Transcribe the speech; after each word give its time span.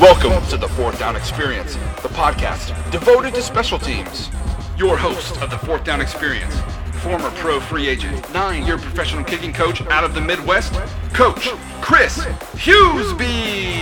Welcome 0.00 0.44
to 0.48 0.56
the 0.56 0.68
Fourth 0.74 0.98
Down 0.98 1.14
Experience, 1.14 1.74
the 2.02 2.08
podcast 2.08 2.90
devoted 2.90 3.34
to 3.34 3.42
special 3.42 3.78
teams. 3.78 4.30
Your 4.76 4.96
host 4.96 5.40
of 5.40 5.50
the 5.50 5.58
Fourth 5.58 5.84
Down 5.84 6.00
Experience, 6.00 6.56
former 7.02 7.30
pro 7.36 7.60
free 7.60 7.86
agent, 7.86 8.34
nine 8.34 8.66
year 8.66 8.78
professional 8.78 9.22
kicking 9.22 9.52
coach 9.52 9.80
out 9.82 10.02
of 10.02 10.12
the 10.12 10.20
Midwest, 10.20 10.74
Coach 11.12 11.50
Chris 11.80 12.18
Hughesby. 12.56 13.78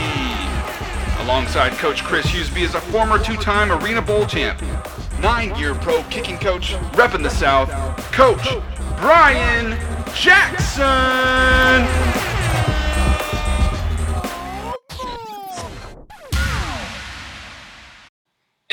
Alongside 1.24 1.72
Coach 1.78 2.04
Chris 2.04 2.26
Hughesby 2.26 2.64
is 2.64 2.74
a 2.74 2.80
former 2.82 3.18
two 3.18 3.36
time 3.36 3.72
Arena 3.72 4.02
Bowl 4.02 4.26
champ, 4.26 4.60
nine 5.22 5.58
year 5.58 5.74
pro 5.74 6.02
kicking 6.10 6.36
coach, 6.36 6.74
repping 6.92 7.22
the 7.22 7.30
South, 7.30 7.70
Coach 8.12 8.46
Brian 8.98 9.70
Jackson. 10.14 12.13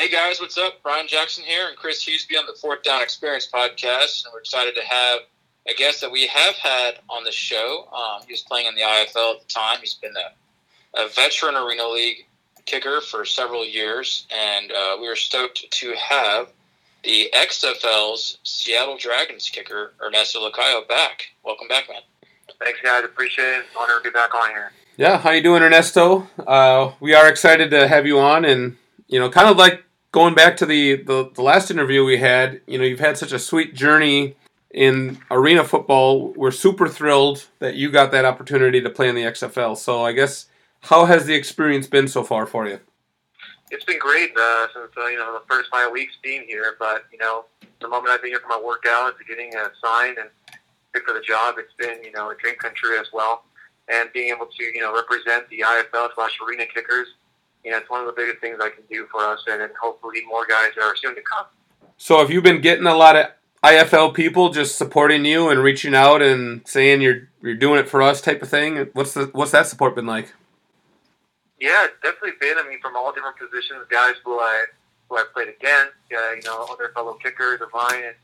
Hey 0.01 0.09
guys, 0.09 0.41
what's 0.41 0.57
up? 0.57 0.81
Brian 0.81 1.07
Jackson 1.07 1.43
here 1.43 1.67
and 1.67 1.77
Chris 1.77 2.03
Hughesby 2.03 2.35
on 2.35 2.47
the 2.47 2.57
Fourth 2.59 2.81
Down 2.81 3.03
Experience 3.03 3.47
podcast. 3.47 4.25
And 4.25 4.33
we're 4.33 4.39
excited 4.39 4.73
to 4.73 4.81
have 4.83 5.19
a 5.69 5.75
guest 5.75 6.01
that 6.01 6.11
we 6.11 6.25
have 6.25 6.55
had 6.55 6.95
on 7.07 7.23
the 7.23 7.31
show. 7.31 7.87
Um, 7.93 8.23
he 8.25 8.33
was 8.33 8.41
playing 8.41 8.65
in 8.65 8.73
the 8.73 8.81
IFL 8.81 9.35
at 9.35 9.41
the 9.41 9.47
time. 9.47 9.77
He's 9.79 9.93
been 9.93 10.15
a, 10.17 11.03
a 11.03 11.07
veteran 11.09 11.55
Arena 11.55 11.87
League 11.87 12.25
kicker 12.65 12.99
for 12.99 13.25
several 13.25 13.63
years. 13.63 14.25
And 14.31 14.71
uh, 14.71 14.97
we 14.99 15.07
are 15.07 15.15
stoked 15.15 15.69
to 15.69 15.93
have 15.93 16.47
the 17.03 17.29
XFL's 17.35 18.39
Seattle 18.41 18.97
Dragons 18.97 19.49
kicker, 19.49 19.93
Ernesto 20.03 20.49
Lacayo, 20.49 20.87
back. 20.87 21.25
Welcome 21.45 21.67
back, 21.67 21.87
man. 21.89 22.01
Thanks, 22.57 22.79
guys. 22.81 23.03
Appreciate 23.05 23.45
it. 23.45 23.65
Honor 23.79 23.99
to 23.99 24.03
be 24.05 24.09
back 24.09 24.33
on 24.33 24.49
here. 24.49 24.71
Yeah, 24.97 25.19
how 25.19 25.29
you 25.29 25.43
doing, 25.43 25.61
Ernesto? 25.61 26.27
Uh, 26.39 26.93
we 26.99 27.13
are 27.13 27.29
excited 27.29 27.69
to 27.69 27.87
have 27.87 28.07
you 28.07 28.17
on, 28.17 28.45
and 28.45 28.77
you 29.07 29.19
know, 29.19 29.29
kind 29.29 29.47
of 29.47 29.57
like 29.57 29.83
going 30.11 30.35
back 30.35 30.57
to 30.57 30.65
the, 30.65 30.97
the 30.97 31.31
the 31.33 31.41
last 31.41 31.71
interview 31.71 32.03
we 32.03 32.17
had. 32.17 32.61
You 32.67 32.77
know, 32.77 32.83
you've 32.83 32.99
had 32.99 33.17
such 33.17 33.31
a 33.31 33.39
sweet 33.39 33.73
journey 33.73 34.35
in 34.69 35.19
arena 35.29 35.63
football. 35.63 36.33
We're 36.33 36.51
super 36.51 36.87
thrilled 36.87 37.47
that 37.59 37.75
you 37.75 37.91
got 37.91 38.11
that 38.11 38.25
opportunity 38.25 38.81
to 38.81 38.89
play 38.89 39.09
in 39.09 39.15
the 39.15 39.23
XFL. 39.23 39.77
So, 39.77 40.03
I 40.03 40.11
guess, 40.11 40.47
how 40.81 41.05
has 41.05 41.25
the 41.25 41.33
experience 41.33 41.87
been 41.87 42.07
so 42.07 42.23
far 42.23 42.45
for 42.45 42.67
you? 42.67 42.79
It's 43.69 43.85
been 43.85 43.99
great 43.99 44.31
uh, 44.37 44.67
since 44.73 44.91
uh, 44.97 45.07
you 45.07 45.17
know 45.17 45.33
the 45.33 45.45
first 45.47 45.69
five 45.71 45.91
weeks 45.91 46.13
being 46.21 46.43
here. 46.47 46.75
But 46.77 47.05
you 47.11 47.17
know, 47.17 47.45
the 47.79 47.87
moment 47.87 48.09
I've 48.09 48.21
been 48.21 48.31
here 48.31 48.41
for 48.41 48.49
my 48.49 48.61
workout 48.63 49.17
to 49.17 49.23
getting 49.23 49.55
uh, 49.55 49.69
signed 49.83 50.17
and 50.17 50.29
picked 50.93 51.07
for 51.07 51.13
the 51.13 51.21
job, 51.21 51.55
it's 51.57 51.73
been 51.77 52.03
you 52.03 52.11
know 52.11 52.29
a 52.31 52.35
dream 52.35 52.55
come 52.59 52.73
true 52.75 52.99
as 52.99 53.07
well. 53.13 53.45
And 53.87 54.09
being 54.13 54.33
able 54.33 54.45
to 54.45 54.63
you 54.63 54.81
know 54.81 54.93
represent 54.93 55.49
the 55.49 55.63
IFL 55.65 56.09
slash 56.15 56.37
arena 56.45 56.65
kickers, 56.65 57.07
you 57.63 57.71
know, 57.71 57.77
it's 57.77 57.89
one 57.89 58.01
of 58.01 58.07
the 58.07 58.13
biggest 58.13 58.39
things 58.39 58.57
I 58.61 58.69
can 58.69 58.83
do 58.89 59.05
for 59.11 59.21
us, 59.21 59.41
and, 59.47 59.61
and 59.61 59.71
hopefully 59.81 60.21
more 60.27 60.45
guys 60.47 60.71
are 60.81 60.95
soon 60.95 61.15
to 61.15 61.21
come. 61.21 61.45
So, 61.97 62.17
have 62.19 62.31
you 62.31 62.41
been 62.41 62.61
getting 62.61 62.87
a 62.87 62.95
lot 62.95 63.15
of 63.15 63.27
IFL 63.63 64.13
people 64.13 64.49
just 64.49 64.75
supporting 64.75 65.23
you 65.23 65.49
and 65.49 65.61
reaching 65.61 65.93
out 65.93 66.21
and 66.21 66.67
saying 66.67 67.01
you're 67.01 67.29
you're 67.41 67.55
doing 67.55 67.79
it 67.79 67.87
for 67.87 68.01
us 68.01 68.21
type 68.21 68.41
of 68.41 68.49
thing? 68.49 68.89
What's 68.93 69.13
the 69.13 69.25
what's 69.33 69.51
that 69.51 69.67
support 69.67 69.95
been 69.95 70.07
like? 70.07 70.33
Yeah, 71.59 71.85
it's 71.85 71.93
definitely 72.01 72.39
been. 72.41 72.57
I 72.57 72.67
mean, 72.67 72.81
from 72.81 72.95
all 72.95 73.13
different 73.13 73.37
positions, 73.37 73.85
guys 73.89 74.15
who 74.25 74.39
I 74.39 74.65
who 75.09 75.17
I 75.17 75.25
played 75.31 75.49
against, 75.49 75.93
uh, 76.11 76.31
you 76.33 76.41
know, 76.45 76.65
other 76.71 76.91
fellow 76.95 77.13
kickers 77.21 77.61
of 77.61 77.69
mine, 77.71 78.03
and 78.03 78.15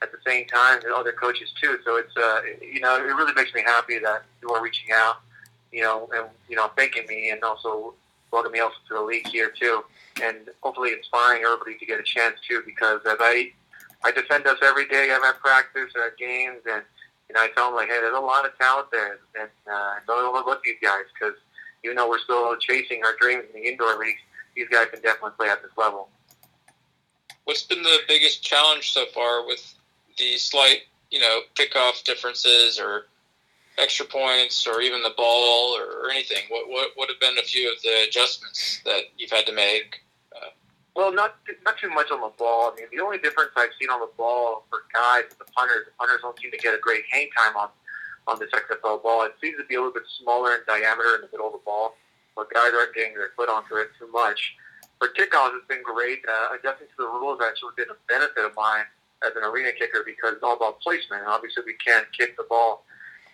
at 0.00 0.12
the 0.12 0.18
same 0.24 0.46
time, 0.46 0.78
and 0.84 0.92
other 0.92 1.10
coaches 1.10 1.52
too. 1.60 1.78
So 1.84 1.96
it's 1.96 2.16
uh, 2.16 2.42
you 2.62 2.78
know, 2.78 2.96
it 2.96 3.00
really 3.00 3.34
makes 3.34 3.52
me 3.52 3.62
happy 3.62 3.98
that 3.98 4.22
you 4.40 4.50
are 4.50 4.62
reaching 4.62 4.92
out, 4.92 5.16
you 5.72 5.82
know, 5.82 6.08
and 6.14 6.28
you 6.48 6.54
know, 6.54 6.70
thanking 6.76 7.06
me, 7.08 7.30
and 7.30 7.42
also 7.42 7.94
welcoming 8.34 8.58
me 8.58 8.60
also 8.60 8.76
to 8.88 8.94
the 8.94 9.00
league 9.00 9.26
here 9.28 9.50
too, 9.50 9.84
and 10.22 10.50
hopefully 10.60 10.92
inspiring 10.92 11.42
everybody 11.44 11.78
to 11.78 11.86
get 11.86 11.98
a 12.00 12.02
chance 12.02 12.36
too. 12.46 12.62
Because 12.66 13.00
as 13.06 13.16
I 13.20 13.52
I 14.04 14.10
defend 14.10 14.46
us 14.46 14.58
every 14.62 14.86
day, 14.88 15.14
I'm 15.14 15.22
at 15.22 15.40
practice, 15.40 15.92
at 15.96 16.18
games, 16.18 16.60
and 16.70 16.82
you 17.28 17.34
know, 17.34 17.40
I 17.40 17.48
tell 17.54 17.66
them 17.66 17.76
like, 17.76 17.88
hey, 17.88 17.98
there's 18.00 18.16
a 18.16 18.20
lot 18.20 18.44
of 18.44 18.56
talent 18.58 18.88
there, 18.92 19.18
and 19.40 19.48
uh, 19.72 19.94
don't 20.06 20.24
overlook 20.24 20.62
these 20.64 20.76
guys 20.82 21.04
because 21.14 21.34
even 21.84 21.96
though 21.96 22.08
we're 22.08 22.18
still 22.18 22.56
chasing 22.58 23.02
our 23.04 23.14
dreams 23.20 23.44
in 23.54 23.62
the 23.62 23.68
indoor 23.68 23.96
leagues, 23.98 24.20
these 24.56 24.68
guys 24.68 24.86
can 24.92 25.00
definitely 25.00 25.32
play 25.38 25.48
at 25.48 25.62
this 25.62 25.72
level. 25.76 26.08
What's 27.44 27.62
been 27.62 27.82
the 27.82 27.98
biggest 28.08 28.42
challenge 28.42 28.92
so 28.92 29.04
far 29.14 29.46
with 29.46 29.74
the 30.18 30.36
slight, 30.38 30.82
you 31.10 31.20
know, 31.20 31.40
kickoff 31.54 32.02
differences 32.04 32.78
or 32.78 33.06
extra 33.78 34.06
points 34.06 34.66
or 34.66 34.80
even 34.80 35.02
the 35.02 35.14
ball 35.16 35.76
or, 35.76 36.06
or 36.06 36.10
anything? 36.10 36.44
What, 36.48 36.68
what 36.68 36.90
would 36.96 37.08
have 37.08 37.20
been 37.20 37.38
a 37.38 37.46
few 37.46 37.70
of 37.72 37.80
the 37.82 38.04
adjustments 38.08 38.80
that 38.84 39.02
you've 39.18 39.30
had 39.30 39.46
to 39.46 39.52
make? 39.52 40.00
Uh, 40.34 40.50
Well, 40.94 41.12
not 41.12 41.36
not 41.64 41.78
too 41.78 41.90
much 41.90 42.10
on 42.10 42.20
the 42.20 42.32
ball. 42.38 42.72
I 42.72 42.80
mean, 42.80 42.86
the 42.92 43.02
only 43.02 43.18
difference 43.18 43.50
I've 43.56 43.74
seen 43.80 43.90
on 43.90 44.00
the 44.00 44.10
ball 44.16 44.66
for 44.70 44.84
guys 44.92 45.24
is 45.30 45.36
the 45.36 45.46
punters. 45.56 45.86
The 45.86 45.92
punters 45.98 46.20
don't 46.22 46.38
seem 46.40 46.50
to 46.50 46.58
get 46.58 46.74
a 46.74 46.78
great 46.78 47.04
hang 47.10 47.28
time 47.36 47.56
on 47.56 47.68
on 48.26 48.38
this 48.38 48.50
XFL 48.50 49.02
ball. 49.02 49.24
It 49.24 49.34
seems 49.42 49.56
to 49.58 49.64
be 49.64 49.74
a 49.74 49.78
little 49.78 49.92
bit 49.92 50.04
smaller 50.22 50.54
in 50.54 50.60
diameter 50.66 51.16
in 51.16 51.20
the 51.22 51.28
middle 51.32 51.46
of 51.46 51.52
the 51.52 51.64
ball, 51.64 51.96
but 52.36 52.48
guys 52.52 52.72
aren't 52.72 52.94
getting 52.94 53.14
their 53.14 53.30
foot 53.36 53.48
onto 53.50 53.76
it 53.76 53.90
too 53.98 54.10
much. 54.12 54.54
For 54.98 55.08
kickoffs, 55.08 55.58
it's 55.58 55.66
been 55.68 55.82
great. 55.82 56.22
Uh, 56.24 56.54
adjusting 56.56 56.86
to 56.86 56.96
the 56.96 57.04
rules 57.04 57.40
actually 57.44 57.72
been 57.76 57.90
a 57.90 57.98
benefit 58.08 58.44
of 58.44 58.54
mine 58.56 58.86
as 59.26 59.32
an 59.36 59.44
arena 59.44 59.72
kicker 59.72 60.02
because 60.06 60.34
it's 60.34 60.42
all 60.42 60.56
about 60.56 60.80
placement. 60.80 61.22
And 61.22 61.30
obviously, 61.30 61.64
we 61.66 61.74
can't 61.84 62.06
kick 62.16 62.36
the 62.36 62.46
ball, 62.48 62.84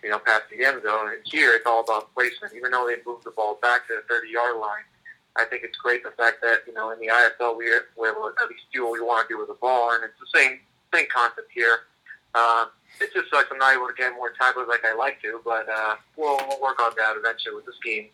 you 0.03 0.09
know, 0.09 0.19
past 0.19 0.43
the 0.49 0.63
end 0.65 0.81
zone. 0.83 1.09
And 1.09 1.21
here, 1.23 1.53
it's 1.53 1.65
all 1.65 1.81
about 1.81 2.13
placement. 2.13 2.53
Even 2.55 2.71
though 2.71 2.87
they 2.87 3.01
moved 3.05 3.23
the 3.25 3.31
ball 3.31 3.59
back 3.61 3.87
to 3.87 3.99
the 3.99 4.13
30-yard 4.13 4.57
line, 4.57 4.85
I 5.35 5.45
think 5.45 5.63
it's 5.63 5.77
great 5.77 6.03
the 6.03 6.11
fact 6.11 6.41
that 6.41 6.67
you 6.67 6.73
know 6.73 6.91
in 6.91 6.99
the 6.99 7.07
IFL 7.07 7.55
we're, 7.55 7.87
we're 7.95 8.11
able 8.11 8.27
to 8.27 8.33
at 8.43 8.49
least 8.49 8.67
do 8.73 8.83
what 8.83 8.93
we 8.93 9.01
want 9.01 9.27
to 9.27 9.33
do 9.33 9.39
with 9.39 9.47
the 9.47 9.59
ball, 9.61 9.91
and 9.93 10.03
it's 10.03 10.19
the 10.19 10.27
same 10.37 10.59
same 10.93 11.07
concept 11.13 11.47
here. 11.53 11.87
Uh, 12.35 12.65
it 12.99 13.13
just 13.13 13.29
sucks 13.31 13.47
I'm 13.51 13.57
not 13.57 13.73
able 13.73 13.87
to 13.87 13.93
get 13.93 14.13
more 14.13 14.31
tackles 14.35 14.67
like 14.67 14.83
I 14.83 14.93
like 14.93 15.21
to, 15.21 15.39
but 15.43 15.67
uh, 15.69 15.95
we'll, 16.17 16.37
we'll 16.47 16.61
work 16.61 16.79
on 16.81 16.91
that 16.97 17.15
eventually 17.15 17.55
with 17.55 17.65
the 17.65 17.73
schemes. 17.79 18.13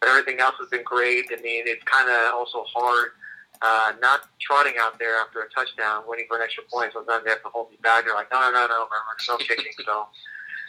But 0.00 0.08
everything 0.08 0.40
else 0.40 0.56
has 0.58 0.68
been 0.68 0.82
great. 0.82 1.28
I 1.30 1.40
mean, 1.42 1.68
it's 1.68 1.84
kind 1.84 2.08
of 2.08 2.34
also 2.34 2.64
hard 2.64 3.12
uh, 3.62 3.92
not 4.00 4.28
trotting 4.40 4.74
out 4.80 4.98
there 4.98 5.16
after 5.20 5.40
a 5.42 5.48
touchdown, 5.50 6.04
waiting 6.08 6.24
for 6.26 6.36
an 6.36 6.42
extra 6.42 6.64
point. 6.72 6.92
Sometimes 6.92 7.24
they 7.24 7.30
have 7.30 7.42
to 7.42 7.48
hold 7.48 7.70
me 7.70 7.76
back. 7.82 8.04
They're 8.04 8.14
like, 8.14 8.32
no, 8.32 8.40
no, 8.40 8.52
no, 8.52 8.66
no, 8.66 8.86
we're 8.88 9.18
still 9.18 9.38
kicking. 9.38 9.72
So 9.84 10.08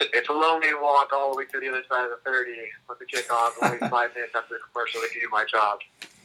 it's 0.00 0.28
a 0.28 0.32
lonely 0.32 0.74
walk 0.80 1.12
all 1.12 1.32
the 1.32 1.38
way 1.38 1.44
to 1.46 1.60
the 1.60 1.68
other 1.68 1.82
side 1.88 2.04
of 2.04 2.10
the 2.10 2.30
30 2.30 2.52
with 2.88 2.98
the 2.98 3.06
kickoff, 3.06 3.52
only 3.62 3.78
five 3.90 4.14
minutes 4.14 4.32
after 4.34 4.54
the 4.54 4.60
commercial 4.72 5.00
to 5.00 5.08
do 5.20 5.28
my 5.30 5.44
job. 5.44 5.78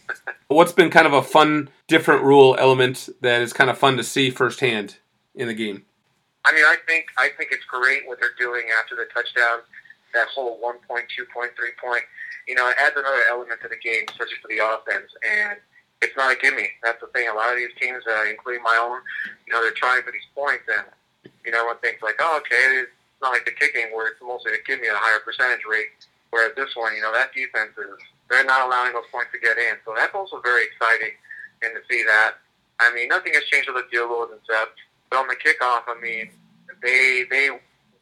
What's 0.47 0.71
been 0.71 0.89
kind 0.89 1.05
of 1.05 1.13
a 1.13 1.21
fun, 1.21 1.69
different 1.87 2.23
rule 2.23 2.55
element 2.59 3.09
that 3.21 3.41
is 3.41 3.53
kind 3.53 3.69
of 3.69 3.77
fun 3.77 3.97
to 3.97 4.03
see 4.03 4.29
firsthand 4.29 4.97
in 5.35 5.47
the 5.47 5.53
game? 5.53 5.85
I 6.45 6.53
mean, 6.53 6.63
I 6.63 6.77
think 6.87 7.07
I 7.17 7.29
think 7.37 7.51
it's 7.51 7.65
great 7.65 8.07
what 8.07 8.19
they're 8.19 8.37
doing 8.39 8.63
after 8.79 8.95
the 8.95 9.05
touchdown. 9.13 9.67
That 10.13 10.27
whole 10.29 10.57
one 10.61 10.77
point, 10.87 11.05
two 11.13 11.25
point, 11.33 11.51
three 11.57 11.75
point. 11.83 12.03
You 12.47 12.55
know, 12.55 12.69
it 12.69 12.75
adds 12.79 12.95
another 12.95 13.23
element 13.29 13.59
to 13.61 13.67
the 13.67 13.75
game, 13.83 14.07
especially 14.07 14.39
for 14.41 14.47
the 14.47 14.63
offense. 14.63 15.11
And 15.27 15.59
it's 16.01 16.15
not 16.15 16.31
a 16.31 16.39
gimme. 16.39 16.69
That's 16.83 17.01
the 17.01 17.07
thing. 17.07 17.27
A 17.27 17.35
lot 17.35 17.51
of 17.51 17.57
these 17.57 17.75
teams, 17.81 18.03
uh, 18.07 18.23
including 18.29 18.63
my 18.63 18.79
own, 18.79 19.03
you 19.45 19.53
know, 19.53 19.61
they're 19.61 19.75
trying 19.75 20.03
for 20.03 20.11
these 20.11 20.27
points, 20.33 20.63
and 20.71 20.87
you 21.43 21.51
know, 21.51 21.65
one 21.65 21.77
thinks 21.79 22.01
like, 22.01 22.15
oh, 22.19 22.39
okay, 22.39 22.87
it's 23.17 23.25
not 23.25 23.33
like 23.33 23.49
the 23.49 23.57
kicking 23.57 23.89
where 23.97 24.13
it's 24.13 24.21
mostly 24.21 24.53
a 24.53 24.61
gimme, 24.61 24.85
a 24.85 24.93
higher 24.93 25.17
percentage 25.25 25.65
rate. 25.65 25.89
Whereas 26.29 26.53
this 26.53 26.69
one, 26.77 26.93
you 26.93 27.01
know, 27.01 27.09
that 27.09 27.33
defense 27.33 27.73
is 27.73 27.97
they're 28.29 28.45
not 28.45 28.61
allowing 28.61 28.93
those 28.93 29.09
points 29.09 29.33
to 29.33 29.41
get 29.41 29.57
in. 29.57 29.73
So 29.89 29.97
that's 29.97 30.13
also 30.13 30.37
very 30.45 30.69
exciting, 30.69 31.17
and 31.65 31.73
to 31.73 31.81
see 31.89 32.05
that. 32.05 32.37
I 32.77 32.93
mean, 32.93 33.09
nothing 33.09 33.33
has 33.33 33.41
changed 33.49 33.73
with 33.73 33.81
the 33.81 33.89
field 33.89 34.13
goals 34.13 34.29
and 34.29 34.37
stuff. 34.45 34.69
But 35.09 35.17
on 35.17 35.25
the 35.25 35.33
kickoff, 35.33 35.89
I 35.89 35.97
mean, 35.97 36.29
they 36.85 37.25
they 37.25 37.49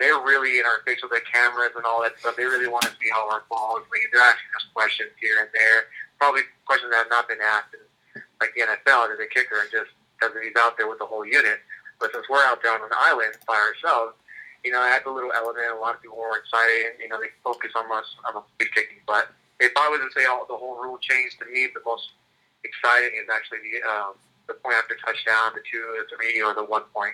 they're 0.04 0.20
really 0.20 0.60
in 0.60 0.68
our 0.68 0.84
face 0.84 1.00
with 1.00 1.16
the 1.16 1.24
cameras 1.24 1.72
and 1.80 1.88
all 1.88 2.04
that 2.04 2.20
stuff. 2.20 2.36
They 2.36 2.44
really 2.44 2.68
want 2.68 2.84
to 2.84 2.94
see 3.00 3.08
how 3.08 3.24
our 3.32 3.48
ball 3.48 3.80
is 3.80 3.88
lead. 3.88 4.12
They're 4.12 4.20
asking 4.20 4.52
us 4.60 4.68
questions 4.76 5.16
here 5.24 5.40
and 5.40 5.48
there, 5.56 5.88
probably 6.20 6.44
questions 6.68 6.92
that 6.92 7.08
have 7.08 7.14
not 7.14 7.32
been 7.32 7.40
asked 7.40 7.72
in 7.72 8.20
like 8.44 8.52
the 8.52 8.68
NFL 8.68 9.16
as 9.16 9.20
a 9.24 9.32
kicker, 9.32 9.64
and 9.64 9.72
just 9.72 9.96
because 10.20 10.36
he's 10.44 10.60
out 10.60 10.76
there 10.76 10.92
with 10.92 11.00
the 11.00 11.08
whole 11.08 11.24
unit. 11.24 11.64
But 12.04 12.12
since 12.12 12.28
we're 12.28 12.44
out 12.44 12.60
there 12.60 12.76
on 12.76 12.84
an 12.84 12.92
island 12.92 13.40
by 13.48 13.56
ourselves, 13.56 14.20
you 14.66 14.72
know, 14.72 14.82
I 14.82 14.90
had 14.90 15.06
the 15.06 15.12
little 15.12 15.32
element. 15.32 15.64
A 15.72 15.80
lot 15.80 15.94
of 15.94 16.02
people 16.02 16.18
were 16.18 16.38
excited. 16.38 16.92
And, 16.92 17.00
you 17.00 17.08
know, 17.08 17.22
they 17.22 17.30
focus 17.44 17.72
on 17.78 17.86
us 17.96 18.10
on 18.26 18.34
the 18.34 18.42
free 18.58 18.68
kicking. 18.74 18.98
But 19.06 19.30
if 19.60 19.72
I 19.78 19.88
was 19.90 20.02
to 20.02 20.10
say 20.20 20.26
all 20.26 20.46
the 20.50 20.58
whole 20.58 20.76
rule 20.82 20.98
change 20.98 21.38
to 21.38 21.46
me, 21.46 21.70
the 21.72 21.86
most 21.86 22.10
exciting 22.66 23.14
is 23.22 23.30
actually 23.32 23.60
the 23.62 23.88
um, 23.88 24.14
the 24.48 24.56
point 24.56 24.76
after 24.76 24.98
touchdown, 25.06 25.54
the 25.54 25.62
two, 25.70 25.86
the 26.02 26.16
three, 26.18 26.42
or 26.42 26.54
the 26.54 26.66
one 26.66 26.84
point. 26.94 27.14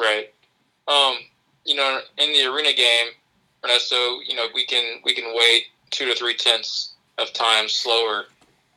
Right. 0.00 0.32
Um, 0.88 1.18
you 1.64 1.76
know, 1.76 2.00
in 2.18 2.32
the 2.32 2.50
arena 2.52 2.72
game, 2.72 3.08
Ernesto, 3.64 4.20
you 4.26 4.34
know, 4.34 4.46
we 4.54 4.64
can 4.64 5.00
we 5.04 5.14
can 5.14 5.32
wait 5.36 5.66
two 5.90 6.06
to 6.06 6.14
three 6.14 6.34
tenths 6.34 6.94
of 7.18 7.32
time 7.34 7.68
slower, 7.68 8.24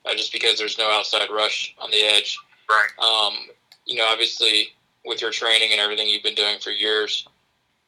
uh, 0.05 0.13
just 0.13 0.31
because 0.33 0.59
there's 0.59 0.77
no 0.77 0.91
outside 0.91 1.29
rush 1.31 1.73
on 1.79 1.89
the 1.89 2.03
edge. 2.03 2.37
Right. 2.69 2.91
Um, 2.99 3.47
you 3.85 3.95
know, 3.95 4.05
obviously 4.05 4.69
with 5.05 5.21
your 5.21 5.31
training 5.31 5.71
and 5.71 5.79
everything 5.79 6.07
you've 6.07 6.23
been 6.23 6.35
doing 6.35 6.59
for 6.59 6.71
years, 6.71 7.27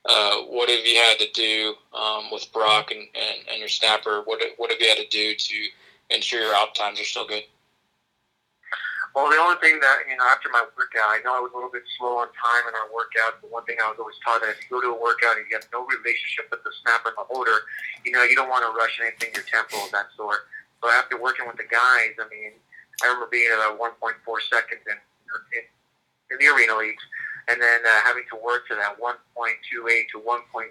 uh, 0.08 0.38
what 0.44 0.70
have 0.70 0.86
you 0.86 0.96
had 0.96 1.20
to 1.20 1.32
do 1.34 1.76
um, 1.94 2.32
with 2.32 2.52
Brock 2.54 2.92
and, 2.92 3.02
and, 3.02 3.38
and 3.52 3.60
your 3.60 3.70
snapper? 3.70 4.22
What 4.26 4.42
what 4.58 4.72
have 4.72 4.80
you 4.80 4.88
had 4.88 4.98
to 4.98 5.08
do 5.08 5.36
to 5.36 5.56
ensure 6.10 6.42
your 6.42 6.56
out 6.56 6.76
times 6.76 7.00
are 7.00 7.04
still 7.04 7.28
good? 7.28 7.44
Well, 9.18 9.34
the 9.34 9.42
only 9.42 9.58
thing 9.58 9.82
that, 9.82 10.06
you 10.06 10.14
know, 10.14 10.30
after 10.30 10.46
my 10.54 10.62
workout, 10.78 11.10
I 11.10 11.18
know 11.26 11.34
I 11.34 11.42
was 11.42 11.50
a 11.50 11.58
little 11.58 11.74
bit 11.74 11.82
slow 11.98 12.22
on 12.22 12.30
time 12.38 12.70
in 12.70 12.78
our 12.78 12.86
workout, 12.94 13.42
but 13.42 13.50
one 13.50 13.66
thing 13.66 13.82
I 13.82 13.90
was 13.90 13.98
always 13.98 14.14
taught 14.22 14.46
that 14.46 14.54
if 14.54 14.62
you 14.62 14.70
go 14.70 14.78
to 14.78 14.94
a 14.94 15.00
workout 15.02 15.42
and 15.42 15.46
you 15.50 15.58
have 15.58 15.66
no 15.74 15.90
relationship 15.90 16.54
with 16.54 16.62
the 16.62 16.70
snapper 16.86 17.10
and 17.10 17.18
the 17.18 17.26
holder, 17.26 17.66
you 18.06 18.14
know, 18.14 18.22
you 18.22 18.38
don't 18.38 18.46
want 18.46 18.62
to 18.62 18.70
rush 18.78 19.02
anything, 19.02 19.34
your 19.34 19.42
tempo 19.50 19.82
of 19.82 19.90
that 19.90 20.14
sort. 20.14 20.46
So 20.86 20.94
after 20.94 21.18
working 21.18 21.50
with 21.50 21.58
the 21.58 21.66
guys, 21.66 22.14
I 22.22 22.30
mean, 22.30 22.62
I 23.02 23.10
remember 23.10 23.26
being 23.34 23.50
at 23.50 23.58
a 23.58 23.74
1.4 23.74 23.98
seconds 24.54 24.86
in, 24.86 24.98
in, 25.02 25.66
in 25.66 26.36
the 26.38 26.48
arena 26.54 26.78
leagues, 26.78 27.02
and 27.48 27.62
then 27.62 27.80
uh, 27.86 28.00
having 28.04 28.24
to 28.32 28.38
work 28.40 28.68
to 28.68 28.76
that 28.76 29.00
1.28 29.00 29.16
to 30.12 30.18
1.33 30.20 30.68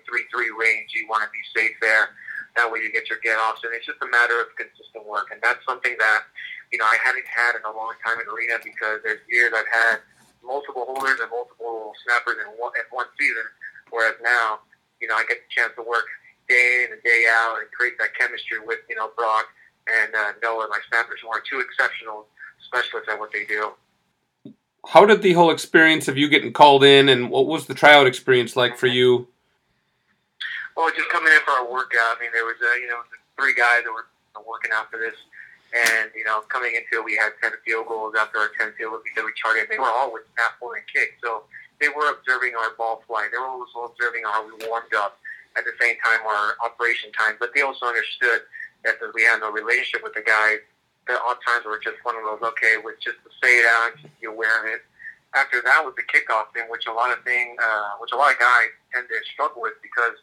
range. 0.60 0.92
You 0.92 1.08
want 1.08 1.24
to 1.24 1.30
be 1.32 1.40
safe 1.56 1.76
there. 1.80 2.12
That 2.56 2.70
way 2.70 2.80
you 2.80 2.92
get 2.92 3.08
your 3.08 3.20
get 3.20 3.36
offs, 3.36 3.64
and 3.64 3.72
it's 3.72 3.84
just 3.84 4.00
a 4.00 4.08
matter 4.08 4.40
of 4.40 4.48
consistent 4.56 5.04
work. 5.04 5.28
And 5.32 5.40
that's 5.42 5.60
something 5.64 5.96
that 5.98 6.24
you 6.72 6.78
know, 6.78 6.86
I 6.86 6.98
haven't 7.02 7.26
had 7.26 7.54
in 7.54 7.62
a 7.62 7.72
long 7.74 7.94
time 8.02 8.18
in 8.18 8.26
arena 8.26 8.58
because 8.62 9.02
there's 9.04 9.22
years 9.30 9.52
I've 9.54 9.70
had 9.70 10.02
multiple 10.42 10.86
holders 10.86 11.18
and 11.22 11.30
multiple 11.30 11.94
snappers 12.06 12.38
in 12.42 12.48
one, 12.58 12.72
in 12.78 12.86
one 12.90 13.06
season, 13.18 13.46
whereas 13.90 14.14
now, 14.22 14.62
you 15.00 15.06
know, 15.06 15.14
I 15.14 15.24
get 15.26 15.42
the 15.42 15.50
chance 15.50 15.74
to 15.76 15.82
work 15.82 16.06
day 16.48 16.86
in 16.86 16.94
and 16.94 17.02
day 17.02 17.26
out 17.30 17.58
and 17.58 17.70
create 17.70 17.98
that 17.98 18.14
chemistry 18.14 18.58
with, 18.62 18.82
you 18.88 18.96
know, 18.96 19.10
Brock 19.16 19.46
and 19.86 20.14
uh, 20.14 20.32
Noah, 20.42 20.66
my 20.70 20.78
snappers, 20.90 21.20
who 21.22 21.28
are 21.28 21.42
two 21.42 21.60
exceptional 21.60 22.26
specialists 22.66 23.10
at 23.10 23.18
what 23.18 23.30
they 23.30 23.44
do. 23.44 23.74
How 24.88 25.04
did 25.04 25.22
the 25.22 25.32
whole 25.32 25.50
experience 25.50 26.08
of 26.08 26.16
you 26.16 26.28
getting 26.28 26.52
called 26.52 26.84
in, 26.84 27.08
and 27.08 27.30
what 27.30 27.46
was 27.46 27.66
the 27.66 27.74
tryout 27.74 28.06
experience 28.06 28.56
like 28.56 28.76
for 28.76 28.86
you? 28.86 29.28
Well, 30.76 30.90
just 30.96 31.08
coming 31.10 31.32
in 31.32 31.40
for 31.40 31.52
our 31.52 31.70
workout. 31.70 32.16
I 32.16 32.20
mean, 32.20 32.30
there 32.32 32.44
was, 32.44 32.56
uh, 32.62 32.74
you 32.74 32.88
know, 32.88 33.00
three 33.38 33.54
guys 33.54 33.82
that 33.84 33.92
were 33.92 34.06
working 34.46 34.70
out 34.72 34.90
for 34.90 34.98
this 34.98 35.14
and, 35.76 36.10
you 36.14 36.24
know, 36.24 36.40
coming 36.48 36.72
into 36.72 37.02
it, 37.02 37.04
we 37.04 37.16
had 37.16 37.36
10 37.42 37.52
field 37.64 37.88
goals 37.88 38.14
after 38.18 38.38
our 38.38 38.50
10 38.58 38.72
field 38.78 38.96
goals 38.96 39.04
that 39.14 39.24
we 39.24 39.32
charted. 39.36 39.68
They 39.68 39.78
were 39.78 39.90
all 39.90 40.12
with 40.12 40.24
snap, 40.34 40.58
point, 40.60 40.80
and 40.80 40.88
kick. 40.88 41.18
So 41.22 41.44
they 41.80 41.88
were 41.88 42.16
observing 42.16 42.54
our 42.56 42.72
ball 42.78 43.02
flight. 43.06 43.28
They 43.32 43.38
were 43.38 43.50
also 43.50 43.92
observing 43.92 44.22
how 44.24 44.46
we 44.46 44.54
warmed 44.66 44.94
up 44.94 45.18
at 45.56 45.64
the 45.64 45.76
same 45.80 45.96
time 46.00 46.24
our 46.24 46.56
operation 46.64 47.10
time. 47.12 47.36
But 47.40 47.52
they 47.54 47.60
also 47.60 47.86
understood 47.86 48.48
that 48.84 48.96
since 49.00 49.12
we 49.12 49.24
had 49.24 49.40
no 49.40 49.50
relationship 49.50 50.00
with 50.00 50.14
the 50.14 50.22
guys, 50.22 50.64
that 51.06 51.18
odd 51.22 51.38
times 51.46 51.64
were 51.64 51.78
just 51.78 52.02
one 52.02 52.16
of 52.18 52.24
those, 52.26 52.42
okay, 52.42 52.76
with 52.82 52.98
just 52.98 53.18
say 53.42 53.62
it 53.62 53.66
out, 53.66 53.94
just 54.02 54.10
of 54.26 54.64
it. 54.66 54.82
After 55.34 55.60
that 55.62 55.84
was 55.84 55.94
the 55.94 56.06
kickoff 56.06 56.50
thing, 56.54 56.66
which 56.70 56.86
a 56.86 56.92
lot 56.92 57.12
of 57.12 57.22
thing, 57.22 57.56
uh, 57.60 58.00
which 58.00 58.10
a 58.12 58.16
lot 58.16 58.32
of 58.32 58.38
guys 58.38 58.72
tend 58.94 59.06
to 59.06 59.16
struggle 59.30 59.62
with 59.62 59.78
because 59.82 60.16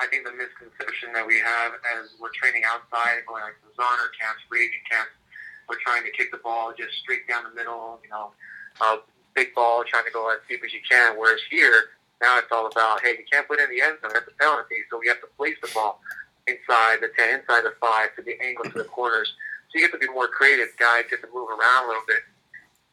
I 0.00 0.06
think 0.10 0.26
the 0.26 0.34
misconception 0.34 1.14
that 1.14 1.26
we 1.26 1.38
have 1.38 1.78
as 1.94 2.10
we're 2.18 2.34
training 2.34 2.66
outside, 2.66 3.22
going 3.28 3.46
like 3.46 3.58
the 3.62 3.70
zoner 3.78 4.10
camps, 4.18 4.42
raging 4.50 4.82
camps, 4.90 5.14
we're 5.68 5.80
trying 5.80 6.02
to 6.02 6.10
kick 6.10 6.32
the 6.32 6.42
ball 6.42 6.74
just 6.74 6.98
straight 6.98 7.28
down 7.28 7.44
the 7.46 7.54
middle, 7.54 8.00
you 8.02 8.10
know, 8.10 8.34
uh, 8.80 8.98
big 9.34 9.54
ball, 9.54 9.84
trying 9.86 10.04
to 10.04 10.10
go 10.10 10.30
as 10.30 10.42
deep 10.48 10.62
as 10.64 10.72
you 10.72 10.80
can. 10.82 11.16
Whereas 11.16 11.40
here, 11.50 11.94
now 12.20 12.38
it's 12.38 12.50
all 12.50 12.66
about, 12.66 13.02
hey, 13.02 13.14
you 13.18 13.24
can't 13.30 13.46
put 13.46 13.60
it 13.60 13.70
in 13.70 13.76
the 13.76 13.82
end 13.82 13.98
zone. 14.02 14.10
That's 14.12 14.26
a 14.28 14.34
penalty. 14.40 14.82
So 14.90 14.98
we 14.98 15.08
have 15.08 15.20
to 15.20 15.30
place 15.36 15.56
the 15.62 15.70
ball 15.74 16.00
inside 16.46 17.00
the 17.00 17.10
10, 17.16 17.40
inside 17.40 17.62
the 17.62 17.74
5 17.80 18.16
to 18.16 18.22
the 18.22 18.36
angle 18.42 18.64
to 18.64 18.78
the 18.78 18.88
corners. 18.90 19.32
You 19.74 19.80
get 19.80 19.92
to 19.92 19.98
be 19.98 20.08
more 20.08 20.28
creative. 20.28 20.68
Guys 20.78 21.04
get 21.10 21.20
to 21.22 21.28
move 21.34 21.50
around 21.50 21.84
a 21.84 21.88
little 21.88 22.06
bit. 22.06 22.22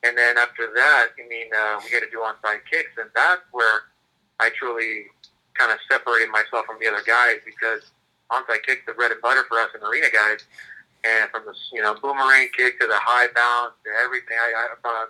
And 0.03 0.17
then 0.17 0.37
after 0.37 0.65
that, 0.73 1.13
I 1.13 1.23
mean, 1.29 1.47
uh, 1.53 1.79
we 1.83 1.93
get 1.93 2.01
to 2.01 2.09
do 2.09 2.25
onside 2.25 2.65
kicks. 2.65 2.97
And 2.97 3.09
that's 3.13 3.45
where 3.51 3.85
I 4.41 4.49
truly 4.57 5.05
kind 5.53 5.71
of 5.71 5.77
separated 5.85 6.33
myself 6.33 6.65
from 6.65 6.81
the 6.81 6.89
other 6.89 7.05
guys 7.05 7.37
because 7.45 7.93
onside 8.33 8.65
kick's 8.65 8.81
the 8.87 8.97
bread 8.97 9.11
and 9.11 9.21
butter 9.21 9.45
for 9.45 9.59
us 9.61 9.69
in 9.77 9.85
arena 9.85 10.09
guys. 10.09 10.41
And 11.05 11.29
from 11.29 11.45
the 11.45 11.53
you 11.73 11.81
know 11.81 11.97
boomerang 11.97 12.49
kick 12.53 12.79
to 12.79 12.85
the 12.85 12.97
high 12.97 13.29
bounce 13.33 13.73
to 13.85 13.89
everything, 14.01 14.37
I, 14.37 14.73
I 14.73 14.77
thought 14.81 15.09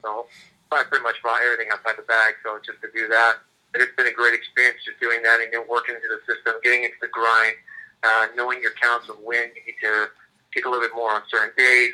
so 0.00 0.26
I 0.72 0.84
pretty 0.84 1.02
much 1.02 1.20
brought 1.20 1.42
everything 1.42 1.68
outside 1.72 1.96
the 1.96 2.08
bag. 2.08 2.40
So 2.44 2.60
just 2.64 2.80
to 2.80 2.88
do 2.94 3.08
that, 3.08 3.44
it's 3.74 3.94
been 3.96 4.06
a 4.06 4.16
great 4.16 4.34
experience 4.34 4.80
just 4.84 5.00
doing 5.00 5.22
that 5.22 5.40
and 5.40 5.52
then 5.52 5.64
working 5.68 5.94
into 5.94 6.08
the 6.08 6.20
system, 6.24 6.56
getting 6.62 6.84
into 6.84 6.96
the 7.00 7.12
grind, 7.12 7.56
uh, 8.02 8.32
knowing 8.36 8.60
your 8.62 8.72
counts 8.80 9.08
of 9.08 9.20
when 9.20 9.52
you 9.52 9.62
need 9.66 9.78
to 9.82 10.08
kick 10.52 10.66
a 10.66 10.68
little 10.68 10.82
bit 10.82 10.94
more 10.94 11.12
on 11.12 11.22
certain 11.28 11.54
days, 11.56 11.92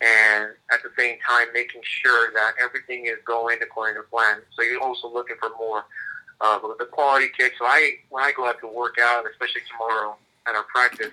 and 0.00 0.50
at 0.72 0.82
the 0.82 0.90
same 0.98 1.18
time 1.28 1.46
making 1.52 1.80
sure 1.82 2.32
that 2.32 2.54
everything 2.62 3.06
is 3.06 3.18
going 3.24 3.58
according 3.62 3.96
to 3.96 4.08
plan. 4.08 4.38
So 4.54 4.62
you're 4.62 4.82
also 4.82 5.12
looking 5.12 5.36
for 5.40 5.50
more 5.58 5.84
uh, 6.40 6.58
but 6.60 6.78
the 6.78 6.84
quality 6.84 7.28
kick. 7.36 7.52
So 7.58 7.64
I, 7.64 7.96
when 8.10 8.24
I 8.24 8.32
go 8.32 8.46
out 8.46 8.60
to 8.60 8.66
work 8.66 8.96
out, 9.00 9.24
especially 9.30 9.62
tomorrow 9.70 10.16
at 10.46 10.54
our 10.54 10.64
practice, 10.64 11.12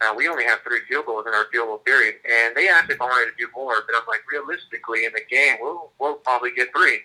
uh, 0.00 0.14
we 0.14 0.28
only 0.28 0.44
have 0.44 0.60
three 0.62 0.80
field 0.88 1.06
goals 1.06 1.24
in 1.26 1.34
our 1.34 1.46
field 1.50 1.66
goal 1.66 1.78
period, 1.78 2.16
and 2.24 2.56
they 2.56 2.68
asked 2.68 2.90
if 2.90 3.00
I 3.00 3.04
wanted 3.04 3.32
to 3.32 3.36
do 3.36 3.50
more, 3.54 3.82
but 3.84 3.96
I'm 3.96 4.06
like, 4.06 4.22
realistically, 4.30 5.06
in 5.06 5.12
the 5.12 5.22
game, 5.28 5.56
we'll 5.60 5.90
we'll 5.98 6.14
probably 6.22 6.54
get 6.54 6.68
three. 6.76 7.00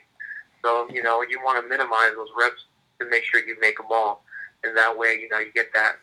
So 0.64 0.88
you 0.92 1.02
know, 1.02 1.24
you 1.28 1.40
want 1.44 1.64
to 1.64 1.68
minimize 1.68 2.12
those 2.16 2.30
reps 2.38 2.66
to 3.00 3.10
make 3.10 3.24
sure 3.24 3.40
you 3.42 3.58
make 3.60 3.78
them 3.78 3.88
all, 3.90 4.24
and 4.64 4.78
that 4.78 4.96
way, 4.96 5.18
you 5.20 5.28
know, 5.30 5.40
you 5.40 5.52
get 5.54 5.74
that 5.74 5.98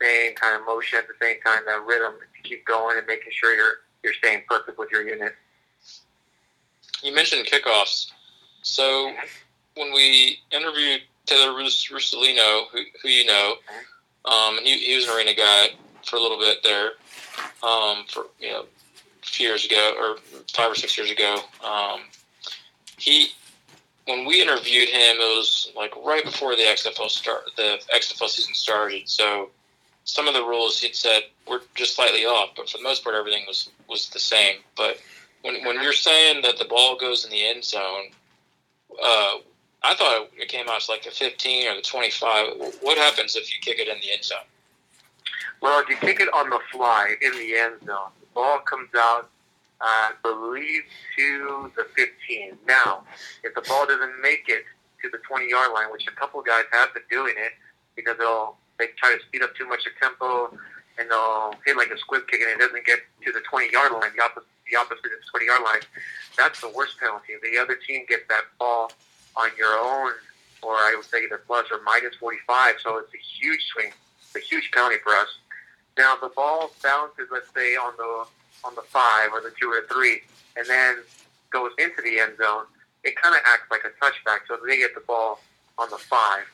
same 0.00 0.34
kind 0.34 0.60
of 0.60 0.66
motion 0.66 0.98
at 0.98 1.06
the 1.06 1.14
same 1.20 1.40
time, 1.44 1.62
that 1.66 1.84
rhythm 1.86 2.14
to 2.20 2.48
keep 2.48 2.64
going 2.66 2.98
and 2.98 3.06
making 3.06 3.32
sure 3.32 3.54
you're 3.54 3.80
you're 4.02 4.14
staying 4.14 4.42
perfect 4.48 4.78
with 4.78 4.90
your 4.90 5.06
unit. 5.06 5.34
You 7.02 7.14
mentioned 7.14 7.46
kickoffs, 7.46 8.12
so 8.62 9.12
when 9.76 9.92
we 9.92 10.38
interviewed 10.50 11.02
Taylor 11.26 11.52
Russolino, 11.52 12.68
who, 12.72 12.80
who 13.02 13.08
you 13.08 13.24
know, 13.24 13.54
um, 14.24 14.58
he, 14.62 14.78
he 14.78 14.96
was 14.96 15.08
an 15.08 15.16
arena 15.16 15.34
guy 15.34 15.68
for 16.04 16.16
a 16.16 16.20
little 16.20 16.38
bit 16.38 16.58
there, 16.62 16.92
um, 17.62 18.04
for 18.08 18.26
you 18.38 18.50
know, 18.50 18.62
a 18.62 19.26
few 19.26 19.48
years 19.48 19.64
ago 19.64 19.94
or 19.98 20.16
five 20.52 20.72
or 20.72 20.74
six 20.74 20.96
years 20.98 21.10
ago. 21.10 21.38
Um, 21.64 22.00
he, 22.98 23.28
when 24.06 24.26
we 24.26 24.42
interviewed 24.42 24.88
him, 24.88 25.16
it 25.16 25.36
was 25.36 25.72
like 25.76 25.94
right 26.04 26.24
before 26.24 26.56
the 26.56 26.62
XFL 26.62 27.08
start, 27.08 27.44
the 27.56 27.78
XFL 27.94 28.28
season 28.28 28.54
started. 28.54 29.08
So 29.08 29.50
some 30.10 30.26
of 30.26 30.34
the 30.34 30.42
rules 30.42 30.80
he'd 30.80 30.96
said 30.96 31.22
were 31.48 31.62
just 31.76 31.94
slightly 31.94 32.24
off, 32.24 32.50
but 32.56 32.68
for 32.68 32.78
the 32.78 32.82
most 32.82 33.04
part, 33.04 33.14
everything 33.14 33.44
was 33.46 33.70
was 33.88 34.08
the 34.08 34.18
same. 34.18 34.56
But 34.76 34.98
when 35.42 35.64
when 35.64 35.80
you're 35.80 35.92
saying 35.92 36.42
that 36.42 36.58
the 36.58 36.64
ball 36.64 36.96
goes 36.96 37.24
in 37.24 37.30
the 37.30 37.46
end 37.46 37.64
zone, 37.64 38.10
uh, 38.92 39.34
I 39.82 39.94
thought 39.94 40.28
it 40.36 40.48
came 40.48 40.68
out 40.68 40.78
as 40.78 40.88
like 40.88 41.04
the 41.04 41.10
15 41.10 41.68
or 41.68 41.76
the 41.76 41.82
25. 41.82 42.48
What 42.82 42.98
happens 42.98 43.36
if 43.36 43.54
you 43.54 43.60
kick 43.62 43.78
it 43.78 43.88
in 43.88 43.98
the 44.00 44.12
end 44.12 44.24
zone? 44.24 44.38
Well, 45.62 45.80
if 45.80 45.88
you 45.88 45.96
kick 45.96 46.20
it 46.20 46.32
on 46.34 46.50
the 46.50 46.60
fly 46.72 47.14
in 47.22 47.32
the 47.32 47.54
end 47.54 47.74
zone, 47.86 48.10
the 48.20 48.26
ball 48.34 48.58
comes 48.60 48.88
out, 48.96 49.28
I 49.80 50.12
believe, 50.22 50.82
to 51.18 51.70
the 51.76 51.84
15. 51.94 52.58
Now, 52.66 53.04
if 53.44 53.54
the 53.54 53.60
ball 53.62 53.86
doesn't 53.86 54.20
make 54.20 54.44
it 54.48 54.64
to 55.02 55.08
the 55.10 55.18
20 55.18 55.48
yard 55.48 55.72
line, 55.72 55.92
which 55.92 56.06
a 56.08 56.12
couple 56.12 56.42
guys 56.42 56.64
have 56.72 56.92
been 56.94 57.02
doing 57.10 57.34
it 57.36 57.52
because 57.94 58.16
they'll 58.18 58.56
they 58.80 58.88
try 58.96 59.12
to 59.12 59.20
speed 59.28 59.42
up 59.42 59.54
too 59.54 59.68
much 59.68 59.84
of 59.84 59.92
tempo 60.00 60.56
and 60.98 61.10
they'll 61.10 61.54
hit 61.68 61.76
like 61.76 61.92
a 61.92 61.98
squib 61.98 62.26
kick 62.26 62.40
and 62.40 62.50
it 62.50 62.58
doesn't 62.58 62.84
get 62.84 63.00
to 63.24 63.32
the 63.32 63.40
20 63.44 63.70
yard 63.70 63.92
line, 63.92 64.10
the 64.16 64.24
opposite, 64.24 64.48
the 64.64 64.76
opposite 64.76 65.04
of 65.12 65.20
the 65.20 65.28
20 65.30 65.46
yard 65.46 65.62
line, 65.62 65.84
that's 66.36 66.60
the 66.60 66.72
worst 66.72 66.98
penalty. 66.98 67.36
The 67.44 67.60
other 67.60 67.76
team 67.76 68.08
gets 68.08 68.24
that 68.28 68.48
ball 68.58 68.90
on 69.36 69.50
your 69.56 69.76
own, 69.76 70.12
or 70.62 70.74
I 70.74 70.94
would 70.96 71.04
say 71.04 71.24
either 71.24 71.42
plus 71.46 71.66
or 71.70 71.80
minus 71.84 72.16
45. 72.16 72.76
So 72.82 72.98
it's 72.98 73.12
a 73.12 73.20
huge 73.20 73.60
swing, 73.72 73.92
it's 74.20 74.36
a 74.36 74.40
huge 74.40 74.70
penalty 74.72 74.96
for 75.04 75.12
us. 75.12 75.28
Now 75.98 76.16
the 76.16 76.30
ball 76.34 76.72
bounces, 76.82 77.28
let's 77.30 77.52
say 77.54 77.76
on 77.76 77.92
the 77.96 78.24
on 78.64 78.74
the 78.74 78.82
five 78.82 79.32
or 79.32 79.40
the 79.40 79.52
two 79.60 79.68
or 79.68 79.80
the 79.80 79.92
three, 79.92 80.20
and 80.56 80.66
then 80.66 80.96
goes 81.50 81.72
into 81.78 82.02
the 82.02 82.20
end 82.20 82.36
zone. 82.36 82.64
It 83.04 83.16
kind 83.16 83.34
of 83.34 83.40
acts 83.46 83.70
like 83.70 83.82
a 83.84 83.92
touchback, 84.02 84.40
so 84.46 84.58
they 84.66 84.78
get 84.78 84.94
the 84.94 85.00
ball 85.00 85.40
on 85.78 85.88
the 85.90 85.96
five. 85.96 86.44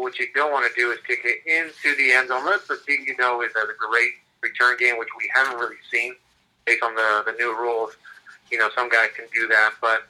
What 0.00 0.18
you 0.18 0.26
don't 0.34 0.52
want 0.52 0.72
to 0.72 0.80
do 0.80 0.90
is 0.90 0.98
kick 1.06 1.20
it 1.24 1.42
into 1.46 1.96
the 1.96 2.12
end 2.12 2.28
zone. 2.28 2.40
Unless 2.40 2.68
the 2.68 2.76
thing 2.76 3.04
you 3.06 3.16
know 3.16 3.42
is 3.42 3.50
a 3.50 3.66
great 3.78 4.12
return 4.42 4.76
game, 4.78 4.98
which 4.98 5.08
we 5.18 5.30
haven't 5.34 5.58
really 5.58 5.76
seen 5.90 6.14
based 6.66 6.82
on 6.82 6.94
the 6.94 7.22
the 7.26 7.32
new 7.32 7.56
rules. 7.56 7.96
You 8.50 8.58
know, 8.58 8.70
some 8.74 8.88
guys 8.88 9.08
can 9.14 9.26
do 9.34 9.46
that, 9.48 9.74
but 9.80 10.08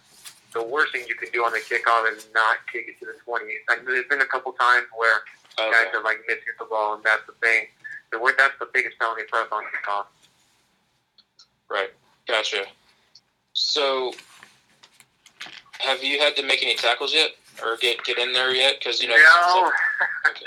the 0.53 0.63
worst 0.63 0.93
thing 0.93 1.05
you 1.09 1.15
can 1.15 1.29
do 1.33 1.45
on 1.45 1.53
the 1.53 1.59
kickoff 1.59 2.11
is 2.17 2.29
not 2.35 2.59
kick 2.73 2.87
it 2.89 2.99
to 3.01 3.07
the 3.07 3.19
20. 3.25 3.45
Like, 3.69 3.85
there's 3.85 4.07
been 4.07 4.21
a 4.21 4.27
couple 4.27 4.53
times 4.53 4.87
where 4.97 5.23
okay. 5.59 5.71
guys 5.71 5.93
have 5.93 6.05
like 6.05 6.19
missed 6.29 6.43
the 6.59 6.65
ball, 6.65 6.95
and 6.95 7.05
that's 7.05 7.27
the 7.27 7.33
thing. 7.41 7.67
The 8.11 8.35
that's 8.39 8.59
the 8.59 8.69
biggest 8.73 8.99
penalty 8.99 9.23
for 9.29 9.41
us 9.41 9.49
on 9.53 9.65
kickoff. 9.65 10.07
Right. 11.69 11.91
Gotcha. 12.27 12.65
So, 13.53 14.13
have 15.81 16.03
you 16.03 16.19
had 16.19 16.37
to 16.37 16.43
make 16.43 16.63
any 16.63 16.77
tackles 16.77 17.13
yet, 17.13 17.33
or 17.65 17.77
get 17.77 18.05
get 18.05 18.19
in 18.19 18.33
there 18.33 18.55
yet? 18.55 18.77
Because 18.79 19.03
you 19.03 19.09
know. 19.09 19.17
No. 19.17 19.73
okay. 20.31 20.47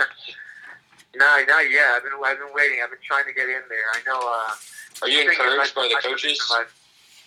no, 1.15 1.43
not 1.47 1.69
yet. 1.69 1.95
I've 1.95 2.03
been 2.03 2.13
I've 2.23 2.39
been 2.39 2.53
waiting. 2.53 2.79
I've 2.83 2.89
been 2.89 2.99
trying 3.03 3.25
to 3.25 3.33
get 3.33 3.49
in 3.49 3.61
there. 3.69 3.87
I 3.93 3.99
know. 4.05 4.19
Uh, 4.19 5.05
Are 5.05 5.09
you 5.09 5.21
encouraged 5.21 5.75
by 5.75 5.87
the 5.87 5.99
coaches? 6.01 6.39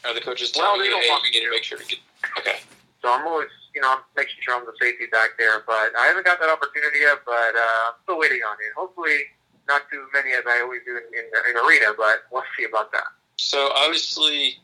Are 0.04 0.12
the 0.12 0.20
coaches 0.20 0.50
telling 0.50 0.80
well, 0.80 0.86
you, 0.86 0.96
hey, 1.00 1.08
you 1.24 1.40
need 1.40 1.46
to 1.46 1.50
make 1.50 1.64
sure 1.64 1.78
to 1.78 1.86
get 1.86 1.98
Okay. 2.38 2.58
So 3.00 3.12
I'm 3.12 3.26
always 3.26 3.48
you 3.74 3.80
know, 3.82 3.90
I'm 3.90 4.02
making 4.16 4.38
sure 4.40 4.54
I'm 4.54 4.64
the 4.64 4.72
safety 4.80 5.06
back 5.10 5.36
there. 5.36 5.62
But 5.66 5.92
I 5.98 6.06
haven't 6.06 6.24
got 6.24 6.38
that 6.40 6.48
opportunity 6.48 7.00
yet. 7.00 7.26
But 7.26 7.52
uh, 7.58 7.90
I'm 7.90 7.98
still 8.04 8.18
waiting 8.18 8.40
on 8.46 8.54
it. 8.62 8.72
Hopefully, 8.76 9.26
not 9.66 9.82
too 9.90 10.06
many 10.14 10.32
as 10.32 10.44
I 10.46 10.62
always 10.62 10.80
do 10.86 10.96
in, 10.96 11.04
in, 11.10 11.26
in 11.50 11.54
arena. 11.58 11.92
But 11.96 12.24
we'll 12.30 12.46
see 12.56 12.64
about 12.64 12.92
that. 12.92 13.10
So 13.36 13.70
obviously, 13.74 14.58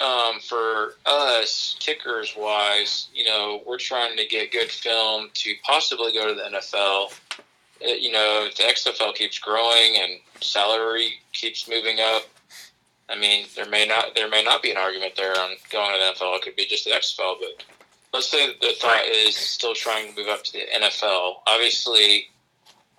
um, 0.00 0.40
for 0.40 0.94
us 1.06 1.76
kickers 1.80 2.34
wise, 2.36 3.08
you 3.14 3.24
know, 3.24 3.62
we're 3.66 3.78
trying 3.78 4.16
to 4.16 4.26
get 4.26 4.52
good 4.52 4.70
film 4.70 5.30
to 5.34 5.54
possibly 5.64 6.12
go 6.12 6.28
to 6.28 6.34
the 6.34 6.56
NFL. 6.56 7.12
Uh, 7.84 7.88
you 7.88 8.12
know, 8.12 8.48
the 8.56 8.62
XFL 8.62 9.14
keeps 9.14 9.38
growing 9.38 9.96
and 9.96 10.20
salary 10.40 11.20
keeps 11.32 11.68
moving 11.68 11.98
up, 12.00 12.24
I 13.08 13.18
mean, 13.18 13.46
there 13.56 13.68
may 13.68 13.86
not 13.86 14.14
there 14.14 14.28
may 14.28 14.42
not 14.42 14.62
be 14.62 14.70
an 14.70 14.76
argument 14.76 15.14
there 15.16 15.32
on 15.38 15.50
going 15.70 15.92
to 15.92 15.98
the 15.98 16.24
NFL. 16.24 16.36
It 16.36 16.42
could 16.42 16.56
be 16.56 16.66
just 16.66 16.84
the 16.84 16.90
XFL, 16.90 17.36
but 17.40 17.64
let's 18.12 18.30
say 18.30 18.54
the 18.60 18.74
thought 18.78 19.06
is 19.06 19.34
still 19.34 19.74
trying 19.74 20.12
to 20.12 20.20
move 20.20 20.28
up 20.28 20.44
to 20.44 20.52
the 20.52 20.64
NFL. 20.76 21.36
Obviously, 21.46 22.28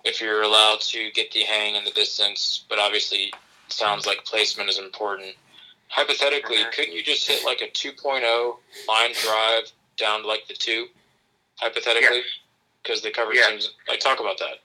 if 0.04 0.20
you're 0.20 0.42
allowed 0.42 0.80
to 0.80 1.10
get 1.12 1.30
the 1.30 1.44
hang 1.44 1.76
in 1.76 1.84
the 1.84 1.90
distance, 1.92 2.64
but 2.68 2.78
obviously, 2.78 3.32
sounds 3.68 4.06
like 4.06 4.24
placement 4.24 4.68
is 4.68 4.78
important 4.78 5.36
hypothetically, 5.90 6.64
couldn't 6.72 6.94
you 6.94 7.02
just 7.02 7.28
hit 7.28 7.44
like 7.44 7.60
a 7.60 7.70
2.0 7.70 8.22
line 8.88 9.12
drive 9.20 9.70
down 9.98 10.22
to 10.22 10.28
like 10.28 10.46
the 10.48 10.54
two, 10.54 10.86
hypothetically? 11.56 12.22
Because 12.82 13.02
the 13.02 13.10
coverage 13.10 13.36
yes. 13.36 13.48
seems 13.50 13.74
like 13.88 14.00
talk 14.00 14.20
about 14.20 14.38
that. 14.38 14.62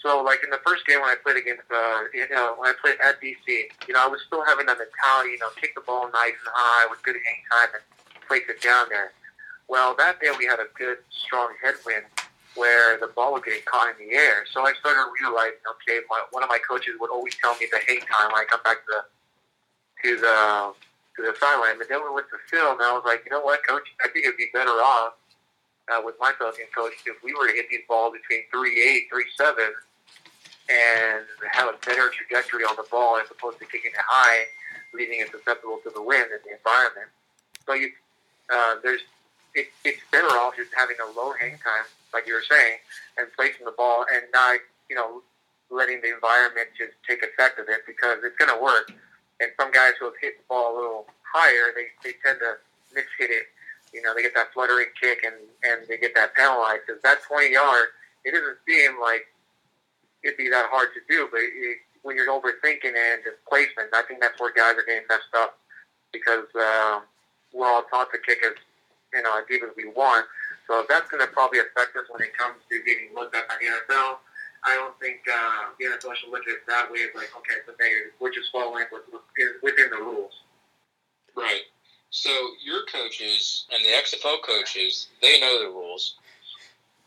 So, 0.00 0.22
like 0.22 0.38
in 0.44 0.50
the 0.50 0.60
first 0.64 0.86
game 0.86 1.00
when 1.00 1.10
I 1.10 1.16
played 1.22 1.36
against, 1.36 1.66
uh, 1.68 2.04
you 2.14 2.26
know, 2.30 2.54
when 2.56 2.70
I 2.70 2.74
played 2.80 2.96
at 3.02 3.20
DC, 3.20 3.44
you 3.88 3.92
know, 3.92 4.04
I 4.04 4.06
was 4.06 4.20
still 4.26 4.44
having 4.46 4.64
that 4.66 4.78
mentality, 4.78 5.34
you 5.34 5.38
know, 5.38 5.50
kick 5.60 5.74
the 5.74 5.82
ball 5.82 6.08
nice 6.14 6.38
and 6.38 6.54
high 6.54 6.86
with 6.88 7.02
good 7.02 7.16
hang 7.16 7.42
time 7.50 7.74
and 7.74 7.82
place 8.26 8.46
it 8.48 8.62
down 8.62 8.86
there. 8.88 9.12
Well, 9.68 9.96
that 9.98 10.20
day 10.20 10.30
we 10.38 10.46
had 10.46 10.60
a 10.60 10.70
good, 10.78 10.98
strong 11.10 11.50
headwind 11.60 12.06
where 12.54 12.98
the 12.98 13.08
ball 13.08 13.34
was 13.34 13.42
getting 13.44 13.66
caught 13.66 13.92
in 13.98 14.08
the 14.08 14.14
air. 14.14 14.46
So 14.52 14.62
I 14.62 14.72
started 14.78 15.10
realizing, 15.20 15.60
okay, 15.76 16.00
my, 16.08 16.22
one 16.30 16.42
of 16.42 16.48
my 16.48 16.58
coaches 16.62 16.94
would 17.00 17.10
always 17.10 17.34
tell 17.42 17.54
me 17.58 17.66
the 17.70 17.80
hang 17.86 18.00
time 18.00 18.32
when 18.32 18.40
I 18.40 18.44
come 18.48 18.60
back 18.64 18.86
to 18.86 19.02
the 19.02 19.02
to 20.06 20.20
the 20.20 20.72
to 21.16 21.22
the 21.22 21.34
sideline. 21.40 21.78
But 21.78 21.88
then 21.88 22.00
we 22.04 22.12
went 22.14 22.26
to 22.30 22.38
film, 22.46 22.78
and 22.78 22.86
I 22.86 22.92
was 22.92 23.02
like, 23.04 23.24
you 23.24 23.32
know 23.32 23.42
what, 23.42 23.66
coach? 23.66 23.88
I 24.02 24.08
think 24.08 24.26
it'd 24.26 24.36
be 24.36 24.50
better 24.52 24.78
off 24.78 25.14
uh, 25.90 26.00
with 26.04 26.14
my 26.20 26.32
Falcon 26.38 26.66
coach 26.74 26.92
if 27.06 27.16
we 27.22 27.34
were 27.34 27.48
to 27.48 27.54
hit 27.54 27.66
these 27.70 27.84
balls 27.88 28.14
between 28.14 28.44
three 28.52 28.78
eight, 28.78 29.08
three 29.10 29.26
seven, 29.36 29.74
and 30.68 31.24
have 31.50 31.68
a 31.68 31.76
better 31.84 32.10
trajectory 32.14 32.62
on 32.64 32.76
the 32.76 32.86
ball 32.90 33.18
as 33.18 33.26
opposed 33.30 33.58
to 33.58 33.66
kicking 33.66 33.90
it 33.90 34.06
high, 34.06 34.46
leaving 34.94 35.20
it 35.20 35.30
susceptible 35.30 35.80
to 35.82 35.90
the 35.90 36.02
wind 36.02 36.30
and 36.30 36.40
the 36.46 36.54
environment. 36.54 37.10
So 37.66 37.74
you, 37.74 37.90
uh, 38.52 38.76
there's 38.82 39.02
it, 39.54 39.72
it's 39.84 40.02
better 40.12 40.30
off 40.38 40.54
just 40.54 40.70
having 40.76 40.96
a 41.00 41.08
low 41.18 41.32
hang 41.40 41.58
time, 41.64 41.88
like 42.12 42.26
you 42.26 42.34
were 42.34 42.44
saying, 42.44 42.78
and 43.16 43.26
placing 43.34 43.64
the 43.64 43.72
ball 43.72 44.04
and 44.12 44.22
not, 44.32 44.60
you 44.90 44.94
know, 44.94 45.22
letting 45.70 46.00
the 46.02 46.12
environment 46.12 46.68
just 46.76 46.92
take 47.08 47.24
effect 47.24 47.58
of 47.58 47.66
it 47.68 47.80
because 47.88 48.20
it's 48.22 48.36
going 48.36 48.52
to 48.52 48.62
work 48.62 48.92
and 49.40 49.50
some 49.60 49.72
guys 49.72 49.92
who 49.98 50.06
have 50.06 50.18
hit 50.20 50.38
the 50.38 50.44
ball 50.48 50.72
a 50.72 50.76
little 50.76 51.06
higher, 51.22 51.72
they, 51.74 51.92
they 52.02 52.16
tend 52.24 52.38
to 52.40 52.56
miss 52.94 53.04
hit 53.18 53.30
it. 53.30 53.46
You 53.92 54.02
know, 54.02 54.14
they 54.14 54.22
get 54.22 54.34
that 54.34 54.52
fluttering 54.52 54.92
kick 55.00 55.24
and, 55.24 55.36
and 55.64 55.86
they 55.88 55.96
get 55.96 56.14
that 56.14 56.34
penalized. 56.34 56.82
Because 56.86 57.02
that 57.02 57.22
20 57.22 57.52
yard, 57.52 57.88
it 58.24 58.32
doesn't 58.32 58.58
seem 58.68 59.00
like 59.00 59.26
it'd 60.24 60.36
be 60.36 60.48
that 60.48 60.66
hard 60.70 60.90
to 60.94 61.00
do, 61.08 61.28
but 61.30 61.40
it, 61.40 61.78
when 62.02 62.16
you're 62.16 62.30
overthinking 62.30 62.94
and 62.94 63.22
displacement, 63.26 63.90
I 63.94 64.02
think 64.06 64.20
that's 64.20 64.38
where 64.40 64.52
guys 64.54 64.78
are 64.78 64.86
getting 64.86 65.06
messed 65.08 65.34
up 65.34 65.58
because 66.12 66.46
uh, 66.54 67.00
we're 67.52 67.66
all 67.66 67.82
taught 67.90 68.10
to 68.12 68.18
kick 68.18 68.38
as 68.46 68.54
you 69.12 69.22
know 69.22 69.38
as 69.38 69.44
deep 69.50 69.62
as 69.62 69.70
we 69.76 69.90
want. 69.90 70.26
So 70.66 70.84
that's 70.88 71.10
going 71.10 71.22
to 71.22 71.30
probably 71.30 71.60
affect 71.60 71.94
us 71.94 72.06
when 72.10 72.22
it 72.22 72.36
comes 72.36 72.58
to 72.70 72.82
getting 72.82 73.14
looked 73.14 73.34
at 73.34 73.46
by 73.48 73.54
the 73.60 73.66
NFL. 73.70 74.18
I 74.64 74.74
don't 74.74 74.98
think 75.00 75.20
uh, 75.32 75.70
the 75.78 75.86
NFL 75.86 76.14
should 76.16 76.30
look 76.30 76.42
at 76.48 76.54
it 76.54 76.66
that 76.66 76.90
way. 76.90 77.00
It's 77.00 77.14
like, 77.14 77.30
okay, 77.38 77.60
so 77.66 77.72
they, 77.78 77.90
we're 78.20 78.32
just 78.32 78.50
following 78.52 78.84
within 79.62 79.90
the 79.90 79.96
rules. 79.98 80.32
Right. 81.36 81.62
So 82.10 82.30
your 82.64 82.80
coaches 82.90 83.66
and 83.72 83.84
the 83.84 83.90
XFL 83.90 84.42
coaches, 84.42 85.08
they 85.20 85.38
know 85.40 85.62
the 85.62 85.68
rules. 85.68 86.16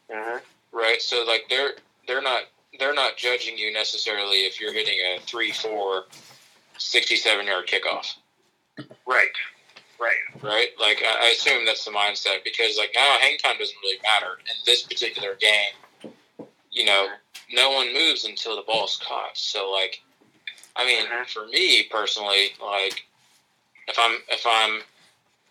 Uh-huh. 0.09 0.39
Right. 0.71 1.01
So 1.01 1.23
like 1.25 1.45
they're 1.49 1.73
they're 2.07 2.21
not 2.21 2.43
they're 2.77 2.93
not 2.93 3.17
judging 3.17 3.57
you 3.57 3.73
necessarily 3.73 4.45
if 4.45 4.61
you're 4.61 4.73
hitting 4.73 4.99
a 4.99 5.19
3-4 5.21 6.03
67 6.77 7.45
yard 7.45 7.67
kickoff. 7.67 8.15
Right. 9.07 9.27
Right. 9.99 10.41
Right. 10.41 10.69
Like 10.79 11.03
I 11.03 11.33
assume 11.35 11.65
that's 11.65 11.85
the 11.85 11.91
mindset 11.91 12.43
because 12.43 12.77
like 12.77 12.91
now 12.95 13.17
hang 13.19 13.37
time 13.37 13.57
doesn't 13.57 13.75
really 13.81 13.99
matter 14.03 14.37
in 14.39 14.55
this 14.65 14.83
particular 14.83 15.35
game. 15.39 15.73
You 16.71 16.85
know, 16.85 17.07
no 17.51 17.71
one 17.71 17.93
moves 17.93 18.25
until 18.25 18.55
the 18.55 18.63
ball's 18.63 18.99
caught. 19.05 19.37
So 19.37 19.71
like, 19.71 20.01
I 20.75 20.85
mean, 20.85 21.05
uh-huh. 21.05 21.25
for 21.27 21.47
me 21.47 21.83
personally, 21.89 22.51
like 22.61 23.05
if 23.87 23.97
I'm 23.97 24.19
if 24.29 24.45
I'm 24.45 24.81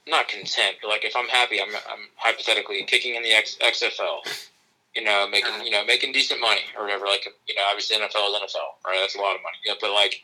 not 0.06 0.28
content, 0.28 0.76
but 0.80 0.88
like 0.88 1.04
if 1.04 1.14
I'm 1.16 1.28
happy, 1.28 1.60
I'm 1.60 1.74
I'm 1.74 2.08
hypothetically 2.16 2.82
kicking 2.84 3.14
in 3.14 3.22
the 3.22 3.32
X, 3.32 3.56
XFL, 3.60 4.46
you 4.94 5.04
know, 5.04 5.28
making 5.28 5.52
uh-huh. 5.52 5.64
you 5.64 5.70
know 5.70 5.84
making 5.84 6.12
decent 6.12 6.40
money 6.40 6.62
or 6.76 6.84
whatever. 6.84 7.06
Like 7.06 7.26
you 7.46 7.54
know, 7.54 7.62
obviously 7.68 7.96
NFL 7.96 8.06
is 8.06 8.54
NFL, 8.54 8.86
right? 8.86 8.98
That's 9.00 9.16
a 9.16 9.20
lot 9.20 9.34
of 9.34 9.42
money. 9.42 9.58
Yeah, 9.66 9.74
but 9.80 9.92
like 9.92 10.22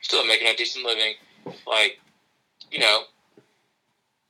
still 0.00 0.24
making 0.26 0.48
a 0.48 0.56
decent 0.56 0.84
living, 0.84 1.14
like 1.66 1.98
you 2.70 2.78
know. 2.78 3.02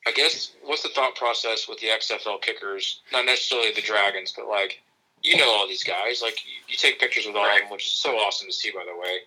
I 0.08 0.12
guess 0.12 0.52
what's 0.62 0.84
the 0.84 0.88
thought 0.90 1.16
process 1.16 1.66
with 1.68 1.80
the 1.80 1.88
XFL 1.88 2.40
kickers? 2.40 3.00
Not 3.12 3.24
necessarily 3.24 3.72
the 3.72 3.82
Dragons, 3.82 4.32
but 4.36 4.46
like 4.46 4.80
you 5.26 5.36
know 5.36 5.50
all 5.50 5.66
these 5.66 5.84
guys. 5.84 6.22
Like 6.22 6.38
you, 6.68 6.76
take 6.76 7.00
pictures 7.00 7.26
with 7.26 7.36
all 7.36 7.44
right. 7.44 7.62
of 7.62 7.68
them, 7.68 7.72
which 7.72 7.86
is 7.86 7.92
so 7.92 8.16
awesome 8.16 8.46
to 8.46 8.52
see. 8.52 8.70
By 8.70 8.84
the 8.84 8.98
way, 8.98 9.18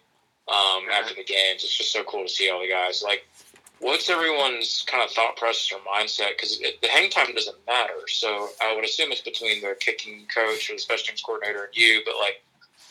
um, 0.47 0.55
mm-hmm. 0.55 0.91
after 0.91 1.13
the 1.13 1.23
games, 1.23 1.63
it's 1.63 1.77
just 1.77 1.91
so 1.91 2.03
cool 2.03 2.23
to 2.23 2.29
see 2.29 2.49
all 2.49 2.61
the 2.61 2.69
guys. 2.69 3.03
Like, 3.03 3.27
what's 3.79 4.09
everyone's 4.09 4.83
kind 4.87 5.03
of 5.03 5.11
thought 5.11 5.35
process 5.35 5.71
or 5.71 5.79
mindset? 5.79 6.37
Because 6.37 6.59
the 6.59 6.87
hang 6.87 7.09
time 7.09 7.33
doesn't 7.33 7.57
matter. 7.67 8.07
So 8.07 8.49
I 8.61 8.73
would 8.75 8.85
assume 8.85 9.11
it's 9.11 9.21
between 9.21 9.61
the 9.61 9.75
kicking 9.79 10.25
coach 10.33 10.69
or 10.69 10.73
the 10.73 10.79
special 10.79 11.07
teams 11.07 11.21
coordinator 11.21 11.65
and 11.65 11.75
you. 11.75 12.01
But 12.05 12.15
like, 12.19 12.41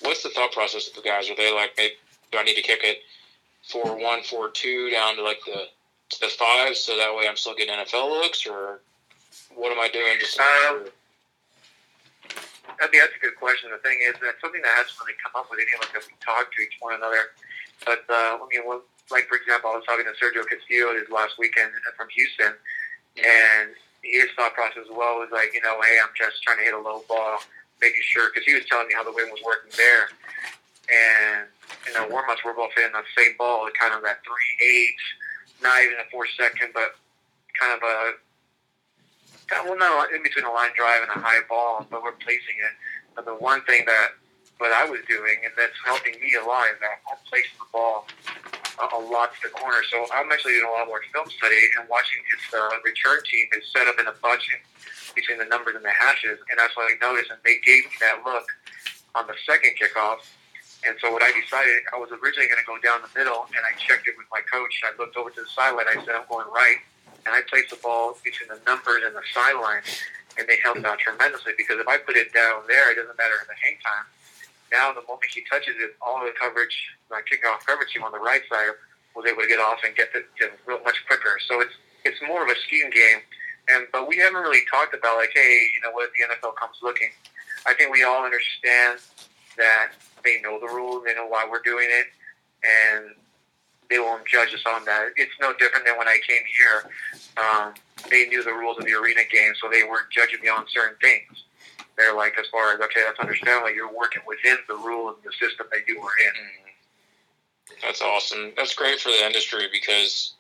what's 0.03 0.23
the 0.23 0.31
thought 0.31 0.53
process 0.53 0.89
of 0.89 0.95
the 0.95 1.03
guys? 1.03 1.31
Are 1.31 1.37
they 1.37 1.55
like, 1.55 1.73
maybe 1.77 1.95
do 2.31 2.39
I 2.39 2.43
need 2.43 2.57
to 2.57 2.63
kick 2.63 2.81
it 2.83 2.99
four 3.63 3.97
one, 3.97 4.23
four 4.23 4.51
two 4.51 4.91
down 4.91 5.17
to 5.17 5.23
like 5.23 5.41
the 5.45 5.65
to 6.11 6.21
the 6.21 6.29
five, 6.29 6.77
so 6.77 6.97
that 6.97 7.15
way 7.15 7.29
I'm 7.29 7.37
still 7.37 7.55
getting 7.55 7.75
NFL 7.75 8.09
looks, 8.09 8.47
or 8.47 8.81
what 9.55 9.73
am 9.73 9.79
I 9.79 9.89
doing? 9.89 10.15
Just 10.19 10.41
um, 10.41 10.85
I 12.79 12.87
think 12.87 13.03
that's 13.03 13.17
a 13.19 13.23
good 13.23 13.35
question. 13.35 13.71
The 13.75 13.83
thing 13.83 13.99
is, 14.07 14.15
that's 14.23 14.39
something 14.39 14.63
that 14.63 14.75
hasn't 14.79 14.95
really 15.03 15.19
come 15.19 15.35
up 15.35 15.51
with 15.51 15.59
any 15.59 15.73
of 15.75 15.83
us 15.83 15.91
that 15.91 16.07
we 16.07 16.15
talk 16.23 16.47
to 16.47 16.59
each 16.63 16.79
one 16.79 16.95
another. 16.95 17.35
But 17.83 18.07
uh, 18.07 18.39
I 18.39 18.45
mean, 18.51 18.63
well, 18.67 18.83
like 19.11 19.27
for 19.27 19.35
example, 19.35 19.71
I 19.75 19.83
was 19.83 19.87
talking 19.87 20.07
to 20.07 20.15
Sergio 20.15 20.47
Castillo 20.47 20.95
this 20.95 21.11
last 21.11 21.39
weekend 21.39 21.75
from 21.99 22.07
Houston, 22.15 22.55
and 23.19 23.75
his 24.03 24.31
thought 24.39 24.55
process 24.55 24.87
as 24.87 24.93
well 24.95 25.19
was 25.19 25.31
like, 25.35 25.51
you 25.55 25.63
know, 25.63 25.79
hey, 25.83 25.99
I'm 25.99 26.15
just 26.15 26.43
trying 26.43 26.63
to 26.63 26.67
hit 26.67 26.75
a 26.75 26.79
low 26.79 27.03
ball, 27.11 27.43
making 27.83 28.03
sure 28.07 28.31
because 28.31 28.47
he 28.47 28.55
was 28.55 28.63
telling 28.71 28.87
me 28.87 28.95
how 28.95 29.03
the 29.03 29.15
wind 29.15 29.31
was 29.31 29.43
working 29.43 29.75
there, 29.75 30.15
and 30.87 31.51
you 31.87 31.93
know, 31.99 32.07
warm-ups 32.11 32.43
we're 32.47 32.55
both 32.55 32.71
hitting 32.79 32.95
the 32.95 33.07
same 33.19 33.35
ball, 33.39 33.67
kind 33.75 33.95
of 33.95 34.03
that 34.07 34.23
three 34.23 34.51
eight, 34.63 35.03
not 35.63 35.83
even 35.83 35.99
a 35.99 36.07
four 36.11 36.27
second, 36.39 36.71
but 36.75 36.95
kind 37.59 37.75
of 37.75 37.83
a 37.83 37.99
well, 39.51 39.77
no, 39.77 40.05
in 40.15 40.23
between 40.23 40.45
a 40.45 40.53
line 40.53 40.71
drive 40.77 41.09
and 41.09 41.13
a 41.17 41.21
high 41.25 41.41
ball, 41.49 41.87
but 41.91 42.03
we're 42.03 42.17
placing 42.21 42.57
it. 42.61 42.75
But 43.15 43.25
the 43.25 43.35
one 43.35 43.63
thing 43.65 43.85
that 43.87 44.15
what 44.59 44.73
I 44.73 44.85
was 44.85 45.01
doing, 45.09 45.39
and 45.45 45.53
that's 45.57 45.77
helping 45.85 46.19
me 46.21 46.35
a 46.35 46.45
lot, 46.45 46.69
is 46.75 46.79
that 46.81 47.01
I'm 47.09 47.19
placing 47.31 47.57
the 47.59 47.71
ball 47.73 48.07
a, 48.79 48.87
a 48.99 49.01
lot 49.01 49.33
to 49.35 49.49
the 49.49 49.55
corner. 49.55 49.81
So 49.91 50.05
I'm 50.13 50.31
actually 50.31 50.59
doing 50.59 50.69
a 50.69 50.75
lot 50.75 50.87
more 50.87 51.01
film 51.15 51.31
study 51.31 51.59
and 51.79 51.89
watching 51.89 52.19
his 52.27 52.43
uh, 52.53 52.69
return 52.85 53.23
team 53.25 53.47
is 53.57 53.65
set 53.73 53.87
up 53.87 53.97
in 53.99 54.07
a 54.07 54.17
bunch 54.21 54.51
between 55.15 55.39
the 55.39 55.49
numbers 55.49 55.75
and 55.75 55.85
the 55.85 55.95
hashes, 55.95 56.39
and 56.51 56.59
that's 56.59 56.77
what 56.77 56.91
I 56.91 56.95
noticed. 57.01 57.31
And 57.31 57.41
they 57.43 57.59
gave 57.65 57.87
me 57.87 57.97
that 58.03 58.23
look 58.27 58.47
on 59.15 59.27
the 59.27 59.35
second 59.47 59.75
kickoff. 59.79 60.23
And 60.87 60.95
so 61.03 61.11
what 61.11 61.27
I 61.27 61.35
decided, 61.35 61.83
I 61.91 61.99
was 61.99 62.11
originally 62.15 62.47
going 62.47 62.63
to 62.63 62.69
go 62.69 62.79
down 62.79 63.03
the 63.03 63.11
middle, 63.19 63.51
and 63.51 63.63
I 63.67 63.75
checked 63.83 64.07
it 64.07 64.15
with 64.15 64.31
my 64.31 64.43
coach. 64.47 64.71
I 64.87 64.95
looked 64.95 65.19
over 65.19 65.31
to 65.31 65.41
the 65.43 65.51
sideline. 65.51 65.91
I 65.91 65.99
said, 66.07 66.15
I'm 66.15 66.29
going 66.31 66.47
right 66.55 66.79
and 67.29 67.37
I 67.37 67.45
placed 67.45 67.69
the 67.69 67.77
ball 67.85 68.17
between 68.25 68.49
the 68.49 68.57
numbers 68.65 69.05
and 69.05 69.13
the 69.13 69.21
sideline, 69.37 69.85
and 70.41 70.49
they 70.49 70.57
helped 70.65 70.81
out 70.89 70.97
tremendously 70.97 71.53
because 71.61 71.77
if 71.77 71.85
I 71.85 72.01
put 72.01 72.17
it 72.17 72.33
down 72.33 72.65
there, 72.65 72.89
it 72.89 72.97
doesn't 72.97 73.21
matter 73.21 73.37
in 73.37 73.49
the 73.53 73.59
hang 73.61 73.77
time. 73.85 74.09
Now, 74.73 74.97
the 74.97 75.05
moment 75.05 75.29
he 75.29 75.45
touches 75.45 75.77
it, 75.77 75.93
all 76.01 76.25
the 76.25 76.33
coverage, 76.41 76.73
my 77.13 77.21
kickoff 77.29 77.69
coverage 77.69 77.93
team 77.93 78.01
on 78.01 78.13
the 78.13 78.19
right 78.19 78.41
side 78.49 78.73
was 79.13 79.29
able 79.29 79.45
to 79.45 79.49
get 79.49 79.61
off 79.61 79.85
and 79.85 79.93
get 79.93 80.09
it 80.17 80.25
real 80.65 80.81
much 80.89 81.05
quicker. 81.05 81.37
So 81.45 81.61
it's 81.61 81.77
it's 82.05 82.21
more 82.25 82.41
of 82.41 82.49
a 82.49 82.57
scheme 82.65 82.89
game, 82.89 83.21
and 83.69 83.85
but 83.93 84.09
we 84.09 84.17
haven't 84.17 84.41
really 84.41 84.65
talked 84.73 84.97
about 84.97 85.21
like, 85.21 85.33
hey, 85.37 85.69
you 85.77 85.81
know, 85.85 85.93
what 85.93 86.09
if 86.09 86.13
the 86.17 86.25
NFL 86.33 86.57
comes 86.57 86.81
looking? 86.81 87.13
I 87.67 87.75
think 87.75 87.93
we 87.93 88.05
all 88.05 88.25
understand 88.25 89.01
that 89.61 89.93
they 90.25 90.41
know 90.41 90.61
the 90.61 90.69
rules, 90.69 91.05
they 91.05 91.15
know 91.15 91.27
why 91.27 91.45
we're 91.45 91.65
doing 91.65 91.89
it, 91.91 92.07
and 92.65 93.13
they 93.91 93.99
won't 93.99 94.27
judge 94.27 94.53
us 94.55 94.63
on 94.73 94.85
that. 94.85 95.09
It's 95.17 95.33
no 95.41 95.53
different 95.59 95.87
than 95.87 95.97
when 95.97 96.09
I 96.09 96.19
came 96.27 96.43
here. 96.47 96.91
Um, 97.37 97.75
they 98.11 98.27
knew 98.27 98.43
the 98.43 98.53
rules 98.53 98.79
of 98.79 98.85
the 98.85 98.93
arena 98.93 99.23
game, 99.31 99.53
so 99.61 99.69
they 99.71 99.83
weren't 99.83 100.11
judging 100.11 100.41
me 100.41 100.49
on 100.49 100.67
certain 100.69 100.97
things. 101.01 101.45
They're 101.97 102.15
like, 102.15 102.39
as 102.39 102.47
far 102.49 102.75
as 102.75 102.81
okay, 102.81 103.03
that's 103.05 103.19
understandable. 103.19 103.73
You're 103.73 103.93
working 103.93 104.23
within 104.27 104.57
the 104.69 104.77
rule 104.77 105.09
and 105.09 105.17
the 105.25 105.33
system 105.33 105.67
that 105.73 105.81
you 105.89 106.01
were 106.01 106.13
in. 106.21 106.33
Mm-hmm. 106.33 107.87
That's 107.87 108.03
awesome. 108.03 108.53
That's 108.57 108.75
great 108.75 109.01
for 109.01 109.09
the 109.09 109.25
industry 109.25 109.69
because 109.73 110.35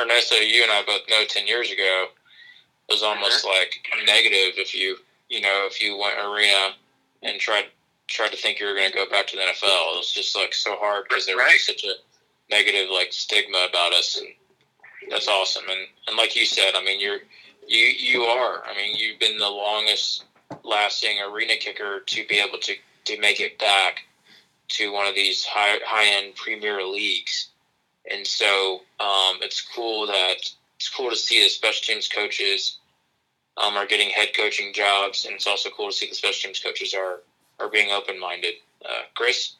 Ernesto, 0.00 0.36
you 0.36 0.62
and 0.62 0.72
I 0.72 0.82
both 0.86 1.02
know 1.08 1.24
ten 1.28 1.46
years 1.46 1.70
ago 1.70 2.06
it 2.88 2.92
was 2.92 3.02
almost 3.02 3.44
mm-hmm. 3.44 3.48
like 3.48 4.06
negative 4.06 4.58
if 4.58 4.74
you 4.74 4.96
you 5.28 5.40
know 5.40 5.66
if 5.70 5.80
you 5.80 5.96
went 5.96 6.18
arena 6.18 6.74
and 7.22 7.40
tried 7.40 7.66
tried 8.08 8.32
to 8.32 8.36
think 8.36 8.58
you 8.58 8.66
were 8.66 8.74
going 8.74 8.90
to 8.90 8.96
go 8.96 9.08
back 9.08 9.28
to 9.28 9.36
the 9.36 9.42
NFL. 9.42 9.94
It 9.94 9.96
was 9.96 10.12
just 10.12 10.36
like 10.36 10.52
so 10.52 10.76
hard 10.76 11.04
because 11.08 11.26
there 11.26 11.36
was 11.36 11.64
such 11.64 11.84
a 11.84 11.94
negative 12.50 12.90
like 12.92 13.12
stigma 13.12 13.66
about 13.68 13.92
us, 13.92 14.18
and 14.18 14.28
that's 15.10 15.28
awesome. 15.28 15.64
And 15.68 15.86
and 16.06 16.16
like 16.16 16.36
you 16.36 16.44
said, 16.44 16.72
I 16.74 16.84
mean, 16.84 17.00
you're 17.00 17.20
you 17.66 17.86
you 17.86 18.22
are. 18.22 18.62
I 18.64 18.76
mean, 18.76 18.96
you've 18.96 19.20
been 19.20 19.38
the 19.38 19.48
longest 19.48 20.24
lasting 20.64 21.18
arena 21.20 21.54
kicker 21.56 22.00
to 22.06 22.26
be 22.26 22.38
able 22.38 22.58
to 22.58 22.74
to 23.06 23.20
make 23.20 23.40
it 23.40 23.58
back 23.58 24.04
to 24.68 24.92
one 24.92 25.06
of 25.06 25.14
these 25.14 25.44
high 25.44 25.78
high 25.84 26.22
end 26.22 26.34
Premier 26.36 26.82
leagues. 26.84 27.48
And 28.10 28.26
so 28.26 28.80
um, 28.98 29.38
it's 29.42 29.60
cool 29.60 30.06
that 30.06 30.36
it's 30.76 30.88
cool 30.88 31.10
to 31.10 31.16
see 31.16 31.42
the 31.42 31.48
special 31.48 31.82
teams 31.82 32.08
coaches 32.08 32.78
um, 33.56 33.74
are 33.74 33.86
getting 33.86 34.08
head 34.08 34.28
coaching 34.36 34.72
jobs, 34.72 35.26
and 35.26 35.34
it's 35.34 35.46
also 35.46 35.68
cool 35.70 35.90
to 35.90 35.92
see 35.92 36.08
the 36.08 36.14
special 36.14 36.48
teams 36.48 36.60
coaches 36.60 36.94
are 36.94 37.20
are 37.58 37.68
being 37.68 37.90
open 37.90 38.18
minded. 38.18 38.54
Uh, 38.84 39.02
Chris. 39.14 39.52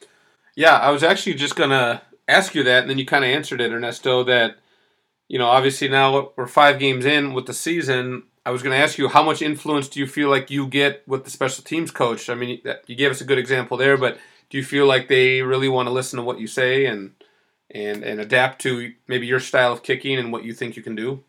Yeah, 0.56 0.76
I 0.76 0.90
was 0.90 1.02
actually 1.02 1.34
just 1.34 1.54
gonna 1.54 2.02
ask 2.30 2.54
you 2.54 2.62
that, 2.64 2.82
and 2.82 2.90
then 2.90 2.98
you 2.98 3.06
kind 3.06 3.24
of 3.24 3.30
answered 3.30 3.60
it, 3.60 3.72
Ernesto. 3.72 4.24
That 4.24 4.56
you 5.28 5.38
know, 5.38 5.46
obviously 5.46 5.88
now 5.88 6.32
we're 6.36 6.46
five 6.46 6.78
games 6.78 7.04
in 7.04 7.34
with 7.34 7.46
the 7.46 7.54
season. 7.54 8.24
I 8.44 8.50
was 8.50 8.62
going 8.62 8.76
to 8.76 8.82
ask 8.82 8.98
you 8.98 9.08
how 9.08 9.22
much 9.22 9.42
influence 9.42 9.88
do 9.88 10.00
you 10.00 10.06
feel 10.06 10.30
like 10.30 10.50
you 10.50 10.66
get 10.66 11.06
with 11.06 11.24
the 11.24 11.30
special 11.30 11.62
teams 11.62 11.90
coach? 11.90 12.30
I 12.30 12.34
mean, 12.34 12.60
you 12.86 12.96
gave 12.96 13.10
us 13.10 13.20
a 13.20 13.24
good 13.24 13.38
example 13.38 13.76
there, 13.76 13.96
but 13.96 14.18
do 14.48 14.58
you 14.58 14.64
feel 14.64 14.86
like 14.86 15.08
they 15.08 15.42
really 15.42 15.68
want 15.68 15.86
to 15.86 15.92
listen 15.92 16.16
to 16.16 16.22
what 16.22 16.40
you 16.40 16.46
say 16.46 16.86
and 16.86 17.12
and 17.70 18.02
and 18.02 18.20
adapt 18.20 18.60
to 18.62 18.92
maybe 19.06 19.26
your 19.26 19.40
style 19.40 19.72
of 19.72 19.82
kicking 19.82 20.18
and 20.18 20.32
what 20.32 20.44
you 20.44 20.52
think 20.52 20.76
you 20.76 20.82
can 20.82 20.96
do? 20.96 21.22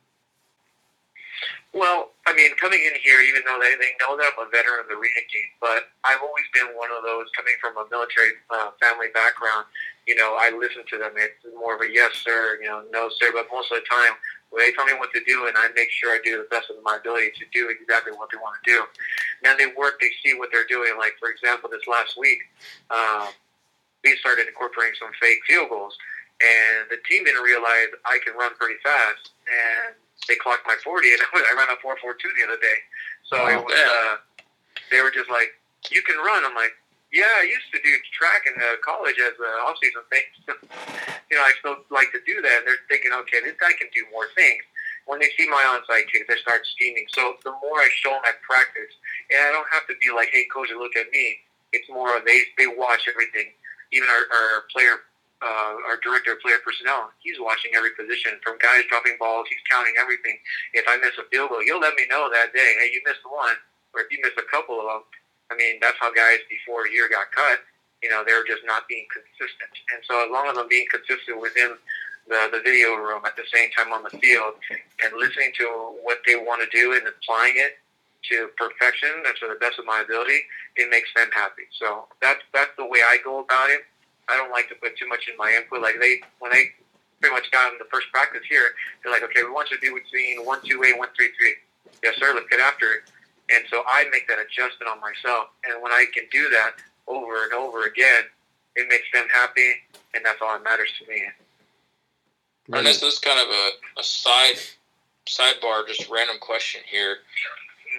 Well, 1.74 2.12
I 2.27 2.34
mean, 2.36 2.51
coming 2.60 2.79
in 2.79 3.00
here, 3.00 3.22
even 3.22 3.43
though 3.46 3.60
they, 3.62 3.75
they 3.79 3.96
know 4.00 4.17
that 4.17 4.36
I'm 4.36 4.48
a 4.48 4.50
veteran 4.50 4.81
of 4.81 4.88
the 4.88 4.96
arena 4.96 5.24
game, 5.31 5.51
but 5.62 5.88
I've 6.03 6.20
always 6.20 6.43
been 6.53 6.75
one 6.75 6.91
of 6.91 7.03
those 7.03 7.31
coming 7.36 7.55
from 7.62 7.77
a 7.77 7.88
military 7.89 8.36
uh, 8.50 8.72
family 8.81 9.08
background. 9.13 9.65
You 10.12 10.20
know, 10.20 10.36
I 10.36 10.51
listen 10.51 10.84
to 10.91 10.98
them. 11.00 11.15
It's 11.15 11.39
more 11.56 11.72
of 11.72 11.80
a 11.80 11.88
yes, 11.88 12.12
sir, 12.20 12.60
you 12.60 12.68
know, 12.68 12.84
no, 12.91 13.08
sir. 13.15 13.32
But 13.32 13.48
most 13.48 13.72
of 13.72 13.80
the 13.80 13.88
time, 13.88 14.12
well, 14.51 14.60
they 14.60 14.75
tell 14.75 14.84
me 14.84 14.91
what 15.00 15.08
to 15.15 15.24
do, 15.24 15.48
and 15.48 15.56
I 15.56 15.72
make 15.72 15.88
sure 15.88 16.12
I 16.12 16.20
do 16.20 16.36
the 16.36 16.51
best 16.51 16.68
of 16.68 16.75
my 16.84 17.00
ability 17.00 17.32
to 17.39 17.48
do 17.56 17.72
exactly 17.72 18.12
what 18.12 18.27
they 18.27 18.36
want 18.36 18.60
to 18.60 18.65
do. 18.68 18.84
Now 19.39 19.56
they 19.56 19.72
work, 19.72 20.03
they 20.03 20.12
see 20.20 20.36
what 20.36 20.51
they're 20.51 20.68
doing. 20.68 21.00
Like, 21.00 21.15
for 21.15 21.32
example, 21.32 21.72
this 21.72 21.88
last 21.88 22.20
week, 22.20 22.44
uh, 22.91 23.32
we 24.03 24.20
started 24.20 24.51
incorporating 24.51 25.00
some 25.00 25.15
fake 25.15 25.39
field 25.48 25.72
goals, 25.72 25.96
and 26.44 26.91
the 26.91 27.00
team 27.08 27.24
didn't 27.24 27.48
realize 27.48 27.96
I 28.03 28.20
can 28.20 28.36
run 28.36 28.51
pretty 28.60 28.84
fast, 28.84 29.32
and 29.48 29.96
they 30.27 30.36
clocked 30.36 30.68
my 30.68 30.75
40, 30.84 31.08
and 31.08 31.24
I 31.39 31.56
ran 31.56 31.72
a 31.72 31.80
4.42 31.80 32.20
the 32.20 32.51
other 32.51 32.60
day. 32.60 32.80
So 33.32 33.39
oh, 33.39 33.48
it 33.48 33.63
was, 33.63 33.80
uh, 33.80 34.44
they 34.91 35.00
were 35.00 35.15
just 35.15 35.32
like, 35.32 35.56
"You 35.88 36.03
can 36.03 36.20
run." 36.20 36.44
I'm 36.44 36.51
like, 36.51 36.75
"Yeah, 37.12 37.30
I 37.38 37.44
used 37.44 37.70
to 37.74 37.80
do 37.84 37.91
track 38.15 38.48
in 38.48 38.56
uh, 38.56 38.80
college 38.84 39.20
as 39.20 39.36
an 39.38 39.56
off-season 39.68 40.03
thing. 40.10 40.25
you 41.30 41.38
know, 41.38 41.44
I 41.44 41.51
still 41.60 41.84
like 41.89 42.12
to 42.12 42.22
do 42.25 42.41
that." 42.41 42.63
They're 42.65 42.84
thinking, 42.89 43.13
"Okay, 43.13 43.39
this 43.44 43.56
guy 43.60 43.74
can 43.74 43.88
do 43.94 44.06
more 44.12 44.27
things." 44.36 44.63
When 45.06 45.20
they 45.20 45.30
see 45.38 45.50
my 45.50 45.63
onside 45.65 46.08
kick, 46.12 46.27
they 46.27 46.38
start 46.38 46.62
scheming. 46.68 47.06
So 47.10 47.36
the 47.44 47.51
more 47.51 47.82
I 47.82 47.89
show 48.00 48.12
them 48.12 48.22
at 48.27 48.41
practice, 48.41 48.94
and 49.34 49.39
I 49.41 49.51
don't 49.51 49.68
have 49.72 49.88
to 49.88 49.96
be 50.00 50.12
like, 50.13 50.30
"Hey, 50.32 50.46
coach, 50.53 50.70
look 50.72 50.96
at 50.96 51.12
me." 51.12 51.41
It's 51.74 51.89
more 51.89 52.20
they 52.25 52.41
they 52.58 52.68
watch 52.68 53.08
everything. 53.08 53.51
Even 53.91 54.08
our, 54.08 54.24
our 54.32 54.63
player 54.72 55.03
uh, 55.41 55.74
our 55.89 55.98
director 56.06 56.34
of 56.34 56.39
player 56.39 56.62
personnel, 56.63 57.10
he's 57.20 57.39
watching 57.41 57.74
every 57.74 57.91
position 57.98 58.38
from 58.46 58.62
guys 58.62 58.85
dropping 58.90 59.18
balls. 59.18 59.50
He's 59.50 59.62
counting 59.70 59.94
everything. 59.98 60.38
If 60.74 60.85
I 60.88 60.98
miss 61.01 61.18
a 61.18 61.25
field 61.33 61.50
goal, 61.50 61.66
he'll 61.66 61.81
let 61.81 61.96
me 61.96 62.05
know 62.09 62.29
that 62.29 62.53
day. 62.53 62.77
Hey, 62.77 62.94
you 62.94 63.01
missed 63.05 63.25
one, 63.25 63.57
or 63.94 64.05
if 64.05 64.07
you 64.14 64.22
missed 64.22 64.38
a 64.38 64.46
couple 64.53 64.79
of 64.79 64.85
them. 64.85 65.03
I 65.51 65.55
mean, 65.59 65.83
that's 65.83 66.00
how 66.00 66.14
guys 66.16 66.40
before 66.48 66.87
a 66.87 66.92
year 66.92 67.11
got 67.11 67.27
cut. 67.35 67.59
You 68.01 68.09
know, 68.09 68.24
they 68.25 68.31
were 68.33 68.48
just 68.48 68.64
not 68.66 68.87
being 68.87 69.05
consistent. 69.11 69.74
And 69.94 70.00
so, 70.07 70.24
as 70.24 70.31
long 70.31 70.48
as 70.48 70.57
I'm 70.57 70.72
being 70.72 70.87
consistent 70.90 71.37
within 71.37 71.75
the, 72.25 72.50
the 72.55 72.61
video 72.64 72.96
room 72.96 73.22
at 73.27 73.35
the 73.35 73.46
same 73.53 73.70
time 73.75 73.92
on 73.92 74.01
the 74.07 74.14
field 74.18 74.55
and 75.03 75.11
listening 75.20 75.51
to 75.59 75.68
what 76.01 76.24
they 76.25 76.40
want 76.40 76.64
to 76.64 76.70
do 76.72 76.96
and 76.96 77.03
applying 77.05 77.59
it 77.59 77.77
to 78.31 78.50
perfection 78.57 79.09
and 79.25 79.33
to 79.42 79.50
the 79.50 79.59
best 79.59 79.77
of 79.77 79.85
my 79.85 80.01
ability, 80.01 80.46
it 80.77 80.90
makes 80.90 81.09
them 81.14 81.29
happy. 81.33 81.68
So 81.77 82.07
that's 82.22 82.42
that's 82.53 82.72
the 82.77 82.85
way 82.85 83.03
I 83.03 83.18
go 83.24 83.44
about 83.44 83.70
it. 83.70 83.83
I 84.29 84.37
don't 84.37 84.51
like 84.51 84.70
to 84.70 84.75
put 84.75 84.98
too 84.98 85.07
much 85.07 85.27
in 85.27 85.35
my 85.37 85.51
input. 85.51 85.81
Like 85.81 86.00
they, 86.00 86.22
when 86.40 86.51
they 86.51 86.72
pretty 87.20 87.35
much 87.35 87.51
got 87.51 87.74
in 87.74 87.77
the 87.77 87.90
first 87.92 88.07
practice 88.09 88.42
here, 88.50 88.74
they're 89.03 89.11
like, 89.11 89.24
okay, 89.24 89.44
we 89.44 89.51
want 89.51 89.70
you 89.70 89.77
to 89.77 89.83
do 89.85 89.94
between 89.94 90.46
one 90.46 90.61
two 90.64 90.81
eight, 90.85 90.98
one 90.98 91.09
three 91.16 91.29
three. 91.37 91.53
Yes, 92.01 92.16
sir. 92.18 92.33
Let's 92.33 92.48
get 92.50 92.59
after 92.59 92.94
it. 92.94 93.10
And 93.53 93.66
so 93.70 93.83
I 93.87 94.05
make 94.11 94.27
that 94.27 94.37
adjustment 94.40 94.90
on 94.90 95.00
myself. 95.01 95.50
And 95.66 95.81
when 95.81 95.92
I 95.92 96.05
can 96.14 96.24
do 96.31 96.50
that 96.50 96.74
over 97.07 97.44
and 97.44 97.53
over 97.53 97.85
again, 97.85 98.24
it 98.75 98.87
makes 98.87 99.11
them 99.14 99.27
happy, 99.31 99.74
and 100.14 100.24
that's 100.24 100.42
all 100.42 100.53
that 100.53 100.64
matters 100.64 100.90
to 101.00 101.09
me. 101.11 101.24
And 102.74 102.85
this 102.85 103.03
is 103.03 103.20
kind 103.20 103.40
of 103.40 103.48
a, 103.48 104.00
a 104.00 104.03
side 104.03 104.55
sidebar, 105.27 105.85
just 105.87 106.09
random 106.09 106.37
question 106.40 106.81
here. 106.90 107.18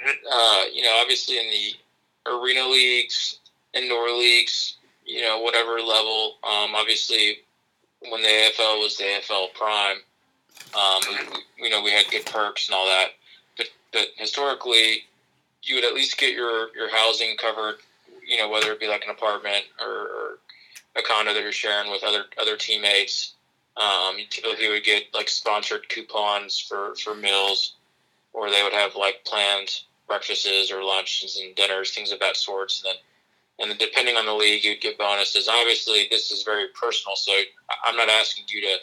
Mm-hmm. 0.06 0.10
Uh, 0.30 0.64
you 0.72 0.82
know, 0.82 0.98
obviously 1.00 1.38
in 1.38 1.50
the 1.50 2.30
arena 2.30 2.66
leagues, 2.66 3.38
indoor 3.74 4.10
leagues, 4.10 4.76
you 5.04 5.20
know, 5.20 5.40
whatever 5.40 5.80
level. 5.80 6.36
Um, 6.44 6.74
obviously, 6.74 7.38
when 8.00 8.22
the 8.22 8.28
AFL 8.28 8.80
was 8.80 8.96
the 8.96 9.04
AFL 9.04 9.52
Prime, 9.54 9.98
um, 10.74 11.02
you 11.58 11.70
know, 11.70 11.82
we 11.82 11.90
had 11.90 12.06
good 12.10 12.26
perks 12.26 12.68
and 12.68 12.74
all 12.74 12.86
that. 12.86 13.08
But, 13.56 13.66
but 13.92 14.06
historically, 14.16 15.04
you 15.62 15.76
would 15.76 15.84
at 15.84 15.94
least 15.94 16.18
get 16.18 16.34
your, 16.34 16.74
your 16.74 16.90
housing 16.90 17.36
covered, 17.36 17.76
you 18.26 18.36
know, 18.38 18.48
whether 18.48 18.72
it 18.72 18.80
be 18.80 18.88
like 18.88 19.04
an 19.04 19.10
apartment 19.10 19.64
or, 19.80 19.88
or 19.88 20.38
a 20.96 21.02
condo 21.02 21.32
that 21.32 21.42
you're 21.42 21.52
sharing 21.52 21.90
with 21.90 22.02
other 22.04 22.24
other 22.40 22.56
teammates. 22.56 23.34
Um, 23.76 24.16
typically, 24.28 24.68
would 24.68 24.84
get 24.84 25.04
like 25.14 25.28
sponsored 25.28 25.88
coupons 25.88 26.58
for, 26.58 26.94
for 26.96 27.14
meals, 27.14 27.76
or 28.34 28.50
they 28.50 28.62
would 28.62 28.74
have 28.74 28.96
like 28.96 29.24
planned 29.24 29.80
breakfasts 30.06 30.70
or 30.70 30.84
lunches 30.84 31.40
and 31.40 31.54
dinners, 31.54 31.92
things 31.92 32.12
of 32.12 32.20
that 32.20 32.36
sort. 32.36 32.72
And 32.76 32.92
then 32.92 33.00
and 33.60 33.70
then 33.70 33.78
depending 33.78 34.16
on 34.16 34.26
the 34.26 34.34
league, 34.34 34.64
you'd 34.64 34.80
get 34.80 34.98
bonuses. 34.98 35.48
Obviously, 35.48 36.08
this 36.10 36.30
is 36.30 36.42
very 36.42 36.66
personal, 36.78 37.16
so 37.16 37.32
I'm 37.84 37.96
not 37.96 38.08
asking 38.08 38.44
you 38.48 38.60
to. 38.62 38.76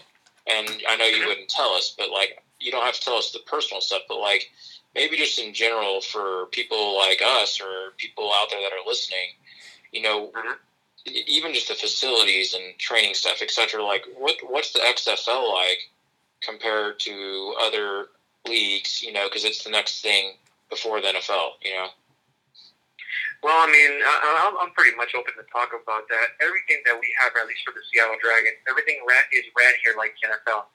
And 0.48 0.82
I 0.88 0.96
know 0.96 1.06
you 1.06 1.28
wouldn't 1.28 1.50
tell 1.50 1.74
us, 1.74 1.94
but 1.98 2.10
like 2.10 2.42
you 2.60 2.72
don't 2.72 2.84
have 2.84 2.96
to 2.96 3.02
tell 3.02 3.16
us 3.16 3.32
the 3.32 3.40
personal 3.46 3.82
stuff, 3.82 4.04
but 4.08 4.20
like 4.20 4.50
maybe 4.96 5.18
just 5.18 5.40
in 5.40 5.54
general 5.54 6.02
for 6.02 6.48
people 6.48 6.98
like 6.98 7.22
us 7.26 7.60
or 7.62 7.92
people 7.98 8.32
out 8.34 8.48
there 8.50 8.62
that 8.62 8.74
are 8.74 8.88
listening, 8.88 9.36
you 9.92 10.02
know, 10.02 10.32
mm-hmm. 10.36 10.54
even 11.28 11.54
just 11.54 11.68
the 11.68 11.76
facilities 11.76 12.54
and 12.54 12.78
training 12.78 13.14
stuff, 13.14 13.42
etc. 13.42 13.84
Like, 13.84 14.06
what 14.18 14.36
what's 14.48 14.74
the 14.74 14.80
XFL 14.80 15.52
like 15.54 15.90
compared 16.42 17.00
to 17.02 17.56
other 17.62 18.08
leagues? 18.48 19.02
You 19.04 19.14
know, 19.14 19.28
because 19.28 19.46
it's 19.46 19.64
the 19.64 19.70
next 19.70 20.02
thing 20.02 20.34
before 20.70 21.02
the 21.02 21.08
NFL. 21.08 21.52
You 21.64 21.74
know. 21.76 21.88
Well, 23.42 23.56
I 23.56 23.72
mean, 23.72 24.04
I, 24.04 24.52
I'm 24.60 24.72
pretty 24.76 24.96
much 24.98 25.16
open 25.16 25.32
to 25.40 25.48
talk 25.48 25.72
about 25.72 26.12
that. 26.12 26.28
Everything 26.44 26.84
that 26.84 27.00
we 27.00 27.08
have, 27.24 27.32
at 27.40 27.48
least 27.48 27.64
for 27.64 27.72
the 27.72 27.80
Seattle 27.88 28.20
Dragons, 28.20 28.60
everything 28.68 29.00
ran, 29.08 29.24
is 29.32 29.48
ran 29.56 29.72
here 29.80 29.96
like 29.96 30.12
NFL. 30.20 30.68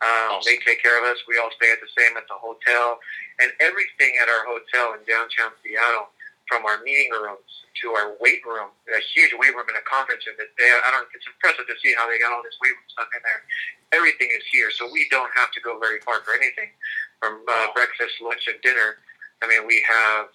Um, 0.00 0.40
awesome. 0.40 0.48
They 0.48 0.56
take 0.64 0.80
care 0.80 0.96
of 0.96 1.04
us. 1.04 1.20
We 1.28 1.36
all 1.36 1.52
stay 1.60 1.68
at 1.68 1.80
the 1.84 1.92
same 1.92 2.16
at 2.16 2.24
the 2.24 2.38
hotel, 2.40 2.96
and 3.36 3.52
everything 3.60 4.16
at 4.16 4.32
our 4.32 4.48
hotel 4.48 4.96
in 4.96 5.04
downtown 5.04 5.52
Seattle, 5.60 6.08
from 6.48 6.64
our 6.64 6.80
meeting 6.82 7.12
rooms 7.12 7.44
to 7.84 7.92
our 7.94 8.16
weight 8.18 8.40
room, 8.48 8.72
a 8.88 9.00
huge 9.12 9.30
weight 9.36 9.52
room 9.52 9.68
in 9.68 9.76
a 9.76 9.84
conference 9.84 10.24
room. 10.24 10.40
That 10.40 10.48
they, 10.56 10.66
I 10.66 10.88
don't. 10.88 11.04
It's 11.12 11.28
impressive 11.28 11.68
to 11.68 11.76
see 11.84 11.92
how 11.92 12.08
they 12.08 12.16
got 12.16 12.32
all 12.32 12.40
this 12.40 12.56
weight 12.64 12.72
room 12.72 12.88
stuff 12.88 13.12
in 13.12 13.20
there. 13.20 13.44
Everything 13.92 14.32
is 14.32 14.44
here, 14.48 14.72
so 14.72 14.88
we 14.88 15.04
don't 15.12 15.30
have 15.36 15.52
to 15.52 15.60
go 15.60 15.76
very 15.76 16.00
far 16.00 16.24
for 16.24 16.32
anything, 16.32 16.72
from 17.20 17.44
uh, 17.44 17.68
breakfast, 17.76 18.16
lunch, 18.24 18.48
and 18.48 18.56
dinner. 18.64 19.04
I 19.44 19.48
mean, 19.52 19.68
we 19.68 19.84
have 19.84 20.32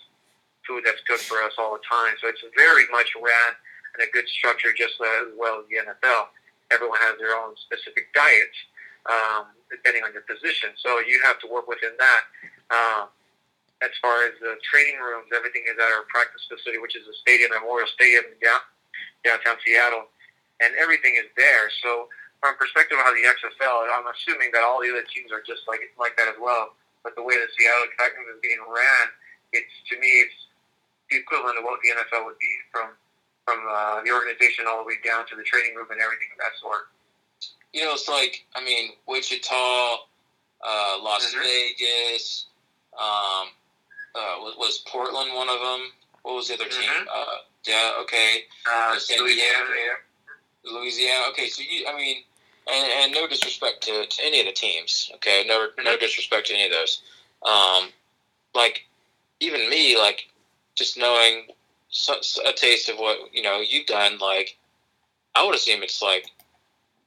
food 0.69 0.85
that's 0.85 1.01
good 1.09 1.21
for 1.21 1.41
us 1.41 1.57
all 1.57 1.73
the 1.73 1.85
time. 1.85 2.13
So 2.21 2.29
it's 2.29 2.41
very 2.53 2.85
much 2.93 3.13
ran 3.17 3.51
in 3.97 4.05
a 4.05 4.09
good 4.13 4.29
structure, 4.29 4.73
just 4.77 4.97
as 5.01 5.33
well 5.37 5.61
as 5.61 5.65
the 5.73 5.81
NFL. 5.81 6.29
Everyone 6.69 6.97
has 7.05 7.17
their 7.17 7.33
own 7.37 7.53
specific 7.57 8.13
diets 8.13 8.57
um, 9.09 9.53
depending 9.69 10.03
on 10.03 10.13
your 10.13 10.25
position. 10.25 10.73
So 10.81 10.99
you 11.01 11.21
have 11.23 11.39
to 11.41 11.47
work 11.47 11.67
within 11.67 11.93
that. 11.97 12.21
Um, 12.69 13.03
as 13.83 13.91
far 14.01 14.23
as 14.25 14.33
the 14.39 14.55
training 14.63 14.97
rooms, 15.03 15.29
everything 15.35 15.67
is 15.67 15.75
at 15.75 15.89
our 15.91 16.07
practice 16.07 16.47
facility, 16.47 16.79
which 16.79 16.95
is 16.95 17.03
the 17.05 17.13
Stadium 17.21 17.51
Memorial 17.51 17.89
Stadium 17.91 18.23
down, 18.39 18.63
downtown 19.27 19.59
Seattle, 19.61 20.07
and 20.63 20.71
everything 20.79 21.19
is 21.19 21.27
there. 21.35 21.67
So 21.83 22.07
from 22.39 22.55
perspective 22.55 22.95
of 22.97 23.03
how 23.03 23.11
the 23.11 23.25
XFL, 23.25 23.89
I'm 23.91 24.07
assuming 24.07 24.53
that 24.55 24.63
all 24.63 24.79
the 24.79 24.89
other 24.89 25.03
teams 25.11 25.29
are 25.33 25.43
just 25.43 25.67
like 25.67 25.83
like 25.99 26.15
that 26.15 26.31
as 26.31 26.39
well. 26.39 26.77
but 27.03 27.13
the 27.13 27.21
way 27.21 27.37
the 27.37 27.49
Seattle 27.53 27.85
Kraken 27.99 28.25
is 28.31 28.39
being 28.41 28.61
ran, 28.65 29.05
it's 29.53 29.75
to 29.91 29.99
me 29.99 30.25
it's 30.25 30.39
the 31.11 31.21
equivalent 31.21 31.59
of 31.59 31.63
what 31.67 31.77
the 31.83 31.93
NFL 31.93 32.25
would 32.25 32.39
be 32.39 32.53
from 32.71 32.95
from 33.45 33.61
uh, 33.69 34.01
the 34.01 34.09
organization 34.09 34.65
all 34.65 34.81
the 34.81 34.87
way 34.89 34.97
down 35.05 35.27
to 35.29 35.37
the 35.37 35.45
training 35.45 35.77
room 35.77 35.85
and 35.93 36.01
everything 36.01 36.33
of 36.33 36.39
that 36.41 36.55
sort. 36.57 36.89
You 37.75 37.81
know, 37.83 37.91
it's 37.93 38.07
like 38.07 38.45
I 38.55 38.63
mean, 38.63 38.91
Wichita, 39.05 39.95
uh, 40.65 40.97
Las 41.03 41.33
Mhm. 41.33 41.43
Vegas, 41.43 42.45
um, 42.97 43.49
uh, 44.15 44.37
was, 44.39 44.55
was 44.57 44.77
Portland 44.87 45.33
one 45.33 45.49
of 45.49 45.59
them? 45.59 45.91
What 46.21 46.35
was 46.35 46.47
the 46.47 46.53
other 46.53 46.69
team? 46.69 46.89
Mhm. 46.89 47.07
Uh, 47.11 47.37
yeah, 47.65 47.93
okay, 47.99 48.45
Uh, 48.65 48.97
Louisiana, 49.19 49.67
Louisiana. 50.63 51.25
Okay, 51.31 51.49
so 51.49 51.63
you, 51.63 51.85
I 51.85 51.93
mean, 51.97 52.23
and, 52.67 52.91
and 52.93 53.11
no 53.11 53.27
disrespect 53.27 53.81
to, 53.83 54.05
to 54.05 54.23
any 54.25 54.39
of 54.39 54.45
the 54.45 54.53
teams. 54.53 55.11
Okay, 55.15 55.43
no 55.45 55.69
no 55.77 55.97
Mhm. 55.97 55.99
disrespect 55.99 56.47
to 56.47 56.53
any 56.53 56.63
of 56.67 56.71
those. 56.71 57.01
Um, 57.43 57.91
like 58.53 58.85
even 59.41 59.69
me, 59.69 59.97
like 59.97 60.29
just 60.75 60.95
knowing 60.95 61.53
so, 61.89 62.21
so- 62.21 62.47
a 62.47 62.53
taste 62.53 62.87
of 62.87 62.99
what 62.99 63.33
you 63.33 63.41
know 63.41 63.59
you've 63.59 63.85
done, 63.85 64.17
like 64.19 64.55
I 65.35 65.43
would 65.43 65.55
assume 65.55 65.83
it's 65.83 66.01
like 66.01 66.31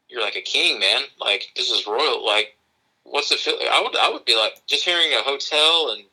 you're 0.08 0.22
like 0.22 0.36
a 0.36 0.42
king, 0.42 0.78
man. 0.80 1.02
Like 1.20 1.48
this 1.56 1.70
is 1.70 1.86
royal. 1.86 2.24
Like 2.24 2.56
what's 3.04 3.32
it 3.32 3.38
feel? 3.38 3.58
I 3.70 3.82
would 3.82 3.96
I 3.96 4.10
would 4.10 4.24
be 4.24 4.36
like 4.36 4.60
just 4.66 4.84
hearing 4.84 5.12
a 5.12 5.22
hotel 5.22 5.94
and 5.96 6.04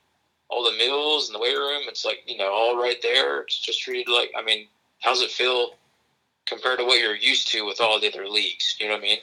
all 0.50 0.64
the 0.64 0.78
meals 0.78 1.28
and 1.28 1.36
the 1.36 1.40
weight 1.40 1.56
room. 1.56 1.84
It's 1.88 2.06
like 2.06 2.24
you 2.26 2.38
know 2.38 2.52
all 2.52 2.78
right 2.82 3.02
there. 3.02 3.42
It's 3.42 3.60
just 3.60 3.82
treated 3.82 4.12
like 4.12 4.32
I 4.38 4.44
mean, 4.44 4.68
how's 5.02 5.22
it 5.22 5.32
feel 5.32 5.76
compared 6.46 6.80
to 6.80 6.86
what 6.86 7.00
you're 7.00 7.16
used 7.16 7.48
to 7.50 7.66
with 7.66 7.82
all 7.82 8.00
the 8.00 8.08
other 8.08 8.28
leagues? 8.28 8.76
You 8.80 8.88
know 8.88 8.94
what 8.94 9.00
I 9.00 9.04
mean? 9.04 9.20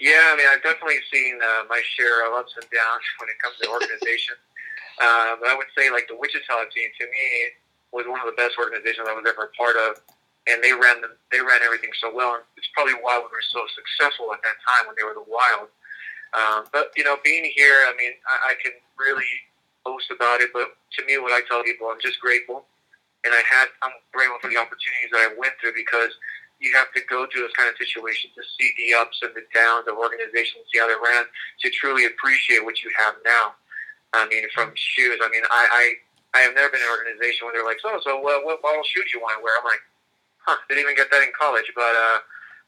Yeah, 0.00 0.32
I 0.32 0.36
mean, 0.36 0.46
I've 0.48 0.62
definitely 0.62 0.96
seen 1.12 1.38
uh, 1.44 1.68
my 1.68 1.82
share 1.94 2.26
of 2.26 2.32
ups 2.32 2.56
and 2.56 2.64
downs 2.72 3.04
when 3.20 3.28
it 3.28 3.36
comes 3.38 3.56
to 3.60 3.68
organization. 3.68 4.34
uh, 4.96 5.36
but 5.40 5.50
I 5.50 5.54
would 5.54 5.68
say, 5.76 5.90
like 5.90 6.08
the 6.08 6.16
Wichita 6.16 6.72
team, 6.72 6.88
to 6.98 7.04
me, 7.04 7.52
was 7.92 8.06
one 8.08 8.18
of 8.20 8.26
the 8.26 8.32
best 8.32 8.56
organizations 8.56 9.06
I 9.08 9.12
was 9.12 9.24
ever 9.28 9.52
a 9.52 9.56
part 9.56 9.76
of, 9.76 10.00
and 10.50 10.62
they 10.62 10.72
ran 10.72 11.00
the, 11.00 11.14
they 11.30 11.40
ran 11.40 11.62
everything 11.62 11.90
so 12.00 12.12
well. 12.12 12.34
And 12.34 12.44
it's 12.58 12.68
probably 12.74 12.94
why 12.98 13.18
we 13.18 13.30
were 13.30 13.46
so 13.54 13.64
successful 13.72 14.34
at 14.34 14.42
that 14.42 14.58
time 14.66 14.90
when 14.90 14.98
they 14.98 15.06
were 15.06 15.14
the 15.14 15.26
Wild. 15.26 15.70
Um, 16.34 16.66
but 16.72 16.90
you 16.96 17.02
know, 17.02 17.18
being 17.24 17.46
here, 17.54 17.86
I 17.86 17.94
mean, 17.98 18.12
I, 18.26 18.52
I 18.52 18.62
can 18.62 18.72
really 18.98 19.26
boast 19.84 20.10
about 20.10 20.40
it. 20.40 20.50
But 20.52 20.76
to 20.98 21.00
me, 21.06 21.18
what 21.18 21.32
I 21.32 21.42
tell 21.48 21.62
people, 21.62 21.88
I'm 21.88 22.00
just 22.00 22.20
grateful, 22.20 22.66
and 23.24 23.34
I 23.34 23.42
had 23.46 23.66
I'm 23.82 23.94
grateful 24.12 24.38
for 24.38 24.50
the 24.50 24.58
opportunities 24.58 25.10
that 25.12 25.26
I 25.26 25.34
went 25.34 25.54
through 25.60 25.74
because 25.74 26.14
you 26.60 26.70
have 26.76 26.92
to 26.92 27.00
go 27.08 27.26
through 27.26 27.48
those 27.48 27.56
kind 27.56 27.72
of 27.72 27.76
situations 27.80 28.36
to 28.36 28.44
see 28.44 28.68
the 28.76 28.94
ups 28.94 29.18
and 29.24 29.32
the 29.32 29.42
downs 29.56 29.88
of 29.88 29.96
organizations, 29.96 30.68
see 30.68 30.78
how 30.78 30.86
they 30.86 31.00
ran, 31.00 31.24
to 31.24 31.66
truly 31.72 32.04
appreciate 32.04 32.62
what 32.62 32.84
you 32.84 32.92
have 33.00 33.16
now. 33.24 33.56
I 34.12 34.28
mean, 34.28 34.44
from 34.54 34.70
shoes. 34.74 35.18
I 35.22 35.28
mean, 35.30 35.42
I 35.50 35.62
I, 36.34 36.38
I 36.38 36.40
have 36.46 36.54
never 36.54 36.70
been 36.70 36.84
in 36.84 36.86
an 36.86 36.94
organization 36.94 37.46
where 37.46 37.54
they're 37.58 37.66
like, 37.66 37.82
so 37.82 37.98
so 38.06 38.22
what, 38.22 38.44
what 38.46 38.62
model 38.62 38.86
shoes 38.86 39.10
you 39.10 39.18
want 39.18 39.38
to 39.38 39.42
wear? 39.42 39.58
I'm 39.58 39.66
like, 39.66 39.82
huh, 40.46 40.56
didn't 40.68 40.82
even 40.82 40.96
get 40.96 41.10
that 41.10 41.22
in 41.22 41.32
college, 41.38 41.70
but 41.74 41.94
uh, 41.94 42.18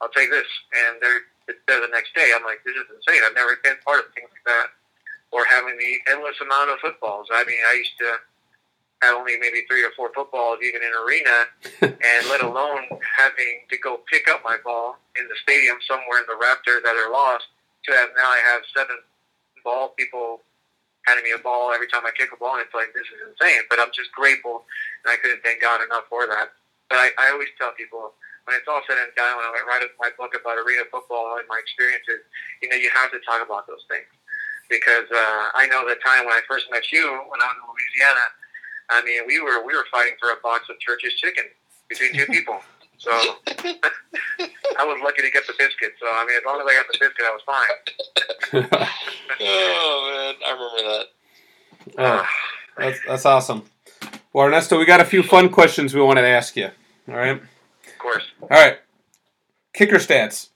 I'll 0.02 0.14
take 0.14 0.30
this. 0.30 0.46
And 0.72 1.00
they're 1.00 1.26
it's 1.48 1.58
there 1.66 1.80
the 1.80 1.90
next 1.90 2.14
day. 2.14 2.30
I'm 2.35 2.44
like, 2.44 2.62
this 2.62 2.76
is 2.76 2.87
insane. 2.87 3.22
I've 3.26 3.35
never 3.35 3.58
been 3.62 3.78
part 3.82 3.98
of 3.98 4.14
things 4.14 4.30
like 4.30 4.46
that. 4.46 4.70
Or 5.32 5.44
having 5.48 5.74
the 5.74 5.92
endless 6.12 6.38
amount 6.38 6.70
of 6.70 6.78
footballs. 6.78 7.26
I 7.32 7.42
mean, 7.44 7.58
I 7.66 7.74
used 7.74 7.96
to 7.98 8.20
have 9.02 9.16
only 9.16 9.35
maybe 9.40 9.64
three 9.66 9.82
or 9.82 9.90
four 9.96 10.12
footballs 10.14 10.62
even 10.62 10.82
in 10.85 10.92
arena, 10.94 11.50
and 11.82 12.20
let 12.30 12.44
alone 12.44 12.87
having 13.02 13.66
to 13.70 13.76
go 13.78 14.00
pick 14.06 14.28
up 14.28 14.44
my 14.44 14.56
ball 14.62 14.96
in 15.18 15.26
the 15.26 15.35
stadium 15.42 15.76
somewhere 15.88 16.22
in 16.22 16.28
the 16.30 16.38
Raptor 16.38 16.78
that 16.85 16.94
are 16.94 17.11
lost. 17.11 17.48
To 17.88 17.92
have 17.92 18.11
now 18.14 18.30
I 18.30 18.38
have 18.54 18.62
seven 18.76 18.94
ball 19.64 19.90
people 19.98 20.40
handing 21.06 21.24
me 21.24 21.32
a 21.35 21.42
ball 21.42 21.72
every 21.74 21.88
time 21.88 22.06
I 22.06 22.12
kick 22.14 22.30
a 22.30 22.37
ball, 22.37 22.54
and 22.54 22.62
it's 22.62 22.74
like 22.74 22.94
this 22.94 23.08
is 23.11 23.26
insane. 23.26 23.66
But 23.68 23.80
I'm 23.80 23.90
just 23.90 24.12
grateful, 24.12 24.62
and 25.02 25.11
I 25.11 25.16
couldn't 25.16 25.42
thank 25.42 25.61
God 25.61 25.82
enough 25.82 26.06
for 26.08 26.28
that. 26.28 26.54
But 26.92 27.00
I, 27.00 27.09
I 27.16 27.33
always 27.33 27.48
tell 27.57 27.72
people 27.72 28.12
when 28.44 28.52
it's 28.52 28.68
all 28.68 28.85
said 28.85 29.00
and 29.00 29.09
done, 29.16 29.40
when 29.40 29.48
I 29.48 29.64
write 29.64 29.81
my 29.96 30.12
book 30.20 30.37
about 30.37 30.61
arena 30.61 30.85
football 30.92 31.40
and 31.40 31.48
my 31.48 31.57
experiences, 31.57 32.20
you 32.61 32.68
know, 32.68 32.76
you 32.76 32.92
have 32.92 33.09
to 33.16 33.20
talk 33.24 33.40
about 33.40 33.64
those 33.64 33.81
things 33.88 34.05
because 34.68 35.09
uh, 35.09 35.57
I 35.57 35.64
know 35.72 35.88
the 35.88 35.96
time 36.05 36.28
when 36.28 36.37
I 36.37 36.44
first 36.44 36.68
met 36.68 36.92
you 36.92 37.00
when 37.33 37.40
I 37.40 37.48
was 37.48 37.57
in 37.57 37.64
Louisiana. 37.64 38.26
I 38.92 39.00
mean, 39.09 39.24
we 39.24 39.40
were 39.40 39.64
we 39.64 39.72
were 39.72 39.88
fighting 39.88 40.20
for 40.20 40.37
a 40.37 40.38
box 40.44 40.68
of 40.68 40.76
Church's 40.85 41.16
chicken 41.16 41.48
between 41.88 42.12
two 42.12 42.28
people. 42.28 42.61
So 43.00 43.09
I 44.76 44.85
was 44.85 45.00
lucky 45.00 45.24
to 45.24 45.33
get 45.33 45.48
the 45.48 45.57
biscuit. 45.57 45.96
So 45.96 46.05
I 46.12 46.28
mean, 46.28 46.37
as 46.37 46.44
long 46.44 46.61
as 46.61 46.68
I 46.68 46.76
got 46.76 46.92
the 46.92 46.98
biscuit, 47.00 47.24
I 47.24 47.33
was 47.33 47.44
fine. 47.48 48.85
Oh 49.40 49.96
man, 50.12 50.35
I 50.44 50.52
remember 50.52 50.83
that. 50.92 51.07
oh, 51.98 52.26
that's, 52.76 52.98
that's 53.09 53.24
awesome. 53.26 53.64
Well, 54.35 54.46
Ernesto, 54.46 54.78
we 54.78 54.85
got 54.85 55.00
a 55.00 55.07
few 55.07 55.22
fun 55.22 55.48
questions 55.48 55.94
we 55.94 56.02
wanted 56.02 56.20
to 56.22 56.28
ask 56.28 56.55
you. 56.55 56.70
All 57.08 57.16
right. 57.16 57.40
Of 57.40 57.98
course. 57.98 58.24
All 58.42 58.48
right. 58.48 58.78
Kicker 59.72 59.96
stats. 59.96 60.48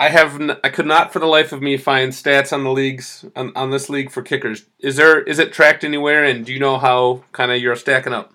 I 0.00 0.08
have 0.08 0.40
n- 0.40 0.56
I 0.64 0.70
could 0.70 0.86
not 0.86 1.12
for 1.12 1.18
the 1.18 1.26
life 1.26 1.52
of 1.52 1.60
me 1.60 1.76
find 1.76 2.10
stats 2.12 2.54
on 2.54 2.64
the 2.64 2.72
leagues 2.72 3.26
on, 3.36 3.52
on 3.54 3.70
this 3.70 3.90
league 3.90 4.10
for 4.10 4.22
kickers. 4.22 4.64
Is 4.78 4.96
there 4.96 5.20
is 5.20 5.38
it 5.38 5.52
tracked 5.52 5.84
anywhere 5.84 6.24
and 6.24 6.46
do 6.46 6.54
you 6.54 6.58
know 6.58 6.78
how 6.78 7.22
kind 7.32 7.52
of 7.52 7.60
you're 7.60 7.76
stacking 7.76 8.14
up? 8.14 8.32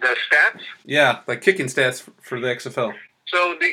The 0.00 0.16
stats. 0.28 0.60
Yeah, 0.84 1.20
like 1.28 1.42
kicking 1.42 1.66
stats 1.66 2.02
for, 2.20 2.40
the 2.40 2.48
XFL. 2.48 2.92
So 3.28 3.54
the 3.60 3.72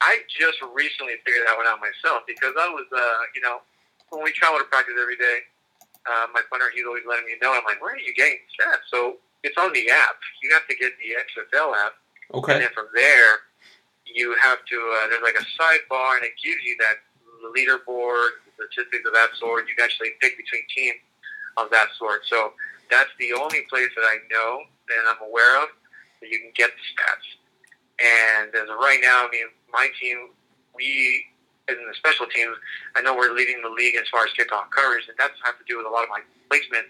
I 0.00 0.20
just 0.28 0.58
recently 0.74 1.14
figured 1.24 1.46
that 1.46 1.56
one 1.56 1.66
out 1.66 1.80
myself 1.80 2.22
because 2.26 2.54
I 2.58 2.68
was, 2.68 2.86
uh, 2.92 3.22
you 3.34 3.40
know, 3.42 3.60
when 4.08 4.24
we 4.24 4.32
travel 4.32 4.58
to 4.58 4.64
practice 4.64 4.94
every 5.00 5.16
day, 5.16 5.38
uh, 6.08 6.26
my 6.32 6.40
punter 6.50 6.72
he's 6.74 6.84
always 6.86 7.04
letting 7.06 7.26
me 7.26 7.34
know. 7.42 7.52
I'm 7.52 7.64
like, 7.64 7.80
where 7.82 7.92
are 7.92 7.98
you 7.98 8.14
getting 8.14 8.38
stats? 8.56 8.88
So 8.90 9.18
it's 9.42 9.56
on 9.58 9.72
the 9.74 9.90
app. 9.90 10.16
You 10.42 10.50
have 10.52 10.66
to 10.68 10.74
get 10.76 10.92
the 10.96 11.12
XFL 11.12 11.76
app, 11.76 11.92
and 12.32 12.38
Okay. 12.44 12.58
then 12.58 12.70
from 12.74 12.88
there, 12.94 13.40
you 14.06 14.36
have 14.40 14.64
to. 14.66 14.76
Uh, 14.76 15.08
there's 15.08 15.22
like 15.22 15.36
a 15.36 15.46
sidebar, 15.58 16.16
and 16.16 16.24
it 16.24 16.32
gives 16.42 16.62
you 16.64 16.76
that 16.80 16.96
leaderboard, 17.54 18.40
statistics 18.54 19.06
of 19.06 19.12
that 19.12 19.30
sort. 19.38 19.68
You 19.68 19.74
can 19.74 19.84
actually 19.84 20.12
pick 20.20 20.36
between 20.36 20.62
teams 20.74 21.00
of 21.56 21.70
that 21.70 21.88
sort. 21.98 22.22
So 22.26 22.52
that's 22.90 23.10
the 23.18 23.32
only 23.32 23.62
place 23.68 23.88
that 23.96 24.04
I 24.04 24.18
know 24.30 24.62
that 24.88 25.02
I'm 25.08 25.28
aware 25.28 25.62
of 25.62 25.68
that 26.20 26.30
you 26.30 26.38
can 26.40 26.52
get 26.54 26.70
the 26.70 26.82
stats. 26.92 27.26
And 28.00 28.54
as 28.54 28.68
of 28.68 28.76
right 28.76 28.98
now, 29.02 29.26
I 29.26 29.30
mean, 29.30 29.46
my 29.72 29.88
team, 30.00 30.30
we 30.74 31.26
as 31.68 31.76
in 31.78 31.86
the 31.88 31.94
special 31.94 32.26
teams, 32.26 32.56
I 32.94 33.00
know 33.00 33.14
we're 33.16 33.32
leading 33.32 33.62
the 33.62 33.70
league 33.70 33.96
as 33.96 34.08
far 34.10 34.24
as 34.24 34.30
kickoff 34.36 34.68
coverage, 34.70 35.08
and 35.08 35.16
that's 35.18 35.32
have 35.44 35.56
to 35.58 35.64
do 35.66 35.78
with 35.78 35.86
a 35.86 35.90
lot 35.90 36.02
of 36.02 36.10
my 36.10 36.20
placement 36.50 36.86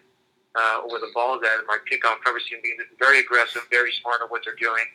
uh, 0.54 0.86
the 0.86 1.10
ball. 1.14 1.38
That 1.40 1.64
my 1.66 1.78
kickoff 1.90 2.22
coverage 2.24 2.46
team 2.46 2.60
being 2.62 2.78
very 2.98 3.20
aggressive, 3.20 3.62
very 3.70 3.92
smart 4.00 4.22
on 4.22 4.28
what 4.28 4.42
they're 4.44 4.58
doing. 4.58 4.86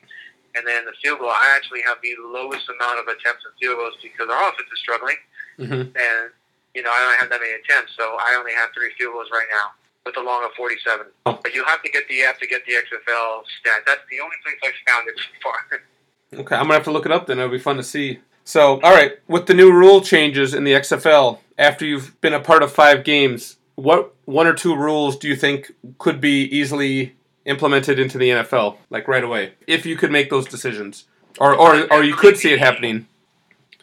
And 0.56 0.66
then 0.66 0.86
the 0.86 0.98
field 1.02 1.20
goal, 1.20 1.30
I 1.30 1.54
actually 1.56 1.82
have 1.86 2.02
the 2.02 2.18
lowest 2.26 2.66
amount 2.70 3.00
of 3.00 3.06
attempts 3.06 3.46
at 3.46 3.54
field 3.62 3.78
goals 3.78 3.94
because 4.02 4.28
our 4.30 4.50
offense 4.50 4.70
is 4.74 4.80
struggling, 4.80 5.20
hmm 5.58 5.94
and 5.94 6.34
you 6.74 6.82
know 6.82 6.90
I 6.90 7.00
don't 7.06 7.20
have 7.22 7.30
that 7.30 7.42
many 7.42 7.54
attempts, 7.54 7.94
so 7.96 8.18
I 8.18 8.36
only 8.38 8.54
have 8.54 8.70
three 8.74 8.92
field 8.98 9.14
goals 9.14 9.30
right 9.32 9.48
now 9.52 9.78
with 10.06 10.18
a 10.18 10.22
long 10.22 10.44
of 10.44 10.52
47. 10.58 11.06
Oh. 11.26 11.40
But 11.44 11.54
you 11.54 11.64
have 11.66 11.84
to 11.84 11.90
get 11.90 12.08
the 12.08 12.24
app 12.24 12.40
to 12.40 12.48
get 12.48 12.66
the 12.66 12.74
XFL 12.74 13.44
stat. 13.60 13.84
That's 13.86 14.02
the 14.10 14.20
only 14.22 14.36
place 14.44 14.58
I've 14.64 14.94
found 14.94 15.08
it 15.08 15.16
so 15.18 15.30
far. 15.44 15.82
Okay, 16.32 16.56
I'm 16.56 16.66
gonna 16.66 16.76
have 16.76 16.84
to 16.84 16.92
look 16.92 17.08
it 17.08 17.12
up 17.12 17.26
then. 17.26 17.40
It'll 17.40 17.50
be 17.50 17.58
fun 17.58 17.78
to 17.78 17.84
see. 17.84 18.20
So, 18.44 18.80
all 18.82 18.94
right, 18.94 19.14
with 19.28 19.48
the 19.48 19.56
new 19.56 19.72
rule 19.72 20.00
changes 20.00 20.54
in 20.54 20.64
the 20.64 20.74
XFL, 20.74 21.40
after 21.58 21.86
you've 21.86 22.22
been 22.22 22.34
a 22.34 22.40
part 22.40 22.62
of 22.62 22.72
five 22.72 23.04
games, 23.04 23.58
what 23.80 24.14
one 24.26 24.48
or 24.48 24.54
two 24.54 24.76
rules 24.76 25.18
do 25.18 25.28
you 25.28 25.36
think 25.36 25.72
could 25.98 26.20
be 26.20 26.44
easily 26.44 27.16
implemented 27.46 28.00
into 28.00 28.18
the 28.18 28.30
NFL, 28.30 28.78
like 28.90 29.08
right 29.08 29.24
away, 29.24 29.54
if 29.68 29.86
you 29.86 29.96
could 29.96 30.12
make 30.12 30.30
those 30.30 30.46
decisions, 30.46 31.06
or 31.40 31.54
or 31.56 31.92
or 31.92 32.04
you 32.04 32.16
could 32.16 32.38
see 32.38 32.52
it 32.52 32.60
happening? 32.60 33.08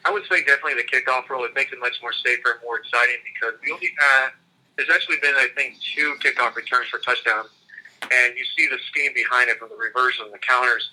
I 0.06 0.10
would 0.10 0.22
say 0.30 0.44
definitely 0.44 0.74
the 0.74 0.86
kickoff 0.86 1.28
rule. 1.28 1.44
It 1.44 1.54
makes 1.54 1.72
it 1.72 1.80
much 1.80 1.98
more 2.00 2.12
safer 2.12 2.54
and 2.54 2.60
more 2.62 2.78
exciting 2.78 3.18
because 3.26 3.58
we 3.58 3.72
only 3.72 3.90
had, 3.98 4.38
there's 4.76 4.88
actually 4.88 5.16
been, 5.20 5.34
I 5.34 5.48
think, 5.56 5.82
two 5.82 6.14
kickoff 6.22 6.54
returns 6.54 6.86
for 6.86 7.02
touchdowns. 7.02 7.50
And 8.02 8.38
you 8.38 8.44
see 8.56 8.68
the 8.70 8.78
scheme 8.86 9.10
behind 9.18 9.50
it 9.50 9.58
from 9.58 9.68
the 9.68 9.74
reverse 9.74 10.14
and 10.22 10.32
the 10.32 10.38
counters. 10.38 10.90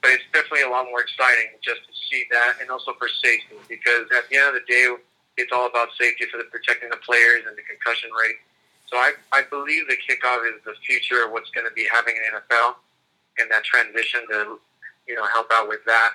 But 0.00 0.12
it's 0.12 0.24
definitely 0.32 0.62
a 0.62 0.70
lot 0.70 0.86
more 0.88 1.02
exciting 1.02 1.60
just 1.60 1.84
to 1.84 1.92
see 2.08 2.24
that 2.30 2.56
and 2.62 2.70
also 2.70 2.94
for 2.96 3.08
safety 3.08 3.56
because 3.68 4.08
at 4.16 4.30
the 4.30 4.36
end 4.36 4.48
of 4.48 4.54
the 4.54 4.64
day, 4.64 4.96
it's 5.36 5.52
all 5.52 5.66
about 5.66 5.88
safety 5.98 6.26
for 6.30 6.38
the 6.38 6.44
protecting 6.44 6.90
the 6.90 7.00
players 7.02 7.42
and 7.46 7.56
the 7.56 7.62
concussion 7.62 8.10
rate. 8.12 8.36
So 8.86 8.96
I, 8.96 9.12
I 9.32 9.42
believe 9.50 9.88
the 9.88 9.96
kickoff 9.96 10.46
is 10.46 10.62
the 10.64 10.74
future 10.86 11.24
of 11.24 11.32
what's 11.32 11.50
going 11.50 11.66
to 11.66 11.72
be 11.74 11.86
happening 11.90 12.16
in 12.16 12.38
NFL 12.38 12.76
and 13.38 13.50
that 13.50 13.64
transition 13.64 14.22
to, 14.30 14.58
you 15.08 15.14
know, 15.14 15.26
help 15.32 15.48
out 15.52 15.68
with 15.68 15.84
that. 15.86 16.10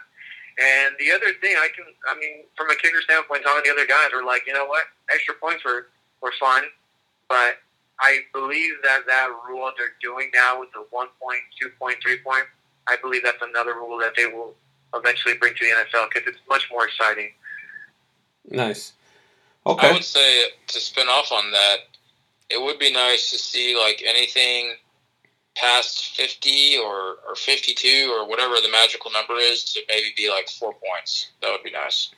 And 0.59 0.95
the 0.99 1.11
other 1.11 1.33
thing 1.39 1.55
I 1.55 1.69
can, 1.75 1.85
I 2.07 2.19
mean, 2.19 2.43
from 2.55 2.69
a 2.69 2.75
kicker 2.75 3.01
standpoint, 3.01 3.45
of 3.45 3.63
the 3.63 3.71
other 3.71 3.87
guys 3.87 4.11
were 4.13 4.23
like, 4.23 4.43
you 4.45 4.53
know 4.53 4.65
what, 4.65 4.83
extra 5.11 5.33
points 5.35 5.63
were, 5.63 5.87
were 6.21 6.33
fun, 6.39 6.63
but 7.27 7.59
I 7.99 8.19
believe 8.33 8.73
that 8.83 9.01
that 9.07 9.29
rule 9.47 9.71
they're 9.77 9.95
doing 10.01 10.31
now 10.33 10.59
with 10.59 10.71
the 10.71 10.85
one 10.89 11.07
point, 11.21 11.41
two 11.59 11.69
point, 11.79 11.97
three 12.01 12.19
point, 12.19 12.43
I 12.87 12.97
believe 13.01 13.23
that's 13.23 13.41
another 13.41 13.73
rule 13.73 13.99
that 13.99 14.13
they 14.15 14.25
will 14.25 14.55
eventually 14.93 15.35
bring 15.35 15.53
to 15.55 15.65
the 15.65 15.71
NFL 15.71 16.09
because 16.13 16.27
it's 16.27 16.39
much 16.49 16.67
more 16.71 16.85
exciting. 16.85 17.31
Nice. 18.49 18.93
I 19.77 19.91
would 19.91 20.03
say 20.03 20.45
to 20.67 20.79
spin 20.79 21.07
off 21.07 21.31
on 21.31 21.51
that, 21.51 21.77
it 22.49 22.61
would 22.61 22.79
be 22.79 22.91
nice 22.91 23.29
to 23.31 23.37
see 23.37 23.77
like 23.77 24.01
anything 24.05 24.75
past 25.55 26.15
50 26.15 26.77
or, 26.77 27.17
or 27.27 27.35
52 27.35 28.11
or 28.11 28.27
whatever 28.27 28.55
the 28.55 28.69
magical 28.71 29.11
number 29.11 29.35
is 29.35 29.63
to 29.73 29.81
maybe 29.87 30.13
be 30.15 30.29
like 30.29 30.49
four 30.49 30.73
points. 30.73 31.31
That 31.41 31.51
would 31.51 31.63
be 31.63 31.71
nice. 31.71 32.11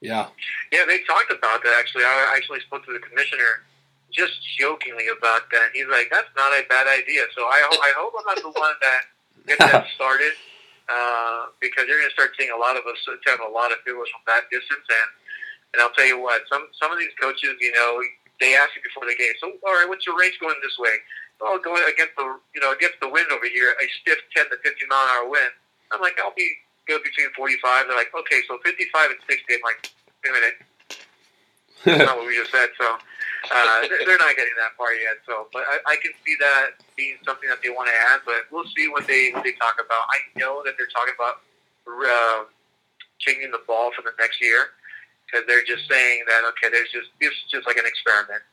Yeah. 0.00 0.26
Yeah, 0.72 0.84
they 0.86 0.98
talked 1.04 1.30
about 1.30 1.62
that 1.62 1.76
actually. 1.78 2.04
I 2.04 2.34
actually 2.36 2.60
spoke 2.60 2.84
to 2.86 2.92
the 2.92 2.98
commissioner 2.98 3.62
just 4.12 4.34
jokingly 4.58 5.08
about 5.08 5.48
that. 5.50 5.70
He's 5.72 5.86
like, 5.88 6.10
"That's 6.10 6.28
not 6.36 6.52
a 6.52 6.66
bad 6.68 6.86
idea." 6.86 7.22
So 7.34 7.42
I, 7.42 7.64
I 7.64 7.92
hope 7.96 8.12
I'm 8.18 8.26
not 8.26 8.36
the 8.42 8.50
one 8.50 8.74
that 8.82 9.02
gets 9.46 9.72
that 9.72 9.86
started 9.94 10.32
uh, 10.88 11.46
because 11.60 11.86
you're 11.88 11.98
going 11.98 12.10
to 12.10 12.14
start 12.14 12.36
seeing 12.38 12.50
a 12.50 12.56
lot 12.56 12.76
of 12.76 12.84
us 12.84 12.98
have 13.06 13.40
a 13.40 13.48
lot 13.48 13.72
of 13.72 13.78
fielders 13.86 14.10
from 14.10 14.20
that 14.26 14.50
distance. 14.50 14.84
And 14.84 15.08
and 15.72 15.80
I'll 15.80 15.92
tell 15.96 16.06
you 16.06 16.20
what, 16.20 16.42
some 16.48 16.68
some 16.76 16.92
of 16.92 16.98
these 16.98 17.12
coaches, 17.20 17.56
you 17.60 17.72
know, 17.72 18.00
they 18.40 18.54
ask 18.54 18.74
you 18.76 18.82
before 18.82 19.08
the 19.08 19.16
game. 19.16 19.32
So, 19.40 19.54
all 19.64 19.74
right, 19.78 19.88
what's 19.88 20.06
your 20.06 20.18
range 20.18 20.36
going 20.40 20.56
this 20.62 20.76
way? 20.78 20.98
Oh, 21.40 21.58
going 21.58 21.82
against 21.88 22.14
the 22.16 22.26
you 22.54 22.60
know 22.60 22.72
against 22.72 23.00
the 23.00 23.08
wind 23.08 23.26
over 23.32 23.46
here, 23.48 23.74
a 23.78 23.86
stiff 24.02 24.18
10 24.36 24.50
to 24.50 24.56
15 24.60 24.88
mile 24.88 25.02
an 25.02 25.10
hour 25.16 25.26
wind. 25.30 25.52
I'm 25.90 26.00
like, 26.00 26.18
I'll 26.20 26.36
be 26.36 26.46
go 26.88 26.98
between 26.98 27.30
45. 27.36 27.86
They're 27.86 27.96
like, 27.96 28.10
okay, 28.10 28.42
so 28.48 28.58
55 28.64 29.10
and 29.10 29.20
60. 29.28 29.54
I'm 29.54 29.62
like, 29.62 29.80
wait 30.24 30.30
a 30.30 30.34
minute. 30.34 30.56
That's 31.86 32.06
not 32.06 32.18
what 32.18 32.26
we 32.26 32.38
just 32.38 32.50
said. 32.50 32.70
So 32.78 32.86
uh, 32.86 33.78
they're 33.86 34.22
not 34.22 34.34
getting 34.38 34.54
that 34.58 34.74
far 34.78 34.94
yet. 34.94 35.18
So, 35.26 35.50
but 35.50 35.66
I, 35.66 35.94
I 35.94 35.96
can 35.98 36.14
see 36.22 36.34
that 36.38 36.78
being 36.94 37.18
something 37.26 37.50
that 37.50 37.58
they 37.62 37.70
want 37.70 37.90
to 37.90 37.96
add. 38.14 38.22
But 38.26 38.46
we'll 38.50 38.68
see 38.74 38.86
what 38.86 39.06
they 39.06 39.34
what 39.34 39.42
they 39.42 39.54
talk 39.58 39.78
about. 39.82 40.02
I 40.10 40.22
know 40.38 40.62
that 40.66 40.74
they're 40.78 40.90
talking 40.94 41.14
about 41.18 41.42
uh, 41.86 42.46
changing 43.18 43.50
the 43.50 43.62
ball 43.66 43.90
for 43.94 44.02
the 44.02 44.14
next 44.18 44.38
year 44.38 44.74
because 45.32 45.48
they're 45.48 45.64
just 45.64 45.88
saying 45.88 46.28
that 46.28 46.44
okay, 46.52 46.68
there's 46.68 46.92
just 46.92 47.08
this 47.20 47.32
is 47.32 47.48
just 47.48 47.66
like 47.66 47.80
an 47.80 47.88
experiment. 47.88 48.44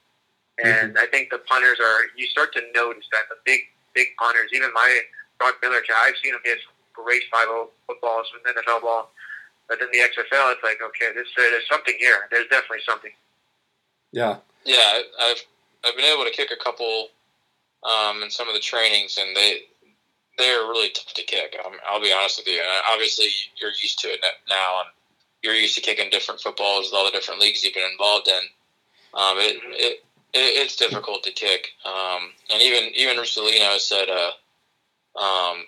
And 0.64 0.96
mm-hmm. 0.96 1.04
I 1.04 1.08
think 1.12 1.30
the 1.30 1.44
punters 1.44 1.80
are 1.80 2.08
you 2.16 2.28
start 2.28 2.56
to 2.56 2.64
notice 2.74 3.06
that 3.12 3.28
the 3.28 3.36
big 3.44 3.68
big 3.94 4.16
punters, 4.18 4.52
even 4.56 4.72
my 4.74 4.88
Brock 5.38 5.60
Miller, 5.62 5.84
I've 6.04 6.16
seen 6.24 6.34
him 6.34 6.42
hit 6.44 6.60
great 6.94 7.24
5 7.32 7.48
footballs 7.88 8.28
with 8.34 8.44
NFL 8.56 8.82
ball. 8.82 9.12
But 9.70 9.80
then 9.80 9.88
the 9.94 10.00
XFL, 10.00 10.52
it's 10.52 10.64
like, 10.64 10.80
okay, 10.82 11.14
this, 11.16 11.28
there's 11.38 11.68
something 11.70 11.96
here. 12.00 12.28
There's 12.32 12.48
definitely 12.50 12.84
something. 12.86 13.12
Yeah. 14.12 14.38
Yeah, 14.66 15.00
I've 15.22 15.42
I've 15.86 15.96
been 15.96 16.06
able 16.06 16.26
to 16.26 16.32
kick 16.32 16.52
a 16.52 16.62
couple 16.62 17.08
um, 17.84 18.24
in 18.24 18.30
some 18.30 18.48
of 18.48 18.54
the 18.54 18.60
trainings, 18.60 19.18
and 19.18 19.36
they 19.36 19.62
they're 20.38 20.68
really 20.68 20.90
tough 20.90 21.14
to 21.14 21.24
kick. 21.24 21.56
Um, 21.66 21.74
I'll 21.88 22.02
be 22.02 22.12
honest 22.12 22.40
with 22.40 22.48
you. 22.48 22.60
And 22.60 22.68
obviously, 22.92 23.28
you're 23.62 23.72
used 23.72 24.00
to 24.00 24.08
it 24.10 24.20
now, 24.50 24.82
and 24.82 24.90
you're 25.42 25.56
used 25.56 25.76
to 25.76 25.82
kicking 25.82 26.10
different 26.10 26.42
footballs 26.42 26.86
with 26.86 26.94
all 26.94 27.06
the 27.06 27.12
different 27.12 27.40
leagues 27.40 27.64
you've 27.64 27.74
been 27.74 27.90
involved 27.92 28.28
in. 28.28 28.42
Um, 29.14 29.38
it, 29.38 29.58
it, 29.72 30.04
it, 30.34 30.38
it's 30.64 30.76
difficult 30.76 31.24
to 31.24 31.32
kick, 31.32 31.70
um, 31.86 32.32
and 32.52 32.62
even 32.62 32.92
even 32.96 33.18
Russolino 33.18 33.80
said 33.80 34.08
uh, 34.10 35.20
um, 35.20 35.66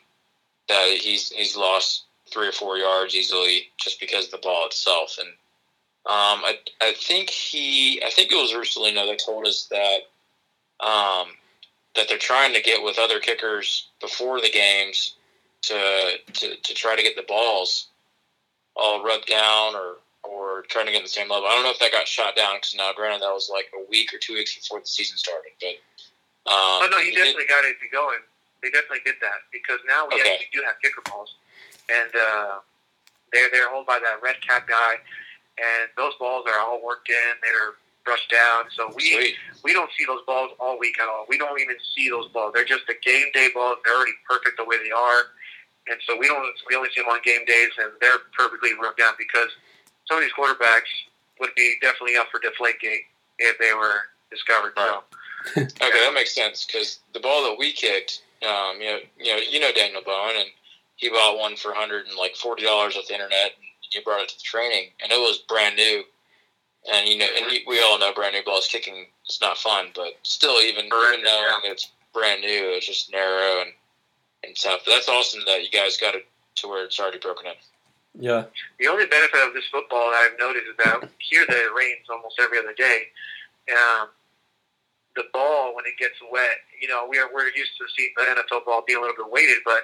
that 0.70 0.98
he's 1.02 1.30
he's 1.30 1.58
lost 1.58 2.04
three 2.32 2.48
or 2.48 2.52
four 2.52 2.78
yards 2.78 3.16
easily 3.16 3.70
just 3.78 4.00
because 4.00 4.26
of 4.26 4.32
the 4.32 4.38
ball 4.38 4.68
itself. 4.68 5.18
And 5.20 5.30
um, 6.06 6.46
I 6.46 6.60
I 6.82 6.94
think 6.96 7.30
he 7.30 8.02
I 8.06 8.12
think 8.12 8.32
it 8.32 8.36
was 8.36 8.54
Russolino 8.54 9.08
that 9.08 9.24
told 9.26 9.48
us 9.48 9.68
that 9.72 10.02
um, 10.86 11.30
that 11.96 12.08
they're 12.08 12.18
trying 12.18 12.54
to 12.54 12.62
get 12.62 12.84
with 12.84 13.00
other 13.00 13.20
kickers 13.20 13.88
before 14.00 14.40
the 14.42 14.52
games 14.52 15.16
to 15.64 16.18
to, 16.34 16.56
to 16.56 16.74
try 16.76 16.96
to 16.96 17.04
get 17.04 17.16
the 17.16 17.26
balls 17.28 17.88
all 18.76 19.04
rubbed 19.04 19.28
down 19.28 19.76
or 19.76 19.98
or 20.24 20.64
trying 20.70 20.86
to 20.86 20.92
get 20.92 21.02
the 21.04 21.10
same 21.10 21.30
level. 21.30 21.48
I 21.48 21.56
don't 21.56 21.64
know 21.64 21.72
if 21.72 21.80
that 21.80 21.92
got 21.92 22.08
shot 22.08 22.36
down 22.36 22.56
because 22.56 22.76
now, 22.76 22.92
granted, 22.96 23.22
that 23.22 23.34
was 23.34 23.50
like 23.52 23.72
a 23.74 23.90
week 23.90 24.14
or 24.14 24.18
two 24.18 24.34
weeks 24.34 24.56
before 24.56 24.80
the 24.80 24.86
season 24.86 25.18
started. 25.18 25.52
But 25.60 25.82
um, 26.50 26.86
oh 26.86 26.88
no, 26.92 27.00
he 27.00 27.14
definitely 27.14 27.50
got 27.50 27.66
it 27.66 27.78
going. 27.92 28.20
They 28.62 28.70
definitely 28.70 29.02
did 29.06 29.16
that 29.22 29.50
because 29.52 29.80
now 29.88 30.06
we 30.08 30.22
okay. 30.22 30.34
actually 30.34 30.54
do 30.54 30.62
have 30.66 30.76
kicker 30.82 31.02
balls, 31.10 31.36
and 31.90 32.12
uh, 32.14 32.62
they're 33.34 33.50
they're 33.52 33.70
held 33.70 33.86
by 33.86 34.00
that 34.00 34.22
red 34.22 34.38
cap 34.42 34.68
guy, 34.68 35.02
and 35.58 35.90
those 35.98 36.14
balls 36.20 36.46
are 36.48 36.60
all 36.60 36.82
worked 36.84 37.10
in. 37.10 37.34
They're 37.42 37.74
brushed 38.06 38.30
down, 38.30 38.66
so 38.76 38.92
we 38.96 39.14
Sweet. 39.14 39.36
we 39.64 39.74
don't 39.74 39.90
see 39.98 40.06
those 40.06 40.22
balls 40.26 40.52
all 40.60 40.78
week 40.80 41.00
at 41.00 41.08
all. 41.08 41.26
We 41.30 41.38
don't 41.38 41.60
even 41.60 41.76
see 41.96 42.10
those 42.10 42.28
balls. 42.30 42.54
They're 42.54 42.66
just 42.66 42.86
the 42.88 42.96
game 43.04 43.26
day 43.34 43.50
balls. 43.54 43.78
They're 43.86 43.96
already 43.96 44.18
perfect 44.28 44.58
the 44.58 44.66
way 44.66 44.78
they 44.84 44.92
are, 44.92 45.34
and 45.88 46.00
so 46.08 46.18
we 46.18 46.28
don't 46.28 46.46
we 46.70 46.76
only 46.76 46.90
see 46.94 47.02
them 47.02 47.10
on 47.10 47.20
game 47.24 47.46
days, 47.46 47.72
and 47.80 47.92
they're 48.00 48.20
perfectly 48.38 48.72
rubbed 48.82 48.98
down 48.98 49.14
because 49.18 49.50
some 50.08 50.18
of 50.18 50.24
these 50.24 50.34
quarterbacks 50.34 50.92
would 51.40 51.52
be 51.56 51.76
definitely 51.82 52.18
up 52.18 52.28
for 52.32 52.40
deflate 52.40 52.80
gate 52.80 53.02
if 53.40 53.58
they 53.58 53.74
were 53.74 54.02
discovered. 54.30 54.74
Right. 54.78 54.90
So. 54.90 55.04
okay, 55.62 55.72
that 55.80 56.12
makes 56.14 56.36
sense 56.36 56.66
because 56.66 57.00
the 57.14 57.20
ball 57.20 57.44
that 57.50 57.58
we 57.58 57.72
kicked 57.72 58.22
um, 58.44 58.82
you 58.82 58.88
know, 58.88 59.00
you 59.20 59.32
know, 59.32 59.42
you 59.50 59.60
know 59.60 59.72
Daniel 59.72 60.02
Bowen, 60.04 60.36
and 60.36 60.50
he 60.96 61.10
bought 61.10 61.38
one 61.38 61.56
for 61.56 61.74
hundred 61.74 62.08
and 62.08 62.18
like 62.18 62.36
forty 62.36 62.64
dollars 62.64 62.96
off 62.98 63.08
the 63.08 63.14
internet. 63.14 63.54
And 63.58 63.66
you 63.94 64.02
brought 64.04 64.22
it 64.22 64.30
to 64.30 64.38
the 64.38 64.44
training, 64.44 64.90
and 65.02 65.12
it 65.12 65.18
was 65.18 65.44
brand 65.48 65.76
new. 65.76 66.04
And 66.92 67.08
you 67.08 67.18
know, 67.18 67.28
and 67.38 67.46
we 67.68 67.82
all 67.82 68.00
know 68.00 68.14
brand 68.14 68.34
new 68.34 68.44
balls 68.44 68.68
kicking 68.68 69.06
is 69.30 69.40
not 69.42 69.58
fun, 69.58 69.88
but 69.96 70.14
still, 70.24 70.60
even 70.62 70.86
even 70.86 71.24
knowing 71.24 71.62
yeah. 71.64 71.72
it's 71.72 71.92
brand 72.14 72.42
new, 72.42 72.74
it's 72.76 72.88
just 72.88 73.12
narrow 73.12 73.62
and 73.62 73.72
and 74.44 74.56
tough. 74.56 74.82
But 74.86 74.92
that's 74.92 75.10
awesome 75.10 75.42
that 75.46 75.64
you 75.64 75.70
guys 75.70 75.98
got 75.98 76.16
it 76.16 76.26
to 76.56 76.68
where 76.68 76.84
it's 76.86 77.00
already 77.00 77.20
broken 77.20 77.48
in. 77.48 77.54
Yeah. 78.20 78.46
The 78.80 78.88
only 78.88 79.06
benefit 79.06 79.48
of 79.48 79.54
this 79.54 79.66
football 79.72 80.12
that 80.12 80.30
I've 80.32 80.40
noticed 80.40 80.68
is 80.68 80.78
that 80.84 81.10
here 81.20 81.46
that 81.48 81.58
it 81.58 81.74
rains 81.76 82.08
almost 82.10 82.40
every 82.40 82.60
other 82.60 82.74
day. 82.74 83.08
Um, 83.72 84.10
the 85.16 85.24
ball 85.34 85.76
when 85.76 85.86
it 85.86 85.98
gets 86.00 86.16
wet. 86.32 86.64
You 86.80 86.88
know, 86.88 87.06
we're 87.08 87.32
we're 87.34 87.52
used 87.56 87.78
to 87.78 87.86
seeing 87.96 88.12
the 88.16 88.24
NFL 88.24 88.66
ball 88.66 88.84
being 88.86 89.00
a 89.00 89.02
little 89.02 89.16
bit 89.16 89.32
weighted, 89.32 89.60
but 89.66 89.84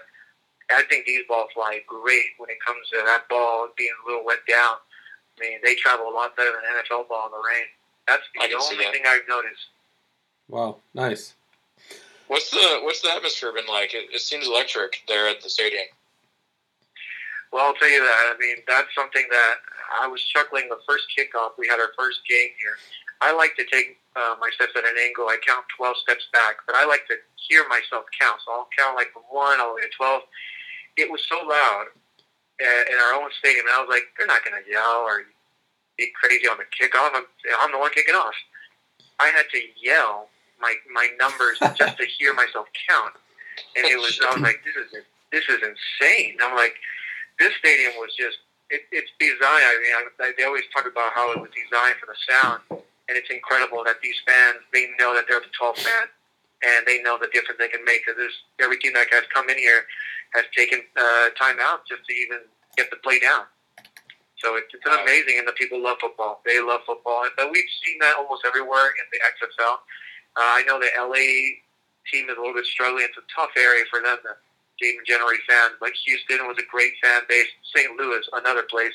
I 0.69 0.83
think 0.89 1.05
these 1.05 1.23
balls 1.27 1.49
fly 1.53 1.81
great 1.87 2.35
when 2.37 2.49
it 2.49 2.57
comes 2.65 2.87
to 2.91 2.97
that 3.05 3.27
ball 3.29 3.69
being 3.77 3.93
a 4.03 4.09
little 4.09 4.25
wet 4.25 4.39
down. 4.47 4.75
I 5.37 5.41
mean, 5.41 5.59
they 5.63 5.75
travel 5.75 6.09
a 6.09 6.13
lot 6.13 6.35
better 6.35 6.51
than 6.51 6.63
NFL 6.63 7.07
ball 7.07 7.27
in 7.27 7.31
the 7.31 7.43
rain. 7.45 7.67
That's 8.07 8.23
the 8.33 8.55
only 8.55 8.85
thing 8.91 9.03
I've 9.05 9.27
noticed. 9.27 9.67
Wow, 10.49 10.77
nice. 10.93 11.35
What's 12.27 12.51
the 12.51 12.79
what's 12.83 13.01
the 13.01 13.11
atmosphere 13.11 13.53
been 13.53 13.67
like? 13.67 13.93
It, 13.93 14.11
it 14.13 14.21
seems 14.21 14.47
electric 14.47 15.03
there 15.07 15.27
at 15.27 15.41
the 15.41 15.49
stadium. 15.49 15.87
Well, 17.51 17.65
I'll 17.65 17.75
tell 17.75 17.89
you 17.89 18.03
that. 18.03 18.35
I 18.35 18.37
mean, 18.37 18.57
that's 18.67 18.93
something 18.93 19.23
that 19.31 19.55
I 20.01 20.07
was 20.07 20.21
chuckling 20.21 20.67
the 20.67 20.79
first 20.85 21.07
kickoff. 21.15 21.55
We 21.57 21.67
had 21.67 21.79
our 21.79 21.95
first 21.97 22.19
game 22.27 22.51
here. 22.59 22.75
I 23.21 23.31
like 23.31 23.55
to 23.55 23.63
take 23.63 23.97
uh, 24.15 24.35
my 24.39 24.49
steps 24.53 24.73
at 24.75 24.83
an 24.83 24.99
angle. 24.99 25.31
I 25.31 25.37
count 25.45 25.65
12 25.77 25.97
steps 26.03 26.27
back, 26.33 26.57
but 26.67 26.75
I 26.75 26.85
like 26.85 27.07
to 27.07 27.15
hear 27.47 27.63
myself 27.69 28.03
count. 28.19 28.43
So 28.43 28.51
I'll 28.51 28.69
count 28.77 28.95
like 28.95 29.13
from 29.13 29.23
1 29.31 29.61
all 29.61 29.69
the 29.71 29.75
way 29.79 29.87
to 29.87 29.93
12. 29.95 30.21
It 30.97 31.09
was 31.09 31.23
so 31.29 31.39
loud 31.47 31.95
in 32.59 32.97
our 32.97 33.13
own 33.21 33.29
stadium, 33.37 33.65
and 33.65 33.75
I 33.75 33.81
was 33.81 33.89
like, 33.89 34.03
they're 34.17 34.27
not 34.27 34.43
going 34.43 34.57
to 34.57 34.65
yell 34.69 35.05
or 35.05 35.23
be 35.97 36.11
crazy 36.19 36.47
on 36.47 36.57
the 36.57 36.67
kickoff. 36.73 37.13
I'm, 37.13 37.25
I'm 37.61 37.71
the 37.71 37.79
one 37.79 37.91
kicking 37.93 38.15
off. 38.15 38.35
I 39.19 39.29
had 39.29 39.45
to 39.53 39.61
yell 39.81 40.29
my 40.59 40.73
my 40.93 41.07
numbers 41.19 41.57
just 41.77 41.97
to 41.97 42.05
hear 42.17 42.33
myself 42.33 42.67
count, 42.89 43.13
and 43.75 43.85
it 43.85 43.97
was 43.97 44.19
I 44.23 44.33
was 44.33 44.41
like, 44.41 44.61
this 44.63 44.75
is 44.75 45.03
this 45.31 45.45
is 45.49 45.59
insane. 45.61 46.37
I'm 46.41 46.55
like, 46.55 46.75
this 47.39 47.53
stadium 47.59 47.93
was 47.97 48.15
just 48.17 48.37
it, 48.69 48.81
it's 48.91 49.11
designed. 49.19 49.63
I 49.63 49.79
mean, 49.81 49.93
I, 50.19 50.31
they 50.37 50.43
always 50.43 50.63
talk 50.73 50.85
about 50.85 51.13
how 51.13 51.31
it 51.31 51.39
was 51.39 51.51
designed 51.55 51.95
for 51.99 52.07
the 52.07 52.17
sound 52.27 52.83
and 53.07 53.17
it's 53.17 53.29
incredible 53.31 53.83
that 53.85 53.99
these 54.03 54.15
fans 54.27 54.59
they 54.73 54.91
know 54.99 55.15
that 55.15 55.25
they're 55.27 55.39
the 55.39 55.51
12th 55.55 55.83
man, 55.83 56.07
and 56.63 56.85
they 56.85 57.01
know 57.01 57.17
the 57.17 57.31
difference 57.31 57.59
they 57.59 57.71
can 57.71 57.83
make. 57.85 58.05
Because 58.05 58.19
every 58.59 58.77
team 58.79 58.93
that 58.93 59.07
has 59.11 59.23
come 59.33 59.49
in 59.49 59.57
here 59.57 59.87
has 60.35 60.45
taken 60.55 60.83
uh, 60.95 61.31
time 61.39 61.57
out 61.61 61.87
just 61.87 62.03
to 62.07 62.13
even 62.13 62.43
get 62.75 62.91
the 62.91 62.99
play 62.99 63.19
down. 63.19 63.47
So 64.43 64.53
it's, 64.55 64.69
it's 64.69 64.85
an 64.85 64.93
amazing, 65.01 65.39
and 65.39 65.47
the 65.47 65.55
people 65.57 65.81
love 65.81 65.97
football. 65.99 66.43
They 66.45 66.61
love 66.61 66.81
football, 66.85 67.25
but 67.37 67.49
we've 67.49 67.71
seen 67.81 67.97
that 68.01 68.15
almost 68.19 68.43
everywhere 68.45 68.93
in 68.93 69.05
the 69.09 69.19
XFL. 69.23 69.81
Uh, 70.37 70.61
I 70.61 70.63
know 70.63 70.79
the 70.79 70.93
LA 70.95 71.57
team 72.13 72.29
is 72.29 72.37
a 72.37 72.39
little 72.39 72.53
bit 72.53 72.65
struggling. 72.65 73.05
It's 73.09 73.17
a 73.17 73.25
tough 73.33 73.51
area 73.57 73.83
for 73.89 74.01
them 74.01 74.17
to 74.21 74.85
even 74.85 75.01
generate 75.05 75.41
fans. 75.49 75.73
But 75.79 75.91
Houston 76.05 76.45
was 76.47 76.57
a 76.59 76.65
great 76.69 76.93
fan 77.03 77.21
base. 77.27 77.49
St. 77.75 77.97
Louis, 77.97 78.21
another 78.33 78.63
place 78.63 78.93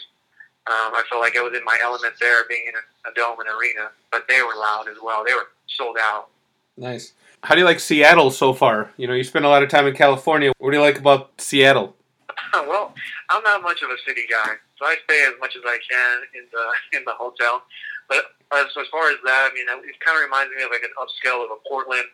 um, 0.69 0.95
I 0.95 1.03
felt 1.11 1.21
like 1.21 1.37
I 1.37 1.43
was 1.43 1.55
in 1.57 1.65
my 1.65 1.77
element 1.83 2.15
there, 2.21 2.45
being 2.49 2.63
in 2.69 2.75
a, 2.75 3.11
a 3.11 3.15
dome 3.15 3.41
and 3.41 3.49
arena. 3.49 3.91
But 4.13 4.29
they 4.29 4.43
were 4.43 4.55
loud 4.57 4.87
as 4.89 4.97
well. 5.03 5.25
They 5.27 5.35
were 5.35 5.49
sold 5.67 5.97
out. 6.01 6.29
Nice. 6.77 7.15
How 7.43 7.57
do 7.57 7.61
you 7.61 7.65
like 7.65 7.81
Seattle 7.81 8.31
so 8.31 8.55
far? 8.55 8.93
You 8.97 9.09
know, 9.09 9.15
you 9.15 9.25
spent 9.25 9.45
a 9.45 9.49
lot 9.49 9.65
of 9.65 9.69
time 9.69 9.89
in 9.89 9.95
California. 9.95 10.53
What 10.59 10.71
do 10.71 10.77
you 10.77 10.83
like 10.83 10.99
about 10.99 11.33
Seattle? 11.39 11.97
well, 12.55 12.95
I'm 13.29 13.43
not 13.43 13.63
much 13.63 13.83
of 13.83 13.91
a 13.91 13.97
city 14.07 14.23
guy, 14.31 14.55
so 14.79 14.87
I 14.87 14.97
stay 15.05 15.25
as 15.27 15.35
much 15.41 15.57
as 15.57 15.63
I 15.67 15.79
can 15.91 16.19
in 16.35 16.47
the 16.53 16.65
in 16.99 17.05
the 17.05 17.15
hotel. 17.15 17.63
But 18.09 18.37
as, 18.55 18.69
as 18.77 18.89
far 18.93 19.09
as 19.11 19.19
that, 19.25 19.49
I 19.49 19.55
mean, 19.55 19.67
it 19.69 19.97
kind 20.01 20.17
of 20.17 20.25
reminds 20.25 20.53
me 20.55 20.63
of 20.63 20.71
like 20.71 20.85
an 20.85 20.95
upscale 21.01 21.45
of 21.45 21.51
a 21.53 21.61
Portland. 21.69 22.07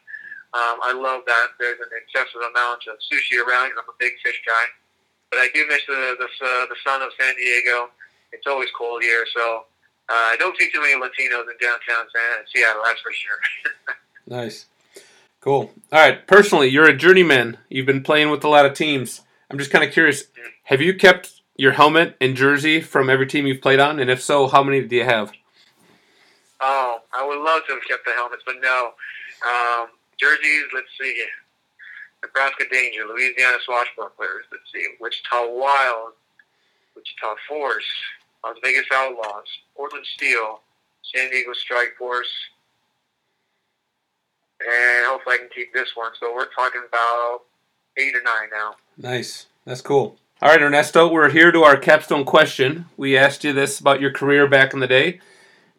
Um, 0.55 0.81
I 0.81 0.93
love 0.97 1.23
that 1.27 1.59
there's 1.59 1.79
an 1.81 1.93
excessive 1.93 2.41
amount 2.41 2.89
of 2.89 2.97
sushi 3.05 3.37
around. 3.37 3.75
And 3.75 3.79
I'm 3.79 3.91
a 3.91 3.99
big 3.99 4.17
fish 4.25 4.41
guy, 4.47 4.65
but 5.31 5.39
I 5.41 5.49
do 5.53 5.67
miss 5.69 5.85
the 5.87 6.17
the, 6.17 6.31
uh, 6.31 6.65
the 6.71 6.79
sun 6.87 7.03
of 7.03 7.11
San 7.21 7.35
Diego. 7.37 7.91
It's 8.33 8.47
always 8.47 8.69
cold 8.77 9.03
here, 9.03 9.25
so 9.35 9.65
uh, 10.09 10.33
I 10.33 10.37
don't 10.39 10.57
see 10.59 10.71
too 10.71 10.81
many 10.81 10.95
Latinos 10.95 11.49
in 11.49 11.57
downtown 11.61 12.05
San 12.13 12.45
Seattle. 12.53 12.83
That's 12.85 13.01
for 13.01 13.13
sure. 13.13 13.41
Nice. 14.29 14.67
Cool. 15.41 15.71
All 15.91 15.99
right. 15.99 16.27
Personally, 16.27 16.69
you're 16.69 16.87
a 16.87 16.95
journeyman. 16.95 17.57
You've 17.71 17.87
been 17.87 18.03
playing 18.03 18.31
with 18.31 18.45
a 18.45 18.49
lot 18.49 18.67
of 18.67 18.75
teams. 18.75 19.23
I'm 19.51 19.57
just 19.57 19.71
kind 19.71 19.83
of 19.83 19.91
curious. 19.91 20.25
Have 20.65 20.83
you 20.83 20.93
kept 20.93 21.41
your 21.57 21.73
helmet 21.73 22.15
and 22.21 22.37
jersey 22.37 22.83
from 22.83 23.09
every 23.09 23.27
team 23.27 23.47
you've 23.47 23.63
played 23.63 23.81
on? 23.81 23.99
And 23.99 24.11
if 24.11 24.23
so, 24.23 24.47
how 24.47 24.63
many 24.63 24.83
do 24.83 24.97
you 24.97 25.05
have? 25.05 25.33
Oh, 26.61 27.01
I 27.13 27.27
would 27.27 27.39
love 27.39 27.63
to 27.69 27.75
have 27.75 27.85
kept 27.87 28.05
the 28.05 28.13
helmets, 28.13 28.43
but 28.45 28.57
no. 28.61 28.93
Um, 29.47 29.89
jerseys, 30.19 30.65
let's 30.75 30.89
see. 31.01 31.25
Nebraska 32.23 32.65
Danger, 32.71 33.07
Louisiana 33.07 33.59
Swashbucklers, 33.69 34.51
let's 34.51 34.73
see. 34.73 34.85
Wichita 35.01 35.47
Wild, 35.47 36.15
Wichita 36.97 37.37
Force, 37.49 37.87
Las 38.45 38.57
Vegas 38.63 38.87
Outlaws, 38.93 39.47
Portland 39.77 40.05
Steel, 40.17 40.61
San 41.15 41.31
Diego 41.31 41.53
Strike 41.53 41.95
Force, 41.97 42.33
and 44.61 45.07
hopefully 45.07 45.37
I 45.37 45.39
can 45.39 45.49
keep 45.55 45.73
this 45.73 45.91
one. 45.95 46.11
So 46.19 46.35
we're 46.35 46.53
talking 46.53 46.83
about 46.89 47.43
eight 47.97 48.17
or 48.17 48.23
nine 48.23 48.49
now. 48.53 48.75
Nice. 48.97 49.47
That's 49.65 49.81
cool. 49.81 50.17
All 50.41 50.49
right, 50.49 50.63
Ernesto, 50.63 51.09
we're 51.09 51.31
here 51.31 51.53
to 51.53 51.63
our 51.63 51.77
capstone 51.77 52.25
question. 52.25 52.87
We 52.97 53.17
asked 53.17 53.45
you 53.45 53.53
this 53.53 53.81
about 53.81 54.01
your 54.01 54.13
career 54.13 54.49
back 54.49 54.73
in 54.73 54.81
the 54.81 54.87
day. 54.87 55.21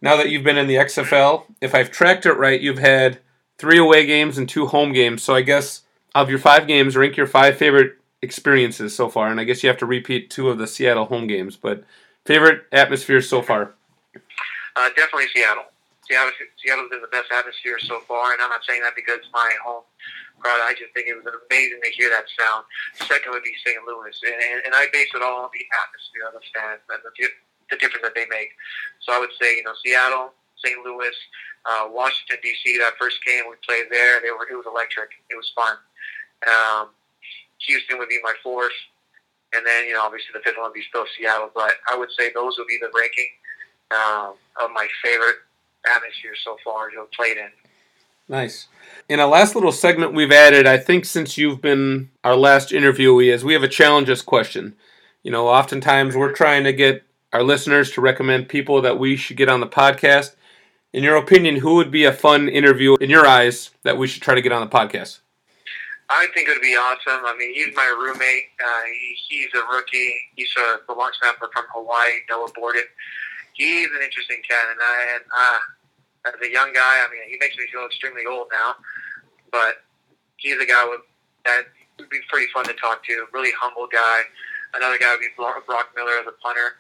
Now 0.01 0.15
that 0.15 0.29
you've 0.29 0.43
been 0.43 0.57
in 0.57 0.67
the 0.67 0.75
XFL, 0.75 1.45
if 1.62 1.75
I've 1.75 1.91
tracked 1.91 2.25
it 2.25 2.33
right, 2.33 2.59
you've 2.59 2.79
had 2.79 3.19
three 3.57 3.77
away 3.77 4.05
games 4.05 4.38
and 4.38 4.47
two 4.47 4.67
home 4.67 4.93
games. 4.93 5.23
So 5.23 5.35
I 5.35 5.41
guess 5.41 5.83
of 6.15 6.29
your 6.29 6.39
five 6.39 6.67
games, 6.67 6.95
rank 6.95 7.17
your 7.17 7.27
five 7.27 7.57
favorite 7.57 7.97
experiences 8.21 8.95
so 8.95 9.09
far. 9.09 9.27
And 9.27 9.39
I 9.39 9.43
guess 9.43 9.63
you 9.63 9.69
have 9.69 9.77
to 9.79 9.85
repeat 9.85 10.29
two 10.29 10.49
of 10.49 10.57
the 10.57 10.67
Seattle 10.67 11.05
home 11.05 11.27
games. 11.27 11.57
But 11.57 11.83
favorite 12.25 12.63
atmosphere 12.71 13.21
so 13.21 13.41
far? 13.41 13.73
Uh, 14.75 14.89
definitely 14.95 15.27
Seattle. 15.35 15.65
Seattle. 16.07 16.31
Seattle's 16.57 16.89
been 16.89 17.01
the 17.01 17.13
best 17.13 17.31
atmosphere 17.31 17.77
so 17.79 17.99
far, 18.07 18.33
and 18.33 18.41
I'm 18.41 18.49
not 18.49 18.65
saying 18.67 18.81
that 18.81 18.95
because 18.95 19.19
it's 19.19 19.33
my 19.33 19.51
home 19.63 19.83
crowd. 20.39 20.63
I 20.63 20.73
just 20.73 20.95
think 20.95 21.05
it 21.07 21.13
was 21.13 21.27
amazing 21.27 21.83
to 21.83 21.91
hear 21.91 22.09
that 22.09 22.25
sound. 22.33 22.65
Second 22.95 23.35
would 23.35 23.43
be 23.43 23.53
St. 23.62 23.77
Louis, 23.85 24.15
and, 24.25 24.39
and, 24.39 24.59
and 24.65 24.73
I 24.73 24.88
base 24.89 25.12
it 25.13 25.21
all 25.21 25.45
on 25.45 25.51
the 25.53 25.65
atmosphere 25.69 26.25
of 26.31 26.33
the 26.33 26.43
fans 26.49 26.81
and 26.89 27.01
the, 27.03 27.12
the 27.69 27.77
difference 27.77 28.03
that 28.03 28.15
they 28.15 28.25
make. 28.29 28.49
So 29.01 29.13
I 29.13 29.19
would 29.19 29.32
say, 29.41 29.58
you 29.58 29.63
know, 29.63 29.73
Seattle, 29.84 30.34
St. 30.63 30.84
Louis, 30.84 31.15
uh, 31.65 31.88
Washington 31.89 32.38
D.C. 32.41 32.77
That 32.77 32.93
first 32.99 33.17
game 33.25 33.43
we 33.49 33.55
played 33.65 33.88
there, 33.89 34.21
they 34.21 34.32
were 34.32 34.47
it 34.49 34.55
was 34.55 34.65
electric. 34.67 35.12
It 35.29 35.36
was 35.36 35.51
fun. 35.55 35.75
Um, 36.47 36.89
Houston 37.67 37.97
would 37.99 38.10
be 38.10 38.19
my 38.23 38.34
fourth, 38.41 38.75
and 39.53 39.65
then 39.65 39.86
you 39.86 39.93
know 39.93 40.03
obviously 40.03 40.32
the 40.34 40.39
fifth 40.39 40.58
one 40.58 40.71
would 40.71 40.73
be 40.73 40.86
still 40.88 41.05
Seattle. 41.17 41.51
But 41.53 41.73
I 41.91 41.97
would 41.97 42.10
say 42.17 42.32
those 42.34 42.58
would 42.58 42.67
be 42.67 42.79
the 42.79 42.91
ranking 42.95 43.29
um, 43.91 44.36
of 44.62 44.71
my 44.71 44.88
favorite 45.03 45.38
atmosphere 45.86 46.36
so 46.43 46.58
far 46.63 46.89
to 46.89 46.99
have 46.99 47.12
played 47.12 47.38
in. 47.38 47.49
Nice. 48.27 48.67
In 49.08 49.19
a 49.19 49.25
last 49.25 49.55
little 49.55 49.71
segment 49.71 50.13
we've 50.13 50.32
added, 50.32 50.67
I 50.67 50.77
think 50.77 51.05
since 51.05 51.38
you've 51.38 51.62
been 51.62 52.12
our 52.23 52.36
last 52.36 52.69
interviewee, 52.69 53.34
is 53.34 53.43
we 53.43 53.53
have 53.53 53.63
a 53.63 53.67
challenges 53.67 54.21
question. 54.21 54.75
You 55.23 55.32
know, 55.32 55.47
oftentimes 55.47 56.15
we're 56.15 56.32
trying 56.32 56.63
to 56.63 56.71
get 56.71 57.03
our 57.31 57.43
listeners 57.43 57.91
to 57.91 58.01
recommend 58.01 58.49
people 58.49 58.81
that 58.81 58.97
we 58.97 59.15
should 59.15 59.37
get 59.37 59.49
on 59.49 59.59
the 59.59 59.67
podcast. 59.67 60.35
In 60.93 61.03
your 61.03 61.15
opinion, 61.15 61.57
who 61.57 61.75
would 61.75 61.91
be 61.91 62.05
a 62.05 62.13
fun 62.13 62.49
interview 62.49 62.95
in 62.95 63.09
your 63.09 63.27
eyes 63.27 63.69
that 63.83 63.97
we 63.97 64.07
should 64.07 64.23
try 64.23 64.33
to 64.33 64.41
get 64.41 64.51
on 64.51 64.61
the 64.61 64.75
podcast? 64.75 65.19
I 66.09 66.25
think 66.33 66.49
it 66.49 66.53
would 66.53 66.65
be 66.65 66.73
awesome. 66.73 67.21
I 67.23 67.37
mean, 67.37 67.53
he's 67.53 67.75
my 67.75 67.85
roommate. 67.85 68.49
Uh, 68.57 68.81
he, 68.89 69.15
he's 69.29 69.49
a 69.53 69.61
rookie. 69.71 70.15
He's 70.35 70.49
a, 70.57 70.77
the 70.87 70.93
long 70.93 71.11
snapper 71.19 71.49
from 71.53 71.65
Hawaii, 71.71 72.25
Noah 72.27 72.49
Borden. 72.55 72.81
He's 73.53 73.87
an 73.93 74.01
interesting 74.01 74.41
cat, 74.49 74.65
and 74.71 74.79
I, 74.81 74.97
and, 75.15 75.23
uh, 75.29 76.33
as 76.33 76.41
a 76.41 76.51
young 76.51 76.73
guy, 76.73 77.05
I 77.05 77.07
mean, 77.11 77.29
he 77.29 77.37
makes 77.39 77.55
me 77.57 77.65
feel 77.71 77.85
extremely 77.85 78.23
old 78.27 78.47
now, 78.51 78.75
but 79.51 79.85
he's 80.37 80.59
a 80.59 80.65
guy 80.65 80.83
with, 80.89 81.01
that 81.45 81.63
would 81.99 82.09
be 82.09 82.19
pretty 82.29 82.51
fun 82.51 82.65
to 82.65 82.73
talk 82.73 83.03
to. 83.05 83.27
Really 83.31 83.51
humble 83.59 83.87
guy. 83.91 84.21
Another 84.73 84.97
guy 84.97 85.11
would 85.11 85.21
be 85.21 85.29
Brock 85.37 85.91
Miller 85.95 86.17
as 86.19 86.27
a 86.27 86.33
punter. 86.41 86.77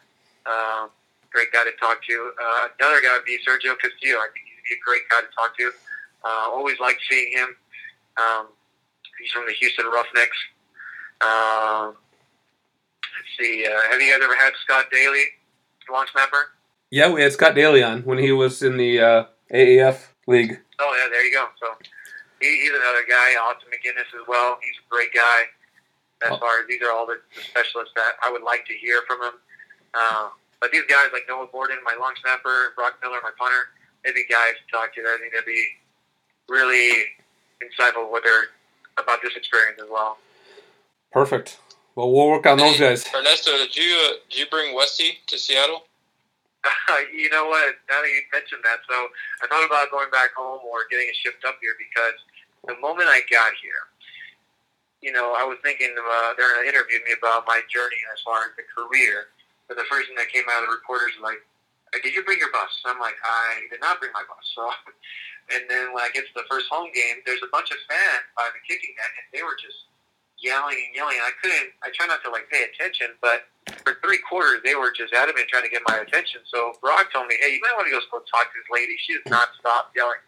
Um, 0.49 0.89
great 1.31 1.51
guy 1.53 1.63
to 1.63 1.71
talk 1.79 2.03
to. 2.09 2.31
Uh, 2.41 2.67
another 2.79 3.01
guy 3.01 3.13
would 3.13 3.25
be 3.25 3.37
Sergio 3.45 3.77
Castillo. 3.77 4.17
I 4.17 4.27
think 4.33 4.49
he'd 4.49 4.65
be 4.65 4.75
a 4.75 4.83
great 4.83 5.03
guy 5.09 5.21
to 5.21 5.31
talk 5.35 5.55
to. 5.57 5.71
Uh, 6.25 6.49
always 6.51 6.79
liked 6.79 7.01
seeing 7.09 7.31
him. 7.31 7.55
Um, 8.17 8.47
he's 9.21 9.31
from 9.31 9.45
the 9.45 9.53
Houston 9.53 9.85
Roughnecks. 9.85 10.37
Um, 11.21 11.95
let's 13.15 13.31
see. 13.37 13.65
Uh, 13.65 13.91
have 13.91 14.01
you 14.01 14.11
guys 14.11 14.21
ever 14.23 14.35
had 14.35 14.53
Scott 14.63 14.85
Daly, 14.91 15.23
long 15.91 16.05
snapper? 16.11 16.51
Yeah, 16.89 17.11
we 17.11 17.21
had 17.21 17.33
Scott 17.33 17.55
Daly 17.55 17.83
on 17.83 18.01
when 18.01 18.17
he 18.17 18.31
was 18.31 18.63
in 18.63 18.77
the 18.77 18.99
uh, 18.99 19.25
AAF 19.53 20.07
league. 20.27 20.59
Oh 20.79 20.97
yeah, 20.97 21.09
there 21.11 21.25
you 21.25 21.33
go. 21.33 21.47
So 21.59 21.67
he, 22.41 22.47
he's 22.47 22.71
another 22.71 23.05
guy. 23.07 23.35
Austin 23.39 23.69
MacGinnis 23.69 24.19
as 24.19 24.27
well. 24.27 24.57
He's 24.63 24.75
a 24.75 24.89
great 24.89 25.13
guy. 25.13 25.41
As 26.25 26.31
oh. 26.33 26.37
far 26.37 26.59
as 26.59 26.67
these 26.67 26.81
are 26.81 26.91
all 26.91 27.05
the, 27.05 27.19
the 27.35 27.41
specialists 27.41 27.93
that 27.95 28.13
I 28.23 28.31
would 28.31 28.43
like 28.43 28.65
to 28.65 28.73
hear 28.73 29.01
from 29.07 29.21
him. 29.21 29.33
Uh, 29.93 30.29
but 30.61 30.71
these 30.71 30.83
guys 30.89 31.07
like 31.13 31.23
Noah 31.27 31.47
Borden, 31.47 31.77
my 31.83 31.95
long 31.99 32.13
snapper, 32.21 32.73
Brock 32.75 32.99
Miller, 33.01 33.19
my 33.23 33.31
punter, 33.37 33.69
they'd 34.03 34.13
be 34.13 34.25
guys 34.29 34.53
to 34.59 34.65
talk 34.75 34.93
to. 34.95 35.01
I 35.01 35.17
think 35.19 35.33
they'd 35.33 35.45
be 35.45 35.65
really 36.47 37.15
insightful 37.63 38.11
with 38.11 38.23
their 38.23 38.51
about 38.97 39.21
this 39.21 39.35
experience 39.35 39.79
as 39.81 39.89
well. 39.89 40.17
Perfect. 41.11 41.59
Well, 41.95 42.11
we'll 42.11 42.27
work 42.27 42.45
on 42.45 42.57
those 42.57 42.79
guys. 42.79 43.05
Ernesto, 43.15 43.57
did 43.57 43.75
you 43.75 43.95
uh, 44.07 44.13
did 44.29 44.39
you 44.39 44.45
bring 44.51 44.75
Westy 44.75 45.19
to 45.27 45.37
Seattle? 45.37 45.83
Uh, 46.63 46.69
you 47.13 47.29
know 47.29 47.47
what? 47.47 47.75
Now 47.89 48.01
that 48.01 48.07
you 48.07 48.21
mentioned 48.31 48.61
that, 48.63 48.79
so 48.87 49.07
I 49.43 49.47
thought 49.47 49.65
about 49.65 49.91
going 49.91 50.11
back 50.11 50.31
home 50.35 50.59
or 50.63 50.87
getting 50.91 51.07
it 51.07 51.15
shipped 51.15 51.45
up 51.45 51.57
here 51.61 51.75
because 51.79 52.15
the 52.67 52.79
moment 52.79 53.07
I 53.07 53.21
got 53.31 53.53
here, 53.63 53.87
you 55.01 55.11
know, 55.11 55.35
I 55.37 55.43
was 55.43 55.57
thinking 55.63 55.95
uh, 55.95 56.33
they're 56.35 56.53
going 56.53 56.67
to 56.67 56.69
interview 56.69 56.99
me 57.07 57.15
about 57.17 57.47
my 57.47 57.61
journey 57.71 57.99
as 58.13 58.19
far 58.21 58.43
as 58.43 58.51
the 58.59 58.67
career. 58.67 59.31
But 59.69 59.77
the 59.77 59.85
first 59.85 60.09
thing 60.09 60.17
that 60.17 60.33
came 60.33 60.49
out 60.49 60.65
of 60.65 60.73
the 60.73 60.75
reporters 60.75 61.13
like, 61.21 61.45
uh, 61.93 62.01
"Did 62.01 62.17
you 62.17 62.25
bring 62.25 62.41
your 62.41 62.51
bus?" 62.51 62.73
I'm 62.83 62.99
like, 62.99 63.15
"I 63.21 63.69
did 63.69 63.79
not 63.79 64.01
bring 64.01 64.11
my 64.11 64.25
bus." 64.25 64.41
So 64.57 64.65
and 65.53 65.69
then 65.69 65.93
when 65.93 66.01
I 66.01 66.09
get 66.09 66.25
to 66.25 66.33
the 66.33 66.49
first 66.49 66.65
home 66.73 66.89
game, 66.91 67.21
there's 67.29 67.45
a 67.45 67.51
bunch 67.53 67.69
of 67.69 67.77
fans 67.85 68.25
by 68.33 68.49
the 68.49 68.59
kicking 68.65 68.97
net, 68.97 69.13
and 69.21 69.29
they 69.29 69.45
were 69.45 69.55
just 69.61 69.85
yelling 70.41 70.81
and 70.81 70.91
yelling. 70.97 71.21
I 71.21 71.31
couldn't. 71.37 71.69
I 71.85 71.93
try 71.93 72.09
not 72.09 72.25
to 72.25 72.33
like 72.33 72.49
pay 72.49 72.65
attention, 72.65 73.13
but 73.21 73.45
for 73.85 74.01
three 74.01 74.17
quarters 74.25 74.65
they 74.65 74.73
were 74.73 74.89
just 74.89 75.13
adamant 75.13 75.45
trying 75.53 75.69
to 75.69 75.71
get 75.71 75.85
my 75.85 76.01
attention. 76.01 76.41
So 76.49 76.73
Brock 76.81 77.13
told 77.13 77.29
me, 77.29 77.37
"Hey, 77.37 77.53
you 77.53 77.61
might 77.61 77.77
want 77.77 77.85
to 77.85 77.93
go 77.93 78.01
talk 78.01 78.49
to 78.49 78.55
this 78.57 78.69
lady. 78.73 78.97
She 79.05 79.13
does 79.13 79.29
not 79.29 79.53
stop 79.61 79.93
yelling." 79.93 80.19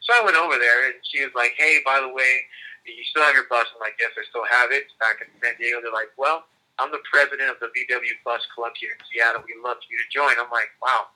So 0.00 0.16
I 0.16 0.24
went 0.24 0.40
over 0.40 0.56
there, 0.56 0.88
and 0.88 0.96
she 1.04 1.20
was 1.20 1.34
like, 1.36 1.52
"Hey, 1.60 1.84
by 1.84 2.00
the 2.00 2.08
way, 2.08 2.48
do 2.88 2.92
you 2.96 3.04
still 3.12 3.22
have 3.22 3.36
your 3.36 3.52
bus?" 3.52 3.68
I'm 3.76 3.84
like, 3.84 4.00
"Yes, 4.00 4.16
I 4.16 4.24
still 4.32 4.48
have 4.48 4.72
it." 4.72 4.88
It's 4.88 4.96
back 4.96 5.20
in 5.20 5.28
San 5.44 5.60
Diego, 5.60 5.84
they're 5.84 5.92
like, 5.92 6.16
"Well." 6.16 6.48
I'm 6.78 6.90
the 6.90 7.02
president 7.10 7.50
of 7.50 7.58
the 7.58 7.68
VW 7.74 8.14
Bus 8.24 8.46
Club 8.54 8.72
here 8.78 8.94
in 8.94 9.00
Seattle. 9.10 9.42
We'd 9.42 9.58
love 9.62 9.82
for 9.82 9.88
you 9.90 9.98
to 9.98 10.08
join. 10.10 10.38
I'm 10.38 10.50
like, 10.50 10.70
wow, 10.78 11.10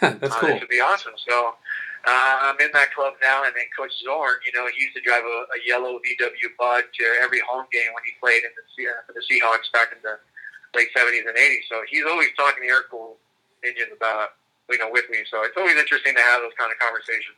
that's 0.22 0.34
uh, 0.34 0.38
cool. 0.38 0.48
This 0.54 0.60
would 0.62 0.70
be 0.70 0.80
awesome. 0.80 1.18
So 1.18 1.58
uh, 2.06 2.54
I'm 2.54 2.58
in 2.62 2.70
that 2.72 2.94
club 2.94 3.18
now, 3.18 3.42
and 3.42 3.52
then 3.52 3.66
Coach 3.74 3.92
Zorn, 3.98 4.38
you 4.46 4.54
know, 4.54 4.70
he 4.70 4.86
used 4.86 4.94
to 4.94 5.02
drive 5.02 5.26
a, 5.26 5.38
a 5.50 5.58
yellow 5.66 5.98
VW 5.98 6.54
Bug 6.54 6.86
to 6.86 7.04
every 7.18 7.42
home 7.42 7.66
game 7.74 7.90
when 7.90 8.04
he 8.06 8.14
played 8.22 8.46
in 8.46 8.52
the 8.54 8.64
uh, 8.86 9.02
for 9.06 9.12
the 9.12 9.24
Seahawks 9.26 9.66
back 9.74 9.90
in 9.90 9.98
the 10.06 10.22
late 10.78 10.88
'70s 10.94 11.26
and 11.26 11.34
'80s. 11.34 11.66
So 11.66 11.82
he's 11.90 12.06
always 12.06 12.30
talking 12.38 12.62
to 12.62 12.68
air 12.70 12.86
cooled 12.86 13.18
engines 13.66 13.90
about 13.90 14.38
you 14.70 14.78
know 14.78 14.90
with 14.90 15.10
me. 15.10 15.26
So 15.26 15.42
it's 15.42 15.58
always 15.58 15.74
interesting 15.74 16.14
to 16.14 16.22
have 16.22 16.46
those 16.46 16.54
kind 16.54 16.70
of 16.70 16.78
conversations. 16.78 17.34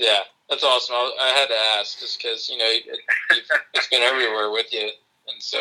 Yeah, 0.00 0.24
that's 0.48 0.64
awesome. 0.64 0.96
I, 0.96 1.12
I 1.20 1.30
had 1.36 1.48
to 1.52 1.58
ask 1.76 2.00
just 2.00 2.16
because 2.16 2.48
you 2.48 2.56
know 2.56 2.68
it, 2.68 2.88
it's 3.74 3.88
been 3.92 4.02
everywhere 4.02 4.50
with 4.50 4.72
you, 4.72 4.88
and 5.28 5.38
so 5.42 5.60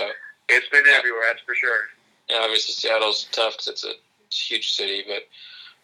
it's 0.49 0.69
been 0.69 0.83
yeah. 0.85 0.97
everywhere. 0.97 1.23
That's 1.27 1.43
for 1.45 1.55
sure. 1.55 1.89
Yeah, 2.29 2.39
obviously 2.43 2.73
Seattle's 2.73 3.27
tough 3.31 3.53
because 3.53 3.67
it's 3.67 3.85
a 3.85 3.93
huge 4.33 4.71
city, 4.71 5.03
but 5.07 5.23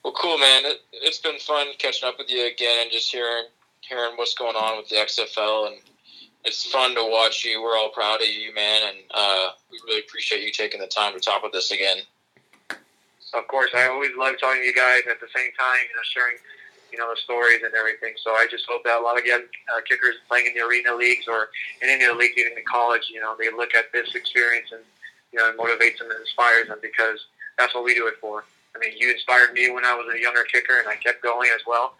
well, 0.03 0.13
cool, 0.13 0.37
man. 0.37 0.65
It, 0.65 0.81
it's 0.91 1.19
been 1.19 1.39
fun 1.39 1.67
catching 1.79 2.07
up 2.07 2.17
with 2.17 2.29
you 2.29 2.47
again 2.47 2.83
and 2.83 2.91
just 2.91 3.11
hearing 3.11 3.45
hearing 3.81 4.13
what's 4.15 4.33
going 4.33 4.55
on 4.55 4.77
with 4.77 4.89
the 4.89 4.95
XFL, 4.95 5.67
and 5.67 5.75
it's 6.45 6.65
fun 6.65 6.95
to 6.95 7.03
watch 7.03 7.45
you. 7.45 7.61
We're 7.61 7.77
all 7.77 7.89
proud 7.89 8.21
of 8.21 8.27
you, 8.27 8.53
man, 8.53 8.81
and 8.87 8.97
uh, 9.13 9.49
we 9.71 9.79
really 9.87 10.01
appreciate 10.01 10.43
you 10.43 10.51
taking 10.51 10.79
the 10.79 10.87
time 10.87 11.13
to 11.13 11.19
talk 11.19 11.43
with 11.43 11.55
us 11.55 11.71
again. 11.71 11.97
Of 13.33 13.47
course, 13.47 13.71
I 13.73 13.87
always 13.87 14.11
love 14.17 14.35
talking 14.39 14.61
to 14.61 14.67
you 14.67 14.75
guys. 14.75 15.01
At 15.09 15.19
the 15.19 15.27
same 15.33 15.51
time, 15.57 15.79
you 15.89 15.95
know, 15.95 16.03
sharing 16.03 16.37
you 16.93 16.99
know 16.99 17.09
the 17.09 17.19
stories 17.19 17.65
and 17.65 17.73
everything. 17.73 18.13
So 18.23 18.31
I 18.31 18.45
just 18.49 18.65
hope 18.69 18.83
that 18.85 19.01
a 19.01 19.03
lot 19.03 19.17
of 19.17 19.25
young 19.25 19.41
uh, 19.73 19.81
kickers 19.81 20.15
playing 20.29 20.45
in 20.45 20.53
the 20.53 20.61
arena 20.61 20.93
leagues 20.93 21.27
or 21.27 21.49
in 21.81 21.89
any 21.89 22.05
of 22.05 22.13
the 22.13 22.19
leagues 22.19 22.35
getting 22.37 22.55
to 22.55 22.61
college, 22.61 23.09
you 23.11 23.19
know, 23.19 23.35
they 23.37 23.49
look 23.49 23.73
at 23.73 23.91
this 23.91 24.13
experience 24.13 24.69
and 24.71 24.81
you 25.33 25.39
know 25.39 25.49
it 25.49 25.57
motivates 25.57 25.97
them 25.97 26.11
and 26.13 26.19
inspires 26.21 26.69
them 26.69 26.77
because 26.81 27.25
that's 27.57 27.73
what 27.73 27.83
we 27.83 27.95
do 27.95 28.05
it 28.07 28.15
for. 28.21 28.45
I 28.75 28.79
mean, 28.79 28.93
you 28.97 29.11
inspired 29.11 29.53
me 29.53 29.69
when 29.71 29.85
I 29.85 29.93
was 29.95 30.05
a 30.13 30.19
younger 30.19 30.43
kicker, 30.43 30.79
and 30.79 30.87
I 30.87 30.95
kept 30.95 31.21
going 31.21 31.49
as 31.53 31.61
well. 31.67 31.95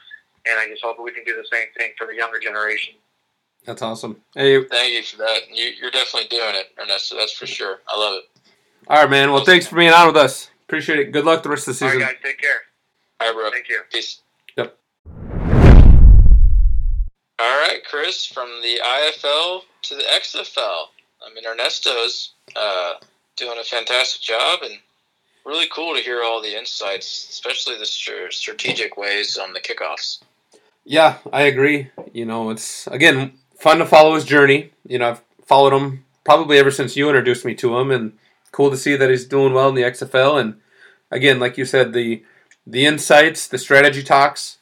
And 0.45 0.59
I 0.59 0.67
just 0.67 0.83
hope 0.83 0.97
we 1.01 1.11
can 1.11 1.23
do 1.23 1.35
the 1.35 1.47
same 1.51 1.67
thing 1.77 1.91
for 1.97 2.05
the 2.05 2.15
younger 2.15 2.39
generation. 2.39 2.95
That's 3.65 3.81
awesome. 3.81 4.17
Hey, 4.35 4.61
thank 4.65 4.93
you 4.93 5.03
for 5.03 5.17
that. 5.17 5.41
You, 5.53 5.87
are 5.87 5.91
definitely 5.91 6.27
doing 6.29 6.55
it, 6.55 6.73
Ernesto. 6.79 7.15
That's 7.15 7.31
for 7.31 7.45
sure. 7.45 7.79
I 7.87 7.97
love 7.97 8.15
it. 8.15 8.41
All 8.89 8.97
right, 8.97 9.09
man. 9.09 9.31
Well, 9.31 9.45
thanks 9.45 9.67
for 9.67 9.77
being 9.77 9.93
on 9.93 10.07
with 10.07 10.17
us. 10.17 10.49
Appreciate 10.67 10.99
it. 10.99 11.11
Good 11.11 11.23
luck 11.23 11.43
the 11.43 11.49
rest 11.49 11.67
of 11.67 11.73
the 11.73 11.85
season. 11.85 12.01
All 12.01 12.07
right, 12.07 12.15
guys. 12.15 12.23
Take 12.23 12.41
care. 12.41 12.61
All 13.21 13.27
right, 13.27 13.35
bro. 13.35 13.51
Thank 13.51 13.69
you. 13.69 13.81
Peace. 13.89 14.22
All 17.39 17.59
right, 17.59 17.79
Chris, 17.89 18.25
from 18.25 18.47
the 18.61 18.79
IFL 18.83 19.61
to 19.83 19.95
the 19.95 20.03
XFL. 20.03 20.87
I 21.25 21.33
mean, 21.33 21.45
Ernesto's 21.45 22.33
uh, 22.55 22.93
doing 23.35 23.57
a 23.59 23.63
fantastic 23.63 24.21
job 24.21 24.59
and 24.63 24.79
really 25.45 25.67
cool 25.73 25.95
to 25.95 26.01
hear 26.01 26.23
all 26.23 26.41
the 26.41 26.57
insights, 26.57 27.27
especially 27.29 27.77
the 27.77 27.85
strategic 27.85 28.97
ways 28.97 29.37
on 29.37 29.53
the 29.53 29.59
kickoffs. 29.59 30.21
Yeah, 30.85 31.17
I 31.31 31.43
agree. 31.43 31.89
You 32.11 32.25
know, 32.25 32.49
it's 32.49 32.87
again 32.87 33.33
fun 33.57 33.79
to 33.79 33.85
follow 33.85 34.15
his 34.15 34.25
journey. 34.25 34.71
You 34.87 34.99
know, 34.99 35.11
I've 35.11 35.21
followed 35.45 35.73
him 35.73 36.05
probably 36.23 36.57
ever 36.57 36.71
since 36.71 36.95
you 36.95 37.07
introduced 37.07 37.45
me 37.45 37.55
to 37.55 37.77
him, 37.77 37.89
and 37.89 38.13
cool 38.51 38.69
to 38.69 38.77
see 38.77 38.95
that 38.95 39.09
he's 39.09 39.25
doing 39.25 39.53
well 39.53 39.69
in 39.69 39.75
the 39.75 39.83
XFL. 39.83 40.39
And 40.39 40.55
again, 41.09 41.39
like 41.39 41.57
you 41.57 41.65
said, 41.65 41.93
the 41.93 42.23
the 42.67 42.85
insights, 42.85 43.47
the 43.47 43.57
strategy 43.57 44.03
talks. 44.03 44.57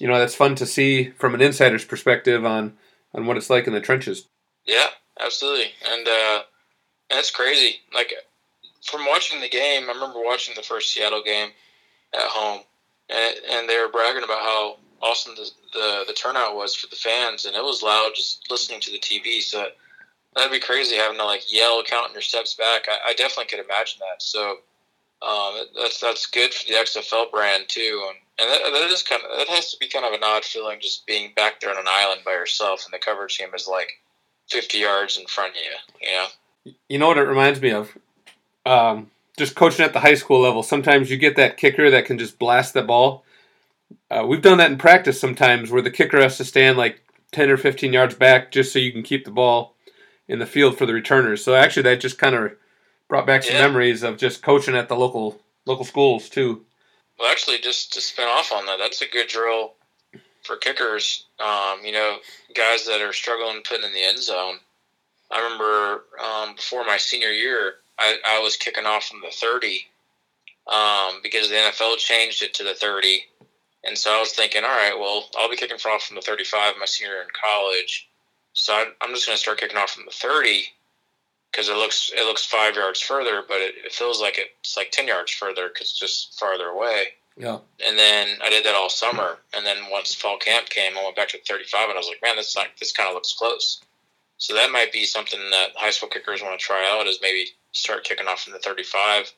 You 0.00 0.08
know, 0.08 0.18
that's 0.18 0.34
fun 0.34 0.54
to 0.56 0.66
see 0.66 1.10
from 1.10 1.34
an 1.34 1.40
insider's 1.40 1.84
perspective 1.84 2.44
on 2.44 2.74
on 3.14 3.26
what 3.26 3.36
it's 3.36 3.50
like 3.50 3.66
in 3.66 3.72
the 3.72 3.80
trenches. 3.80 4.28
Yeah, 4.66 4.88
absolutely, 5.20 5.72
and 5.90 6.06
uh, 6.06 6.42
it's 7.10 7.30
crazy. 7.30 7.80
Like 7.94 8.12
from 8.84 9.06
watching 9.06 9.40
the 9.40 9.48
game, 9.48 9.84
I 9.88 9.92
remember 9.92 10.20
watching 10.22 10.54
the 10.54 10.62
first 10.62 10.92
Seattle 10.92 11.22
game 11.22 11.50
at 12.14 12.20
home, 12.20 12.60
and 13.08 13.34
and 13.50 13.68
they 13.68 13.78
were 13.78 13.88
bragging 13.88 14.24
about 14.24 14.40
how 14.40 14.76
awesome 15.00 15.34
the, 15.36 15.50
the, 15.72 16.04
the 16.08 16.12
turnout 16.12 16.56
was 16.56 16.74
for 16.74 16.88
the 16.88 16.96
fans, 16.96 17.44
and 17.44 17.54
it 17.54 17.62
was 17.62 17.82
loud 17.82 18.10
just 18.14 18.50
listening 18.50 18.80
to 18.80 18.90
the 18.90 18.98
TV. 18.98 19.40
So 19.40 19.66
that'd 20.34 20.52
be 20.52 20.60
crazy 20.60 20.96
having 20.96 21.18
to 21.18 21.24
like 21.24 21.52
yell, 21.52 21.82
counting 21.82 22.14
your 22.14 22.22
steps 22.22 22.54
back. 22.54 22.86
I, 22.88 23.10
I 23.10 23.14
definitely 23.14 23.46
could 23.46 23.64
imagine 23.64 24.00
that. 24.00 24.22
So 24.22 24.58
um, 25.22 25.64
that's 25.76 26.00
that's 26.00 26.26
good 26.26 26.52
for 26.52 26.66
the 26.68 26.74
XFL 26.74 27.30
brand 27.30 27.64
too, 27.68 28.04
and, 28.08 28.18
and 28.38 28.50
that, 28.50 28.60
that 28.72 28.90
is 28.90 29.02
kind 29.02 29.22
of 29.22 29.38
that 29.38 29.48
has 29.48 29.70
to 29.72 29.78
be 29.78 29.88
kind 29.88 30.04
of 30.04 30.12
an 30.12 30.20
odd 30.22 30.44
feeling 30.44 30.78
just 30.80 31.06
being 31.06 31.32
back 31.34 31.60
there 31.60 31.70
on 31.70 31.78
an 31.78 31.86
island 31.88 32.22
by 32.24 32.32
yourself, 32.32 32.84
and 32.84 32.92
the 32.92 33.04
coverage 33.04 33.36
team 33.36 33.48
is 33.54 33.68
like 33.68 33.90
fifty 34.48 34.78
yards 34.78 35.18
in 35.18 35.26
front 35.26 35.54
of 35.54 35.60
you. 35.62 36.08
You 36.08 36.14
know. 36.16 36.26
You 36.88 36.98
know 36.98 37.08
what 37.08 37.18
it 37.18 37.22
reminds 37.22 37.62
me 37.62 37.70
of? 37.70 37.96
Um, 38.66 39.10
just 39.38 39.54
coaching 39.54 39.84
at 39.84 39.94
the 39.94 40.00
high 40.00 40.14
school 40.14 40.40
level. 40.40 40.62
Sometimes 40.62 41.10
you 41.10 41.16
get 41.16 41.36
that 41.36 41.56
kicker 41.56 41.90
that 41.90 42.04
can 42.04 42.18
just 42.18 42.38
blast 42.38 42.74
the 42.74 42.82
ball 42.82 43.24
uh, 44.10 44.24
we've 44.26 44.42
done 44.42 44.58
that 44.58 44.70
in 44.70 44.78
practice 44.78 45.20
sometimes 45.20 45.70
where 45.70 45.82
the 45.82 45.90
kicker 45.90 46.20
has 46.20 46.36
to 46.38 46.44
stand 46.44 46.76
like 46.76 47.02
10 47.32 47.50
or 47.50 47.56
15 47.56 47.92
yards 47.92 48.14
back 48.14 48.50
just 48.50 48.72
so 48.72 48.78
you 48.78 48.92
can 48.92 49.02
keep 49.02 49.24
the 49.24 49.30
ball 49.30 49.74
in 50.26 50.38
the 50.38 50.46
field 50.46 50.76
for 50.76 50.86
the 50.86 50.94
returners. 50.94 51.44
So 51.44 51.54
actually, 51.54 51.82
that 51.84 52.00
just 52.00 52.18
kind 52.18 52.34
of 52.34 52.52
brought 53.08 53.26
back 53.26 53.42
some 53.42 53.54
yeah. 53.54 53.66
memories 53.66 54.02
of 54.02 54.16
just 54.18 54.42
coaching 54.42 54.76
at 54.76 54.88
the 54.88 54.96
local 54.96 55.40
local 55.66 55.84
schools 55.84 56.28
too. 56.28 56.64
Well, 57.18 57.30
actually, 57.30 57.58
just 57.58 57.92
to 57.94 58.00
spin 58.00 58.28
off 58.28 58.52
on 58.52 58.66
that, 58.66 58.78
that's 58.78 59.02
a 59.02 59.08
good 59.08 59.28
drill 59.28 59.74
for 60.44 60.56
kickers. 60.56 61.26
Um, 61.40 61.84
you 61.84 61.92
know, 61.92 62.18
guys 62.54 62.86
that 62.86 63.00
are 63.00 63.12
struggling 63.12 63.62
putting 63.68 63.86
in 63.86 63.92
the 63.92 64.04
end 64.04 64.18
zone. 64.18 64.58
I 65.30 65.42
remember 65.42 66.04
um, 66.24 66.54
before 66.54 66.84
my 66.84 66.96
senior 66.96 67.30
year, 67.30 67.74
I, 67.98 68.16
I 68.26 68.40
was 68.40 68.56
kicking 68.56 68.86
off 68.86 69.04
from 69.04 69.20
the 69.20 69.30
30 69.30 69.84
um, 70.66 71.20
because 71.22 71.48
the 71.48 71.56
NFL 71.56 71.98
changed 71.98 72.42
it 72.42 72.54
to 72.54 72.64
the 72.64 72.74
30 72.74 73.24
and 73.84 73.96
so 73.96 74.14
I 74.14 74.20
was 74.20 74.32
thinking, 74.32 74.64
all 74.64 74.70
right, 74.70 74.98
well, 74.98 75.28
I'll 75.36 75.50
be 75.50 75.56
kicking 75.56 75.76
off 75.76 76.04
from 76.04 76.16
the 76.16 76.22
35 76.22 76.74
my 76.78 76.84
senior 76.84 77.14
year 77.14 77.22
in 77.22 77.28
college. 77.32 78.08
So 78.52 78.74
I'm 78.74 79.14
just 79.14 79.26
going 79.26 79.36
to 79.36 79.40
start 79.40 79.58
kicking 79.58 79.76
off 79.76 79.92
from 79.92 80.04
the 80.04 80.10
30 80.10 80.64
because 81.50 81.68
it 81.68 81.76
looks 81.76 82.10
it 82.14 82.24
looks 82.24 82.44
five 82.44 82.76
yards 82.76 83.00
further, 83.00 83.42
but 83.46 83.58
it, 83.58 83.74
it 83.84 83.92
feels 83.92 84.20
like 84.20 84.38
it's 84.38 84.76
like 84.76 84.90
10 84.90 85.08
yards 85.08 85.32
further 85.32 85.68
because 85.68 85.88
it's 85.88 85.98
just 85.98 86.38
farther 86.38 86.66
away. 86.66 87.08
Yeah. 87.36 87.58
And 87.86 87.96
then 87.96 88.36
I 88.42 88.50
did 88.50 88.64
that 88.64 88.74
all 88.74 88.90
summer, 88.90 89.38
and 89.54 89.64
then 89.64 89.90
once 89.90 90.14
fall 90.14 90.38
camp 90.38 90.68
came, 90.68 90.98
I 90.98 91.04
went 91.04 91.16
back 91.16 91.28
to 91.28 91.38
35, 91.38 91.88
and 91.88 91.94
I 91.94 91.98
was 91.98 92.08
like, 92.08 92.20
man, 92.22 92.36
this 92.36 92.56
like 92.56 92.76
this 92.78 92.92
kind 92.92 93.08
of 93.08 93.14
looks 93.14 93.34
close. 93.34 93.80
So 94.38 94.54
that 94.54 94.70
might 94.70 94.92
be 94.92 95.04
something 95.04 95.38
that 95.50 95.70
high 95.74 95.90
school 95.90 96.08
kickers 96.08 96.42
want 96.42 96.58
to 96.58 96.64
try 96.64 96.88
out 96.92 97.06
is 97.06 97.18
maybe 97.20 97.46
start 97.72 98.04
kicking 98.04 98.28
off 98.28 98.42
from 98.42 98.52
the 98.52 98.60
35 98.60 99.32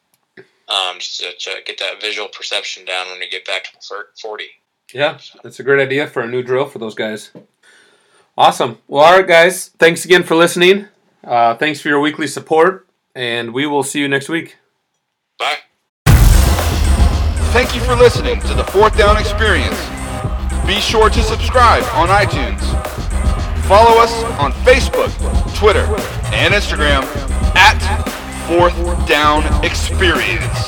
um, 0.68 0.98
just 0.98 1.20
to, 1.20 1.32
to, 1.38 1.62
get 1.64 1.78
that 1.78 2.00
visual 2.00 2.28
perception 2.28 2.84
down 2.84 3.08
when 3.08 3.20
you 3.20 3.30
get 3.30 3.46
back 3.46 3.64
to 3.64 3.70
the 3.72 4.04
40. 4.20 4.44
Yeah, 4.92 5.18
that's 5.42 5.58
a 5.58 5.62
great 5.62 5.82
idea 5.82 6.06
for 6.06 6.20
a 6.20 6.28
new 6.28 6.42
drill 6.42 6.66
for 6.66 6.78
those 6.78 6.94
guys. 6.94 7.30
Awesome. 8.36 8.78
Well, 8.88 9.04
all 9.04 9.16
right, 9.16 9.26
guys. 9.26 9.68
Thanks 9.78 10.04
again 10.04 10.22
for 10.22 10.34
listening. 10.34 10.88
Uh, 11.24 11.54
thanks 11.54 11.80
for 11.80 11.88
your 11.88 12.00
weekly 12.00 12.26
support, 12.26 12.86
and 13.14 13.52
we 13.52 13.66
will 13.66 13.82
see 13.82 14.00
you 14.00 14.08
next 14.08 14.28
week. 14.28 14.56
Bye. 15.38 15.56
Thank 17.52 17.74
you 17.74 17.80
for 17.82 17.94
listening 17.94 18.40
to 18.42 18.54
the 18.54 18.64
Fourth 18.64 18.96
Down 18.96 19.16
Experience. 19.16 19.78
Be 20.66 20.80
sure 20.80 21.10
to 21.10 21.22
subscribe 21.22 21.82
on 21.94 22.08
iTunes. 22.08 22.60
Follow 23.66 24.00
us 24.00 24.12
on 24.40 24.52
Facebook, 24.64 25.10
Twitter, 25.56 25.84
and 26.32 26.54
Instagram 26.54 27.02
at 27.54 27.78
fourth 28.46 28.74
down 29.06 29.42
experience. 29.64 30.59